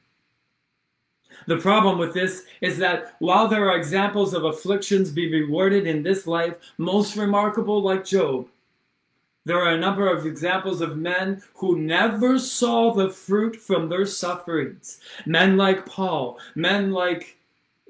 The 1.49 1.57
problem 1.57 1.97
with 1.97 2.13
this 2.13 2.45
is 2.61 2.77
that 2.77 3.15
while 3.21 3.49
there 3.49 3.71
are 3.71 3.79
examples 3.79 4.35
of 4.35 4.45
afflictions 4.45 5.11
be 5.11 5.33
rewarded 5.33 5.87
in 5.87 6.03
this 6.03 6.27
life, 6.27 6.57
most 6.77 7.17
remarkable 7.17 7.81
like 7.81 8.05
Job, 8.05 8.49
there 9.47 9.59
are 9.59 9.73
a 9.73 9.81
number 9.81 10.13
of 10.13 10.27
examples 10.27 10.83
of 10.83 10.99
men 10.99 11.43
who 11.55 11.79
never 11.79 12.39
saw 12.39 12.93
the 12.93 13.09
fruit 13.09 13.57
from 13.57 13.89
their 13.89 14.05
sufferings. 14.05 15.01
Men 15.25 15.57
like 15.57 15.87
Paul, 15.87 16.39
men 16.55 16.93
like 16.93 17.39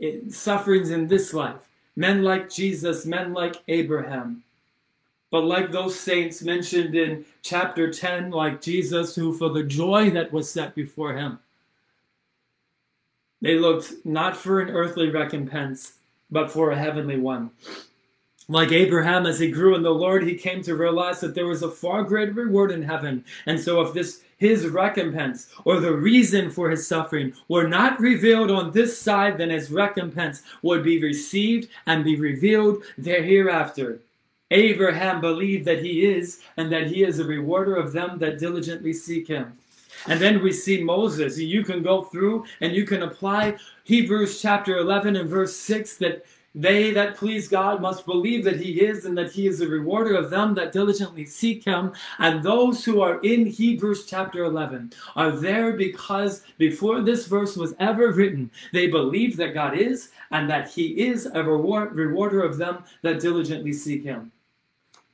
eh, 0.00 0.20
sufferings 0.28 0.90
in 0.90 1.08
this 1.08 1.34
life, 1.34 1.68
men 1.96 2.22
like 2.22 2.48
Jesus, 2.48 3.06
men 3.06 3.34
like 3.34 3.56
Abraham. 3.66 4.44
But 5.32 5.46
like 5.46 5.72
those 5.72 5.98
saints 5.98 6.42
mentioned 6.42 6.94
in 6.94 7.24
chapter 7.42 7.92
10, 7.92 8.30
like 8.30 8.60
Jesus, 8.60 9.16
who 9.16 9.36
for 9.36 9.48
the 9.48 9.64
joy 9.64 10.10
that 10.10 10.32
was 10.32 10.48
set 10.48 10.76
before 10.76 11.16
him, 11.16 11.40
they 13.40 13.58
looked 13.58 14.04
not 14.04 14.36
for 14.36 14.60
an 14.60 14.70
earthly 14.70 15.10
recompense, 15.10 15.94
but 16.30 16.50
for 16.50 16.70
a 16.70 16.78
heavenly 16.78 17.18
one. 17.18 17.50
Like 18.48 18.72
Abraham, 18.72 19.26
as 19.26 19.38
he 19.38 19.50
grew 19.50 19.74
in 19.74 19.82
the 19.82 19.90
Lord, 19.90 20.22
he 20.22 20.34
came 20.34 20.62
to 20.62 20.74
realize 20.74 21.20
that 21.20 21.34
there 21.34 21.46
was 21.46 21.62
a 21.62 21.70
far 21.70 22.02
greater 22.02 22.32
reward 22.32 22.70
in 22.70 22.82
heaven. 22.82 23.24
And 23.44 23.60
so, 23.60 23.82
if 23.82 23.92
this 23.92 24.22
his 24.38 24.68
recompense 24.68 25.48
or 25.64 25.80
the 25.80 25.92
reason 25.92 26.50
for 26.50 26.70
his 26.70 26.86
suffering 26.86 27.34
were 27.48 27.66
not 27.66 28.00
revealed 28.00 28.50
on 28.50 28.70
this 28.70 28.98
side, 28.98 29.36
then 29.36 29.50
his 29.50 29.70
recompense 29.70 30.42
would 30.62 30.82
be 30.84 31.02
received 31.02 31.68
and 31.86 32.04
be 32.04 32.16
revealed 32.16 32.84
there 32.96 33.22
hereafter. 33.22 34.00
Abraham 34.50 35.20
believed 35.20 35.66
that 35.66 35.82
he 35.82 36.06
is, 36.06 36.40
and 36.56 36.72
that 36.72 36.86
he 36.86 37.04
is 37.04 37.18
a 37.18 37.24
rewarder 37.24 37.76
of 37.76 37.92
them 37.92 38.18
that 38.18 38.38
diligently 38.38 38.94
seek 38.94 39.28
him. 39.28 39.58
And 40.06 40.20
then 40.20 40.42
we 40.42 40.52
see 40.52 40.82
Moses. 40.82 41.38
You 41.38 41.64
can 41.64 41.82
go 41.82 42.02
through 42.02 42.44
and 42.60 42.74
you 42.74 42.84
can 42.84 43.02
apply 43.02 43.56
Hebrews 43.84 44.40
chapter 44.40 44.78
11 44.78 45.16
and 45.16 45.28
verse 45.28 45.56
6 45.56 45.96
that 45.96 46.24
they 46.54 46.90
that 46.92 47.16
please 47.16 47.46
God 47.46 47.80
must 47.80 48.06
believe 48.06 48.42
that 48.44 48.58
He 48.58 48.80
is 48.80 49.04
and 49.04 49.16
that 49.16 49.30
He 49.30 49.46
is 49.46 49.60
a 49.60 49.68
rewarder 49.68 50.16
of 50.16 50.30
them 50.30 50.54
that 50.54 50.72
diligently 50.72 51.24
seek 51.24 51.64
Him. 51.64 51.92
And 52.18 52.42
those 52.42 52.84
who 52.84 53.00
are 53.00 53.20
in 53.20 53.46
Hebrews 53.46 54.06
chapter 54.06 54.44
11 54.44 54.92
are 55.14 55.30
there 55.30 55.74
because 55.74 56.42
before 56.56 57.00
this 57.00 57.26
verse 57.26 57.56
was 57.56 57.74
ever 57.78 58.12
written, 58.12 58.50
they 58.72 58.88
believed 58.88 59.36
that 59.38 59.54
God 59.54 59.76
is 59.76 60.10
and 60.30 60.50
that 60.50 60.68
He 60.68 61.06
is 61.06 61.26
a 61.26 61.42
reward, 61.44 61.94
rewarder 61.94 62.42
of 62.42 62.56
them 62.56 62.82
that 63.02 63.20
diligently 63.20 63.72
seek 63.72 64.02
Him. 64.02 64.32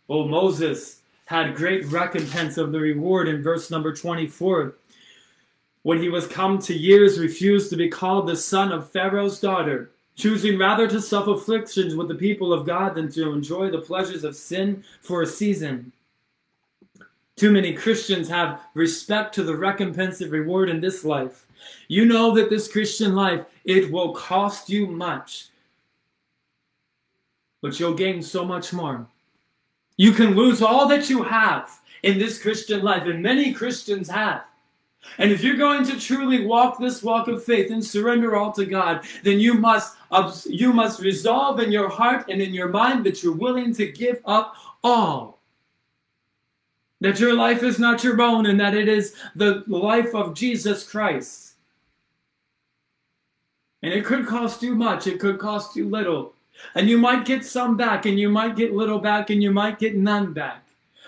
Oh, 0.08 0.26
Moses 0.26 1.02
had 1.26 1.54
great 1.54 1.86
recompense 1.86 2.58
of 2.58 2.72
the 2.72 2.80
reward 2.80 3.28
in 3.28 3.42
verse 3.42 3.70
number 3.70 3.94
24. 3.94 4.74
When 5.82 6.00
he 6.00 6.08
was 6.08 6.26
come 6.26 6.58
to 6.60 6.74
years, 6.74 7.18
refused 7.18 7.70
to 7.70 7.76
be 7.76 7.88
called 7.88 8.26
the 8.26 8.36
son 8.36 8.72
of 8.72 8.90
Pharaoh's 8.90 9.40
daughter, 9.40 9.90
choosing 10.16 10.58
rather 10.58 10.86
to 10.88 11.00
suffer 11.00 11.32
afflictions 11.32 11.94
with 11.94 12.08
the 12.08 12.14
people 12.14 12.52
of 12.52 12.66
God 12.66 12.94
than 12.94 13.10
to 13.12 13.32
enjoy 13.32 13.70
the 13.70 13.80
pleasures 13.80 14.24
of 14.24 14.36
sin 14.36 14.84
for 15.00 15.22
a 15.22 15.26
season. 15.26 15.92
Too 17.36 17.50
many 17.50 17.72
Christians 17.72 18.28
have 18.28 18.60
respect 18.74 19.34
to 19.34 19.42
the 19.42 19.56
recompense 19.56 20.20
of 20.20 20.30
reward 20.30 20.68
in 20.68 20.80
this 20.80 21.04
life. 21.04 21.46
You 21.88 22.04
know 22.04 22.34
that 22.34 22.48
this 22.48 22.70
Christian 22.70 23.14
life, 23.14 23.44
it 23.64 23.90
will 23.90 24.14
cost 24.14 24.70
you 24.70 24.86
much, 24.86 25.48
but 27.60 27.80
you'll 27.80 27.94
gain 27.94 28.22
so 28.22 28.44
much 28.44 28.72
more. 28.72 29.06
You 29.96 30.12
can 30.12 30.34
lose 30.34 30.62
all 30.62 30.88
that 30.88 31.08
you 31.08 31.22
have 31.22 31.80
in 32.02 32.18
this 32.18 32.40
Christian 32.40 32.82
life, 32.82 33.06
and 33.06 33.22
many 33.22 33.52
Christians 33.52 34.08
have. 34.08 34.44
And 35.18 35.30
if 35.30 35.42
you're 35.42 35.56
going 35.56 35.84
to 35.84 35.98
truly 35.98 36.46
walk 36.46 36.78
this 36.78 37.02
walk 37.02 37.28
of 37.28 37.44
faith 37.44 37.70
and 37.70 37.84
surrender 37.84 38.36
all 38.36 38.52
to 38.52 38.64
God, 38.64 39.04
then 39.22 39.38
you 39.38 39.54
must 39.54 39.96
you 40.46 40.72
must 40.72 41.00
resolve 41.00 41.60
in 41.60 41.72
your 41.72 41.88
heart 41.88 42.28
and 42.28 42.40
in 42.40 42.54
your 42.54 42.68
mind 42.68 43.04
that 43.04 43.22
you're 43.22 43.32
willing 43.32 43.74
to 43.74 43.90
give 43.90 44.20
up 44.24 44.54
all. 44.82 45.40
That 47.00 47.20
your 47.20 47.34
life 47.34 47.62
is 47.62 47.78
not 47.78 48.02
your 48.02 48.20
own 48.20 48.46
and 48.46 48.58
that 48.60 48.74
it 48.74 48.88
is 48.88 49.14
the 49.34 49.64
life 49.66 50.14
of 50.14 50.34
Jesus 50.34 50.88
Christ. 50.88 51.54
And 53.82 53.92
it 53.92 54.04
could 54.04 54.26
cost 54.26 54.62
you 54.62 54.74
much, 54.74 55.06
it 55.06 55.20
could 55.20 55.38
cost 55.38 55.76
you 55.76 55.88
little. 55.88 56.33
And 56.74 56.88
you 56.88 56.98
might 56.98 57.24
get 57.24 57.44
some 57.44 57.76
back, 57.76 58.06
and 58.06 58.18
you 58.18 58.28
might 58.28 58.56
get 58.56 58.74
little 58.74 58.98
back, 58.98 59.30
and 59.30 59.42
you 59.42 59.50
might 59.50 59.78
get 59.78 59.96
none 59.96 60.32
back. 60.32 60.64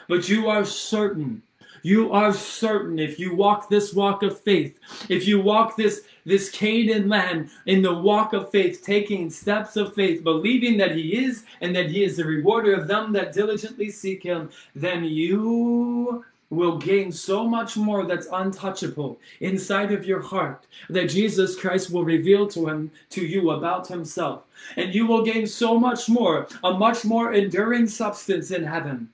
But 0.09 0.29
you 0.29 0.49
are 0.49 0.65
certain. 0.65 1.43
You 1.83 2.13
are 2.13 2.33
certain 2.33 2.99
if 2.99 3.19
you 3.19 3.37
walk 3.37 3.69
this 3.69 3.95
walk 3.95 4.25
of 4.25 4.41
faith, 4.41 4.77
if 5.09 5.27
you 5.27 5.41
walk 5.41 5.77
this 5.77 6.03
this 6.25 6.51
Canaan 6.51 7.09
land 7.09 7.51
in 7.67 7.81
the 7.81 7.95
walk 7.95 8.33
of 8.33 8.51
faith, 8.51 8.83
taking 8.85 9.31
steps 9.31 9.77
of 9.77 9.95
faith, 9.95 10.25
believing 10.25 10.77
that 10.79 10.97
He 10.97 11.17
is 11.17 11.45
and 11.61 11.77
that 11.77 11.89
He 11.89 12.03
is 12.03 12.17
the 12.17 12.25
rewarder 12.25 12.75
of 12.75 12.89
them 12.89 13.13
that 13.13 13.33
diligently 13.33 13.91
seek 13.91 14.25
Him, 14.25 14.51
then 14.75 15.05
you 15.05 16.25
will 16.51 16.79
gain 16.79 17.11
so 17.11 17.47
much 17.47 17.77
more 17.77 18.05
that's 18.05 18.29
untouchable 18.33 19.19
inside 19.41 19.93
of 19.93 20.07
your 20.07 20.21
heart 20.21 20.67
that 20.89 21.11
Jesus 21.11 21.59
Christ 21.59 21.91
will 21.91 22.05
reveal 22.05 22.47
to 22.49 22.69
him 22.69 22.91
to 23.11 23.25
you 23.25 23.51
about 23.51 23.89
himself. 23.89 24.45
And 24.77 24.95
you 24.95 25.07
will 25.07 25.25
gain 25.25 25.47
so 25.47 25.79
much 25.79 26.09
more 26.09 26.49
a 26.63 26.73
much 26.73 27.05
more 27.05 27.33
enduring 27.33 27.89
substance 27.89 28.51
in 28.51 28.65
heaven. 28.65 29.11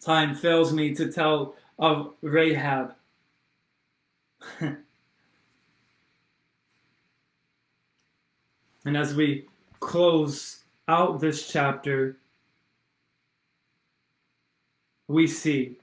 Time 0.00 0.34
fails 0.34 0.72
me 0.72 0.94
to 0.94 1.10
tell 1.10 1.54
of 1.78 2.12
Rahab. 2.22 2.94
And 8.84 8.96
as 8.96 9.14
we 9.14 9.46
close 9.80 10.64
out 10.88 11.20
this 11.20 11.48
chapter 11.50 12.16
we 15.08 15.26
see. 15.26 15.78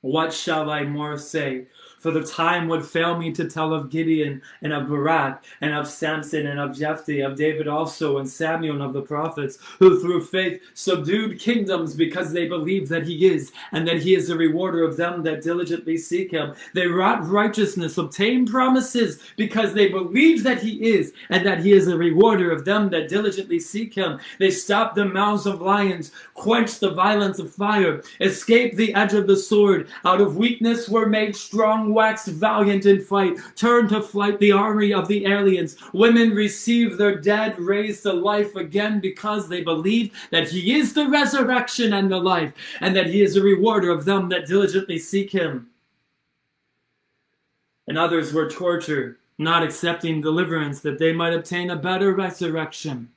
What 0.00 0.32
shall 0.32 0.70
I 0.70 0.84
more 0.84 1.18
say? 1.18 1.66
For 2.04 2.10
the 2.10 2.22
time 2.22 2.68
would 2.68 2.84
fail 2.84 3.16
me 3.16 3.32
to 3.32 3.48
tell 3.48 3.72
of 3.72 3.88
Gideon 3.88 4.42
and 4.60 4.74
of 4.74 4.90
Barak 4.90 5.42
and 5.62 5.72
of 5.72 5.88
Samson 5.88 6.46
and 6.46 6.60
of 6.60 6.76
Jephthah, 6.76 7.22
of 7.22 7.34
David 7.34 7.66
also 7.66 8.18
and 8.18 8.28
Samuel 8.28 8.74
and 8.74 8.84
of 8.84 8.92
the 8.92 9.00
prophets, 9.00 9.56
who 9.78 9.98
through 9.98 10.24
faith 10.24 10.60
subdued 10.74 11.40
kingdoms 11.40 11.94
because 11.94 12.30
they 12.30 12.46
believed 12.46 12.90
that 12.90 13.06
he 13.06 13.24
is, 13.24 13.52
and 13.72 13.88
that 13.88 14.02
he 14.02 14.14
is 14.14 14.28
the 14.28 14.36
rewarder 14.36 14.84
of 14.84 14.98
them 14.98 15.22
that 15.22 15.40
diligently 15.40 15.96
seek 15.96 16.30
him. 16.30 16.52
They 16.74 16.88
wrought 16.88 17.26
righteousness, 17.26 17.96
obtained 17.96 18.50
promises 18.50 19.18
because 19.38 19.72
they 19.72 19.88
believed 19.88 20.44
that 20.44 20.60
he 20.60 20.84
is, 20.84 21.14
and 21.30 21.46
that 21.46 21.60
he 21.60 21.72
is 21.72 21.86
the 21.86 21.96
rewarder 21.96 22.50
of 22.50 22.66
them 22.66 22.90
that 22.90 23.08
diligently 23.08 23.60
seek 23.60 23.94
him. 23.94 24.20
They 24.38 24.50
stopped 24.50 24.94
the 24.94 25.06
mouths 25.06 25.46
of 25.46 25.62
lions, 25.62 26.12
quenched 26.34 26.80
the 26.80 26.90
violence 26.90 27.38
of 27.38 27.54
fire, 27.54 28.02
escaped 28.20 28.76
the 28.76 28.92
edge 28.92 29.14
of 29.14 29.26
the 29.26 29.38
sword. 29.38 29.88
Out 30.04 30.20
of 30.20 30.36
weakness 30.36 30.86
were 30.86 31.06
made 31.06 31.34
strong 31.34 31.93
waxed 31.94 32.26
valiant 32.26 32.84
in 32.84 33.00
fight, 33.00 33.38
turned 33.56 33.88
to 33.90 34.02
flight 34.02 34.38
the 34.40 34.52
army 34.52 34.92
of 34.92 35.08
the 35.08 35.24
aliens. 35.26 35.76
Women 35.92 36.30
receive 36.30 36.98
their 36.98 37.16
dead 37.20 37.58
raised 37.58 38.02
to 38.02 38.12
life 38.12 38.56
again 38.56 39.00
because 39.00 39.48
they 39.48 39.62
believe 39.62 40.12
that 40.30 40.48
he 40.48 40.74
is 40.74 40.92
the 40.92 41.08
resurrection 41.08 41.94
and 41.94 42.10
the 42.10 42.18
life, 42.18 42.52
and 42.80 42.94
that 42.96 43.06
he 43.06 43.22
is 43.22 43.36
a 43.36 43.42
rewarder 43.42 43.90
of 43.90 44.04
them 44.04 44.28
that 44.28 44.46
diligently 44.46 44.98
seek 44.98 45.30
him. 45.30 45.68
and 47.86 47.98
others 47.98 48.32
were 48.32 48.50
tortured, 48.50 49.16
not 49.38 49.62
accepting 49.62 50.20
deliverance 50.20 50.80
that 50.80 50.98
they 50.98 51.12
might 51.12 51.34
obtain 51.34 51.70
a 51.70 51.76
better 51.76 52.14
resurrection. 52.14 53.10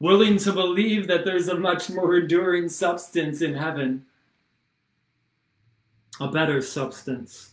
Willing 0.00 0.36
to 0.38 0.52
believe 0.52 1.06
that 1.06 1.24
there's 1.24 1.48
a 1.48 1.56
much 1.56 1.88
more 1.90 2.16
enduring 2.16 2.68
substance 2.68 3.40
in 3.40 3.54
heaven, 3.54 4.04
a 6.20 6.28
better 6.28 6.60
substance 6.62 7.52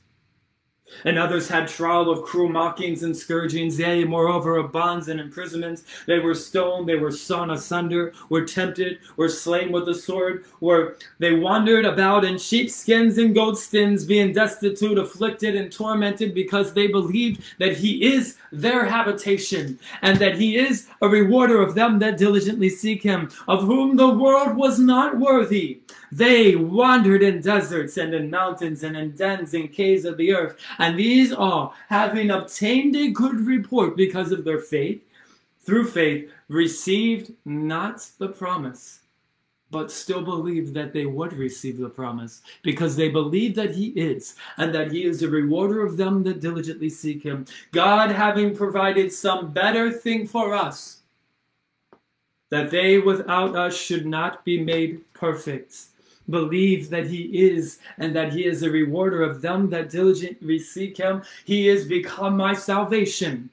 and 1.05 1.17
others 1.17 1.47
had 1.47 1.67
trial 1.67 2.09
of 2.09 2.23
cruel 2.23 2.49
mockings 2.49 3.03
and 3.03 3.15
scourgings, 3.15 3.79
yea, 3.79 4.03
moreover, 4.03 4.57
of 4.57 4.71
bonds 4.71 5.07
and 5.07 5.19
imprisonments. 5.19 5.83
They 6.05 6.19
were 6.19 6.35
stoned, 6.35 6.87
they 6.87 6.95
were 6.95 7.11
sawn 7.11 7.51
asunder, 7.51 8.13
were 8.29 8.45
tempted, 8.45 8.99
were 9.15 9.29
slain 9.29 9.71
with 9.71 9.85
the 9.85 9.95
sword, 9.95 10.45
were 10.59 10.97
they 11.19 11.35
wandered 11.35 11.85
about 11.85 12.25
in 12.25 12.37
sheepskins 12.37 13.17
and 13.17 13.35
goatskins, 13.35 14.05
being 14.05 14.33
destitute, 14.33 14.97
afflicted, 14.97 15.55
and 15.55 15.71
tormented, 15.71 16.33
because 16.33 16.73
they 16.73 16.87
believed 16.87 17.43
that 17.59 17.77
he 17.77 18.13
is 18.13 18.37
their 18.51 18.85
habitation, 18.85 19.79
and 20.01 20.17
that 20.17 20.37
he 20.37 20.57
is 20.57 20.87
a 21.01 21.07
rewarder 21.07 21.61
of 21.61 21.75
them 21.75 21.99
that 21.99 22.17
diligently 22.17 22.69
seek 22.69 23.03
him, 23.03 23.29
of 23.47 23.63
whom 23.63 23.95
the 23.95 24.09
world 24.09 24.55
was 24.55 24.79
not 24.79 25.17
worthy. 25.17 25.81
They 26.11 26.55
wandered 26.55 27.21
in 27.21 27.41
deserts 27.41 27.97
and 27.97 28.13
in 28.13 28.29
mountains 28.29 28.83
and 28.83 28.97
in 28.97 29.11
dens 29.11 29.53
and 29.53 29.71
caves 29.71 30.05
of 30.05 30.17
the 30.17 30.33
earth, 30.33 30.57
and 30.79 30.97
these 30.97 31.31
all, 31.31 31.75
having 31.87 32.31
obtained 32.31 32.95
a 32.95 33.11
good 33.11 33.41
report 33.41 33.95
because 33.95 34.31
of 34.31 34.43
their 34.43 34.59
faith, 34.59 35.05
through 35.61 35.87
faith, 35.87 36.31
received 36.47 37.33
not 37.45 38.07
the 38.17 38.29
promise, 38.29 39.01
but 39.69 39.91
still 39.91 40.23
believed 40.23 40.73
that 40.73 40.93
they 40.93 41.05
would 41.05 41.31
receive 41.33 41.77
the 41.77 41.89
promise, 41.89 42.41
because 42.63 42.95
they 42.95 43.09
believe 43.09 43.53
that 43.53 43.75
He 43.75 43.89
is, 43.89 44.35
and 44.57 44.73
that 44.73 44.91
He 44.91 45.03
is 45.03 45.19
the 45.19 45.29
rewarder 45.29 45.85
of 45.85 45.95
them 45.95 46.23
that 46.23 46.39
diligently 46.39 46.89
seek 46.89 47.21
Him. 47.21 47.45
God 47.71 48.09
having 48.09 48.55
provided 48.55 49.13
some 49.13 49.51
better 49.53 49.91
thing 49.91 50.25
for 50.25 50.55
us, 50.55 51.01
that 52.49 52.71
they 52.71 52.97
without 52.97 53.55
us 53.55 53.77
should 53.77 54.07
not 54.07 54.43
be 54.43 54.59
made 54.63 55.01
perfect 55.13 55.75
believe 56.29 56.89
that 56.89 57.07
he 57.07 57.23
is 57.49 57.79
and 57.97 58.15
that 58.15 58.33
he 58.33 58.45
is 58.45 58.63
a 58.63 58.69
rewarder 58.69 59.23
of 59.23 59.41
them 59.41 59.69
that 59.69 59.89
diligently 59.89 60.59
seek 60.59 60.97
him. 60.97 61.23
He 61.45 61.69
is 61.69 61.85
become 61.85 62.37
my 62.37 62.53
salvation. 62.53 63.49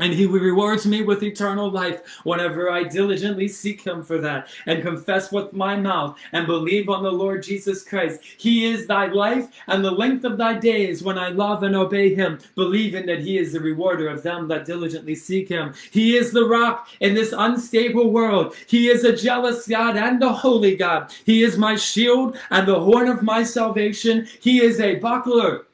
And 0.00 0.14
he 0.14 0.26
rewards 0.26 0.86
me 0.86 1.02
with 1.02 1.24
eternal 1.24 1.70
life 1.70 2.02
whenever 2.22 2.70
I 2.70 2.84
diligently 2.84 3.48
seek 3.48 3.82
him 3.82 4.04
for 4.04 4.18
that 4.18 4.48
and 4.66 4.82
confess 4.82 5.32
with 5.32 5.52
my 5.52 5.74
mouth 5.76 6.16
and 6.32 6.46
believe 6.46 6.88
on 6.88 7.02
the 7.02 7.10
Lord 7.10 7.42
Jesus 7.42 7.82
Christ. 7.82 8.20
He 8.36 8.66
is 8.66 8.86
thy 8.86 9.06
life 9.06 9.48
and 9.66 9.84
the 9.84 9.90
length 9.90 10.24
of 10.24 10.38
thy 10.38 10.54
days 10.54 11.02
when 11.02 11.18
I 11.18 11.30
love 11.30 11.64
and 11.64 11.74
obey 11.74 12.14
him, 12.14 12.38
believing 12.54 13.06
that 13.06 13.20
he 13.20 13.38
is 13.38 13.52
the 13.52 13.60
rewarder 13.60 14.08
of 14.08 14.22
them 14.22 14.46
that 14.48 14.64
diligently 14.64 15.16
seek 15.16 15.48
him. 15.48 15.74
He 15.90 16.16
is 16.16 16.30
the 16.30 16.46
rock 16.46 16.88
in 17.00 17.14
this 17.14 17.34
unstable 17.36 18.12
world. 18.12 18.54
He 18.68 18.88
is 18.88 19.04
a 19.04 19.16
jealous 19.16 19.66
God 19.66 19.96
and 19.96 20.22
a 20.22 20.32
holy 20.32 20.76
God. 20.76 21.12
He 21.24 21.42
is 21.42 21.58
my 21.58 21.74
shield 21.74 22.38
and 22.50 22.68
the 22.68 22.78
horn 22.78 23.08
of 23.08 23.22
my 23.22 23.42
salvation. 23.42 24.28
He 24.40 24.60
is 24.60 24.78
a 24.78 24.96
buckler 24.96 25.66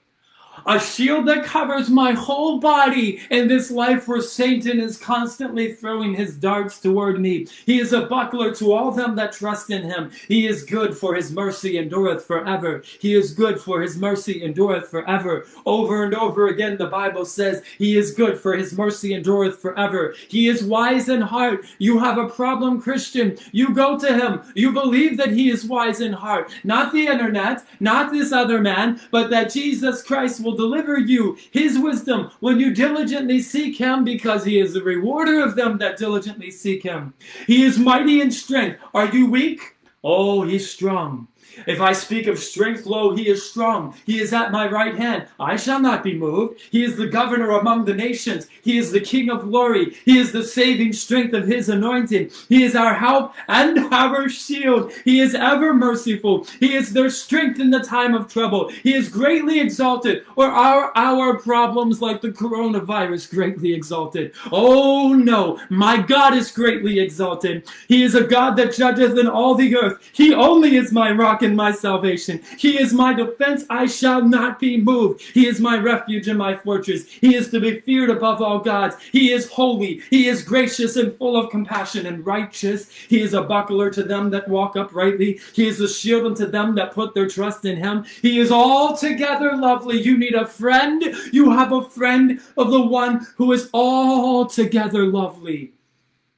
a 0.67 0.81
shield 0.81 1.27
that 1.27 1.45
covers 1.45 1.91
my 1.91 2.13
whole 2.13 2.59
body 2.59 3.21
in 3.31 3.49
this 3.49 3.71
life 3.71 4.09
where 4.09 4.21
Satan 4.21 4.81
is 4.81 4.97
constantly 4.97 5.75
throwing 5.75 6.15
his 6.15 6.37
darts 6.37 6.81
toward 6.81 7.21
me. 7.21 7.47
He 7.67 7.81
is 7.81 7.93
a 7.93 8.07
buckler 8.07 8.55
to 8.57 8.73
all 8.73 8.91
them 8.91 9.17
that 9.17 9.33
trust 9.33 9.71
in 9.71 9.83
him. 9.83 10.11
He 10.29 10.47
is 10.47 10.65
good 10.65 10.97
for 10.97 11.15
his 11.15 11.33
mercy 11.33 11.79
endureth 11.79 12.25
forever. 12.25 12.83
He 13.01 13.15
is 13.15 13.33
good 13.35 13.61
for 13.61 13.81
his 13.81 13.97
mercy 13.97 14.43
endureth 14.43 14.89
forever. 14.89 15.47
Over 15.67 16.05
and 16.05 16.15
over 16.15 16.49
again, 16.49 16.77
the 16.77 16.87
Bible 16.87 17.25
says 17.25 17.63
he 17.79 17.97
is 17.97 18.13
good 18.13 18.39
for 18.39 18.57
his 18.57 18.77
mercy 18.77 19.15
endureth 19.15 19.61
forever. 19.61 20.15
He 20.29 20.49
is 20.49 20.65
wise 20.65 21.09
in 21.09 21.21
heart. 21.21 21.65
You 21.79 21.99
have 21.99 22.19
a 22.19 22.29
problem, 22.29 22.81
Christian. 22.81 23.37
You 23.53 23.75
go 23.75 23.99
to 23.99 24.13
him. 24.13 24.43
You 24.55 24.73
believe 24.73 25.17
that 25.19 25.33
he 25.33 25.51
is 25.51 25.65
wise 25.65 26.01
in 26.01 26.13
heart. 26.13 26.53
Not 26.65 26.93
the 26.93 27.07
internet, 27.07 27.65
not 27.81 28.13
this 28.13 28.33
other 28.33 28.61
man, 28.61 29.01
but 29.11 29.31
that 29.31 29.53
Jesus 29.53 30.03
Christ 30.03 30.43
will 30.43 30.54
deliver 30.57 30.99
you 30.99 31.37
his 31.51 31.79
wisdom 31.79 32.31
when 32.41 32.61
you 32.61 32.75
diligently 32.75 33.41
seek 33.41 33.77
him 33.77 34.05
because 34.05 34.45
he 34.45 34.59
is 34.59 34.75
the 34.75 34.83
rewarder 34.83 35.43
of 35.43 35.57
them 35.57 35.79
that 35.79 35.97
diligently 35.97 36.51
seek 36.51 36.83
him. 36.83 37.15
He 37.47 37.65
is 37.65 37.79
mighty 37.79 38.21
in 38.21 38.31
strength. 38.31 38.81
Are 38.93 39.07
you 39.07 39.31
weak? 39.31 39.77
Oh, 40.03 40.43
he's 40.43 40.71
strong. 40.71 41.29
If 41.67 41.81
I 41.81 41.93
speak 41.93 42.27
of 42.27 42.39
strength, 42.39 42.87
lo, 42.87 43.15
he 43.15 43.29
is 43.29 43.49
strong. 43.49 43.95
He 44.07 44.21
is 44.21 44.33
at 44.33 44.53
my 44.53 44.69
right 44.69 44.97
hand. 44.97 45.29
I 45.39 45.57
shall 45.57 45.81
not 45.81 46.03
be 46.03 46.15
moved. 46.15 46.61
He 46.71 46.85
is 46.85 46.97
the 46.97 47.07
governor 47.07 47.51
among 47.51 47.85
the 47.85 47.95
nations. 47.95 48.49
He 48.63 48.79
is 48.79 48.91
the 48.91 49.01
king 49.01 49.31
of 49.31 49.43
glory. 49.43 49.97
He 50.05 50.19
is 50.19 50.33
the 50.33 50.45
saving 50.45 50.93
strength 50.93 51.35
of 51.35 51.47
his 51.47 51.69
anointing. 51.69 52.31
He 52.49 52.65
is 52.65 52.75
our 52.75 52.95
help 52.95 53.35
and 53.49 53.79
our 53.95 54.29
shield. 54.29 54.93
He 55.05 55.21
is 55.21 55.35
ever 55.35 55.75
merciful. 55.75 56.47
He 56.61 56.75
is 56.75 56.93
their 56.93 57.11
strength 57.11 57.61
in 57.61 57.71
the 57.71 57.81
time 57.81 58.15
of 58.15 58.33
trouble. 58.33 58.69
He 58.69 58.95
is 58.95 59.09
greatly 59.09 59.61
exalted. 59.61 60.25
Or 60.37 60.47
are 60.47 60.93
our 60.95 61.39
problems 61.39 62.03
like 62.03 62.21
the 62.21 62.29
coronavirus 62.29 63.31
greatly 63.31 63.73
exalted? 63.73 64.33
Oh 64.51 65.13
no, 65.13 65.61
my 65.71 66.01
God 66.01 66.35
is 66.35 66.51
greatly 66.51 66.99
exalted. 67.01 67.69
He 67.89 68.03
is 68.03 68.15
a 68.15 68.25
God 68.25 68.57
that 68.57 68.75
judgeth 68.75 69.19
in 69.19 69.29
all 69.29 69.55
the 69.55 69.77
earth. 69.77 69.99
He 70.13 70.35
only 70.35 70.77
is 70.77 70.93
my 70.93 71.11
rock 71.13 71.43
in 71.45 71.55
my 71.55 71.71
salvation. 71.71 72.43
He 72.59 72.81
is 72.81 72.93
my 72.93 73.15
defense. 73.15 73.65
I 73.71 73.87
shall 73.87 74.27
not 74.27 74.59
be 74.59 74.77
moved. 74.77 75.21
He 75.21 75.47
is 75.47 75.61
my 75.61 75.79
refuge 75.79 76.27
and 76.27 76.39
my 76.39 76.57
fortress. 76.57 77.07
He 77.07 77.37
is 77.37 77.51
to 77.51 77.61
be 77.61 77.81
feared 77.81 78.11
above 78.11 78.43
all 78.43 78.59
gods. 78.59 78.97
He 79.13 79.31
is 79.31 79.49
holy. 79.49 80.03
He 80.11 80.27
is 80.27 80.43
gracious 80.43 80.97
and 80.97 81.17
full 81.17 81.37
of 81.37 81.51
compassion 81.51 82.07
and 82.07 82.27
righteous. 82.27 82.91
He 82.91 83.21
is 83.21 83.35
a 83.35 83.43
buckler 83.43 83.91
to 83.91 84.03
them 84.03 84.31
that 84.31 84.49
walk 84.49 84.77
uprightly. 84.77 85.41
He 85.53 85.69
is 85.69 85.81
a 85.81 85.89
shield 85.89 86.27
unto 86.27 86.47
them 86.47 86.75
that 86.75 86.95
put 86.95 87.15
their 87.15 87.29
trust 87.29 87.65
in 87.65 87.77
him. 87.77 88.05
He 88.23 88.41
is 88.41 88.51
altogether 88.51 89.57
lovely. 89.57 90.01
You 90.01 90.19
need 90.19 90.35
a 90.35 90.47
friend. 90.47 91.03
You 91.33 91.51
have 91.51 91.73
a 91.73 91.89
friend 91.89 92.41
of 92.57 92.71
the 92.71 92.83
one 92.83 93.27
who 93.37 93.53
is 93.53 93.71
altogether 93.73 95.05
lovely. 95.07 95.73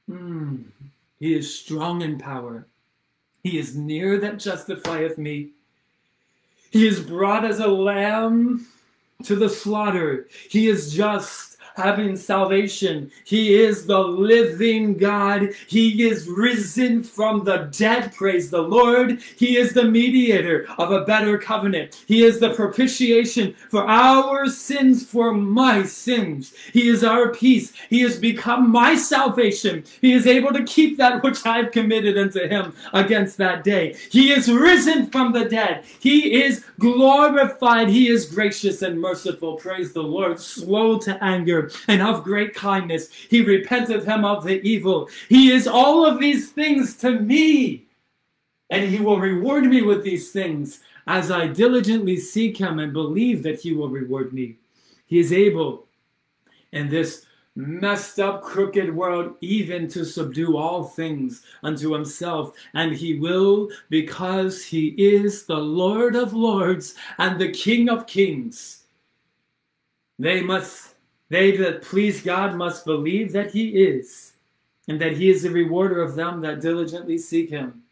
Mm. 0.09 0.65
He 1.19 1.33
is 1.33 1.53
strong 1.53 2.01
in 2.01 2.17
power. 2.17 2.67
He 3.47 3.59
is 3.59 3.77
near 3.77 4.17
that 4.19 4.39
justifieth 4.39 5.17
me. 5.17 5.51
He 6.69 6.85
is 6.85 6.99
brought 6.99 7.45
as 7.45 7.59
a 7.59 7.67
lamb 7.67 8.67
to 9.23 9.37
the 9.37 9.47
slaughter. 9.47 10.27
He 10.49 10.67
is 10.67 10.93
just 10.93 11.56
having 11.77 12.17
salvation. 12.17 13.11
He 13.23 13.53
is 13.53 13.85
the 13.85 13.99
living 13.99 14.97
God. 14.97 15.49
He 15.67 16.07
is 16.07 16.27
risen 16.27 17.03
from 17.03 17.43
the 17.43 17.69
dead. 17.77 18.13
Praise 18.15 18.49
the 18.49 18.61
Lord. 18.61 19.21
He 19.37 19.57
is 19.57 19.73
the 19.73 19.83
mediator 19.83 20.65
of 20.79 20.91
a 20.91 21.05
better 21.05 21.37
covenant. 21.37 22.03
He 22.07 22.23
is 22.23 22.39
the 22.39 22.53
propitiation 22.55 23.53
for 23.69 23.87
our 23.87 24.47
sins, 24.47 25.05
for 25.05 25.33
my 25.33 25.83
sins. 25.83 26.53
He 26.73 26.89
is 26.89 27.03
our 27.03 27.31
peace. 27.31 27.73
He 27.89 28.01
has 28.01 28.17
become 28.17 28.71
my 28.71 28.95
salvation. 28.95 29.83
He 30.01 30.13
is 30.13 30.25
able 30.25 30.53
to 30.53 30.63
keep 30.63 30.97
that 30.97 31.23
which 31.23 31.45
I've 31.45 31.71
committed 31.71 32.17
unto 32.17 32.47
him 32.47 32.73
against 32.93 33.37
that 33.37 33.63
day. 33.63 33.95
He 34.09 34.31
is 34.31 34.51
risen 34.51 35.11
from 35.11 35.31
the 35.31 35.45
dead. 35.45 35.85
He 35.99 36.41
is 36.41 36.65
glorified. 36.79 37.89
He 37.89 38.09
is 38.09 38.25
gracious 38.25 38.81
and 38.81 38.99
merciful. 38.99 39.57
Praise 39.57 39.93
the 39.93 40.01
Lord. 40.01 40.39
Slow 40.39 40.97
to 40.99 41.23
anger 41.23 41.66
and 41.87 42.01
of 42.01 42.23
great 42.23 42.53
kindness. 42.53 43.09
He 43.29 43.41
repenteth 43.41 44.05
him 44.05 44.25
of 44.25 44.43
the 44.43 44.61
evil. 44.61 45.09
He 45.29 45.51
is 45.51 45.67
all 45.67 46.05
of 46.05 46.19
these 46.19 46.51
things 46.51 46.95
to 46.97 47.19
me, 47.19 47.85
and 48.69 48.89
he 48.89 48.99
will 48.99 49.19
reward 49.19 49.65
me 49.65 49.81
with 49.81 50.03
these 50.03 50.31
things 50.31 50.81
as 51.07 51.31
I 51.31 51.47
diligently 51.47 52.17
seek 52.17 52.57
him 52.57 52.79
and 52.79 52.91
believe 52.91 53.41
that 53.43 53.61
he 53.61 53.73
will 53.73 53.89
reward 53.89 54.33
me. 54.33 54.57
He 55.05 55.19
is 55.19 55.31
able 55.31 55.87
in 56.73 56.89
this 56.89 57.25
messed 57.55 58.19
up, 58.19 58.43
crooked 58.43 58.95
world, 58.95 59.35
even 59.41 59.87
to 59.89 60.05
subdue 60.05 60.57
all 60.57 60.83
things 60.83 61.41
unto 61.63 61.91
himself. 61.91 62.53
And 62.75 62.93
he 62.93 63.17
will 63.17 63.69
because 63.89 64.63
he 64.63 64.89
is 64.89 65.45
the 65.45 65.57
Lord 65.57 66.15
of 66.15 66.33
lords 66.33 66.93
and 67.17 67.39
the 67.39 67.51
King 67.51 67.89
of 67.89 68.05
kings. 68.05 68.83
They 70.19 70.41
must 70.41 70.95
they 71.29 71.55
that 71.57 71.81
please 71.81 72.21
God 72.21 72.55
must 72.55 72.85
believe 72.85 73.31
that 73.33 73.51
he 73.51 73.69
is, 73.69 74.33
and 74.87 74.99
that 75.01 75.17
he 75.17 75.29
is 75.29 75.43
the 75.43 75.49
rewarder 75.49 76.01
of 76.01 76.15
them 76.15 76.41
that 76.41 76.61
diligently 76.61 77.17
seek 77.17 77.49
him. 77.49 77.83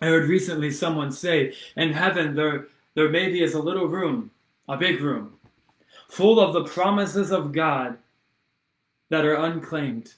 I 0.00 0.06
heard 0.06 0.28
recently 0.28 0.70
someone 0.70 1.12
say, 1.12 1.54
in 1.76 1.92
heaven 1.92 2.34
there, 2.34 2.68
there 2.94 3.08
maybe 3.08 3.42
is 3.42 3.54
a 3.54 3.62
little 3.62 3.86
room, 3.86 4.30
a 4.68 4.76
big 4.76 5.00
room, 5.00 5.34
full 6.08 6.40
of 6.40 6.52
the 6.52 6.64
promises 6.64 7.30
of 7.30 7.52
God 7.52 7.98
that 9.08 9.24
are 9.24 9.34
unclaimed. 9.34 10.14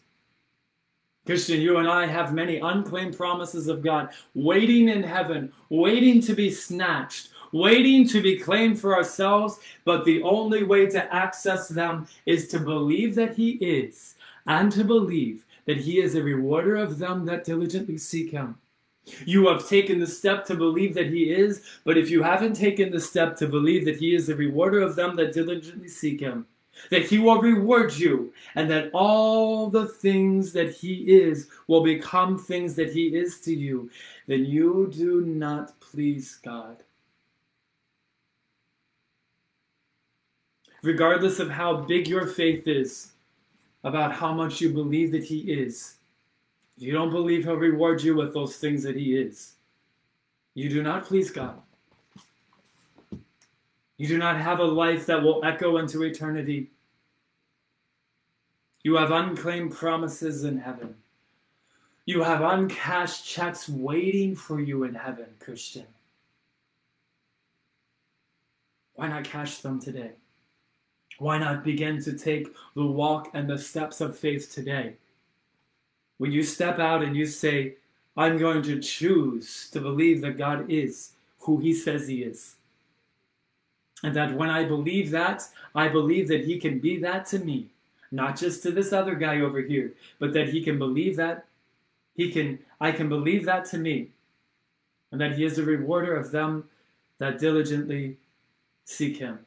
Christian, 1.25 1.61
you 1.61 1.77
and 1.77 1.89
I 1.89 2.07
have 2.07 2.35
many 2.35 2.59
unclaimed 2.59 3.17
promises 3.17 3.69
of 3.69 3.83
God 3.83 4.09
waiting 4.35 4.89
in 4.89 5.05
heaven, 5.05 5.53
waiting 5.69 6.21
to 6.23 6.35
be 6.35 6.51
snatched, 6.51 7.29
waiting 7.53 8.09
to 8.09 8.23
be 8.23 8.39
claimed 8.39 8.81
for 8.81 8.97
ourselves, 8.97 9.59
but 9.85 10.05
the 10.05 10.23
only 10.23 10.63
way 10.63 10.87
to 10.87 11.15
access 11.15 11.69
them 11.69 12.07
is 12.27 12.49
to 12.49 12.59
believe 12.59 13.15
that 13.15 13.37
He 13.37 13.53
is, 13.53 14.15
and 14.47 14.73
to 14.73 14.85
believe 14.85 15.45
that 15.67 15.77
He 15.77 16.01
is 16.01 16.15
a 16.15 16.23
rewarder 16.23 16.77
of 16.77 16.99
them 16.99 17.25
that 17.27 17.45
diligently 17.45 17.99
seek 17.99 18.31
Him. 18.31 18.57
You 19.25 19.49
have 19.49 19.69
taken 19.69 19.99
the 19.99 20.07
step 20.07 20.45
to 20.47 20.55
believe 20.55 20.95
that 20.95 21.09
He 21.09 21.33
is, 21.33 21.63
but 21.85 21.99
if 21.99 22.09
you 22.09 22.23
haven't 22.23 22.55
taken 22.55 22.91
the 22.91 23.01
step 23.01 23.37
to 23.37 23.49
believe 23.49 23.85
that 23.85 23.97
He 23.97 24.15
is 24.15 24.27
the 24.27 24.37
rewarder 24.37 24.81
of 24.81 24.97
them 24.97 25.17
that 25.17 25.33
diligently 25.33 25.89
seek 25.89 26.21
Him, 26.21 26.47
that 26.91 27.05
He 27.05 27.19
will 27.19 27.41
reward 27.41 27.93
you, 27.95 28.33
and 28.55 28.71
that 28.71 28.91
all 28.95 29.69
the 29.69 29.87
things 29.87 30.53
that 30.53 30.73
He 30.73 30.95
is 31.13 31.49
will 31.67 31.83
become 31.83 32.39
things 32.39 32.75
that 32.77 32.93
He 32.93 33.09
is 33.09 33.41
to 33.41 33.55
you, 33.55 33.91
then 34.27 34.45
you 34.45 34.91
do 34.93 35.23
not 35.23 35.79
please 35.81 36.39
God. 36.43 36.83
Regardless 40.83 41.39
of 41.39 41.51
how 41.51 41.77
big 41.77 42.09
your 42.09 42.27
faith 42.27 42.67
is, 42.67 43.13
about 43.85 44.13
how 44.13 44.33
much 44.33 44.61
you 44.61 44.73
believe 44.73 45.13
that 45.13 45.25
He 45.25 45.41
is, 45.41 45.97
if 46.77 46.83
you 46.83 46.93
don't 46.93 47.11
believe 47.11 47.45
He'll 47.45 47.57
reward 47.57 48.03
you 48.03 48.17
with 48.17 48.35
those 48.35 48.57
things 48.57 48.83
that 48.83 48.97
He 48.97 49.17
is, 49.17 49.55
you 50.55 50.69
do 50.69 50.83
not 50.83 51.05
please 51.05 51.31
God. 51.31 51.61
You 53.97 54.09
do 54.09 54.19
not 54.19 54.37
have 54.37 54.59
a 54.59 54.65
life 54.65 55.07
that 55.07 55.23
will 55.23 55.45
echo 55.45 55.77
into 55.77 56.03
eternity. 56.03 56.71
You 58.83 58.97
have 58.97 59.13
unclaimed 59.13 59.73
promises 59.73 60.45
in 60.45 60.59
heaven. 60.59 60.97
You 62.05 62.23
have 62.25 62.43
uncashed 62.43 63.25
checks 63.25 63.69
waiting 63.69 64.35
for 64.35 64.61
you 64.61 64.83
in 64.83 64.95
heaven, 64.95 65.27
Christian. 65.39 65.87
Why 68.95 69.07
not 69.07 69.25
cash 69.25 69.59
them 69.59 69.81
today? 69.81 70.13
Why 71.19 71.39
not 71.39 71.65
begin 71.65 72.03
to 72.03 72.19
take 72.19 72.49
the 72.75 72.87
walk 72.87 73.31
and 73.35 73.49
the 73.49 73.59
steps 73.59 74.01
of 74.01 74.19
faith 74.19 74.53
today? 74.53 74.95
When 76.19 76.33
you 76.33 76.43
step 76.43 76.79
out 76.79 77.03
and 77.03 77.17
you 77.17 77.27
say, 77.27 77.77
I'm 78.17 78.39
going 78.39 78.63
to 78.65 78.81
choose 78.81 79.71
to 79.71 79.81
believe 79.81 80.21
that 80.23 80.39
God 80.39 80.71
is 80.71 81.13
who 81.41 81.59
He 81.59 81.75
says 81.75 82.09
He 82.09 82.23
is. 82.23 82.57
And 84.05 84.15
that 84.17 84.35
when 84.35 84.51
I 84.51 84.65
believe 84.65 85.11
that, 85.13 85.49
I 85.75 85.89
believe 85.89 86.29
that 86.29 86.45
He 86.45 86.59
can 86.59 86.79
be 86.79 86.99
that 86.99 87.27
to 87.27 87.39
me, 87.39 87.69
not 88.11 88.37
just 88.37 88.63
to 88.63 88.71
this 88.71 88.93
other 88.93 89.15
guy 89.15 89.41
over 89.41 89.61
here, 89.61 89.95
but 90.19 90.33
that 90.35 90.49
He 90.49 90.63
can 90.63 90.79
believe 90.79 91.17
that. 91.17 91.47
He 92.15 92.31
can, 92.31 92.59
I 92.81 92.93
can 92.93 93.09
believe 93.09 93.45
that 93.47 93.65
to 93.67 93.79
me, 93.79 94.11
and 95.11 95.21
that 95.21 95.37
He 95.37 95.45
is 95.45 95.59
a 95.59 95.65
rewarder 95.65 96.15
of 96.15 96.31
them 96.31 96.69
that 97.19 97.39
diligently 97.39 98.19
seek 98.85 99.17
Him. 99.17 99.39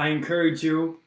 I 0.00 0.08
encourage 0.08 0.62
you 0.62 0.98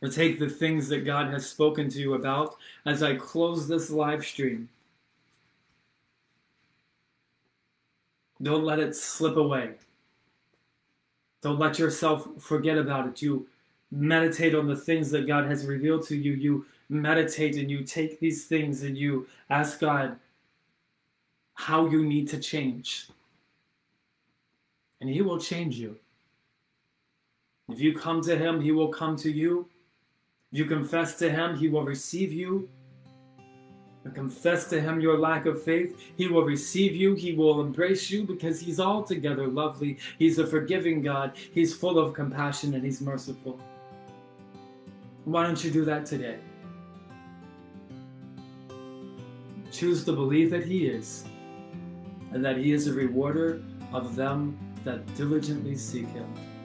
to 0.00 0.08
take 0.08 0.38
the 0.38 0.48
things 0.48 0.86
that 0.86 1.04
God 1.04 1.32
has 1.32 1.50
spoken 1.50 1.88
to 1.88 1.98
you 1.98 2.14
about 2.14 2.54
as 2.86 3.02
I 3.02 3.16
close 3.16 3.66
this 3.66 3.90
live 3.90 4.24
stream. 4.24 4.68
Don't 8.40 8.62
let 8.62 8.78
it 8.78 8.94
slip 8.94 9.36
away. 9.36 9.72
Don't 11.42 11.58
let 11.58 11.76
yourself 11.76 12.28
forget 12.38 12.78
about 12.78 13.08
it. 13.08 13.20
You 13.20 13.48
meditate 13.90 14.54
on 14.54 14.68
the 14.68 14.76
things 14.76 15.10
that 15.10 15.26
God 15.26 15.46
has 15.46 15.66
revealed 15.66 16.06
to 16.06 16.16
you. 16.16 16.34
You 16.34 16.66
meditate 16.88 17.56
and 17.56 17.68
you 17.68 17.82
take 17.82 18.20
these 18.20 18.44
things 18.44 18.84
and 18.84 18.96
you 18.96 19.26
ask 19.50 19.80
God 19.80 20.20
how 21.54 21.86
you 21.86 22.04
need 22.04 22.28
to 22.28 22.38
change. 22.38 23.08
And 25.00 25.10
He 25.10 25.20
will 25.20 25.40
change 25.40 25.74
you. 25.74 25.98
If 27.68 27.80
you 27.80 27.94
come 27.94 28.20
to 28.22 28.36
Him, 28.36 28.60
He 28.60 28.72
will 28.72 28.88
come 28.88 29.16
to 29.16 29.30
you. 29.30 29.68
If 30.52 30.58
you 30.58 30.64
confess 30.66 31.16
to 31.18 31.30
Him, 31.30 31.56
He 31.56 31.68
will 31.68 31.84
receive 31.84 32.32
you. 32.32 32.68
And 34.04 34.14
confess 34.14 34.68
to 34.68 34.80
Him 34.80 35.00
your 35.00 35.16
lack 35.16 35.46
of 35.46 35.62
faith, 35.62 35.98
He 36.16 36.28
will 36.28 36.44
receive 36.44 36.94
you. 36.94 37.14
He 37.14 37.32
will 37.32 37.62
embrace 37.62 38.10
you 38.10 38.24
because 38.24 38.60
He's 38.60 38.78
altogether 38.78 39.46
lovely. 39.46 39.98
He's 40.18 40.38
a 40.38 40.46
forgiving 40.46 41.00
God. 41.00 41.32
He's 41.52 41.74
full 41.74 41.98
of 41.98 42.12
compassion 42.12 42.74
and 42.74 42.84
He's 42.84 43.00
merciful. 43.00 43.58
Why 45.24 45.42
don't 45.44 45.64
you 45.64 45.70
do 45.70 45.86
that 45.86 46.04
today? 46.04 46.36
Choose 49.72 50.04
to 50.04 50.12
believe 50.12 50.50
that 50.50 50.66
He 50.66 50.86
is, 50.86 51.24
and 52.32 52.44
that 52.44 52.58
He 52.58 52.72
is 52.72 52.86
a 52.88 52.92
rewarder 52.92 53.62
of 53.92 54.16
them 54.16 54.58
that 54.84 55.02
diligently 55.16 55.76
seek 55.76 56.06
Him. 56.08 56.26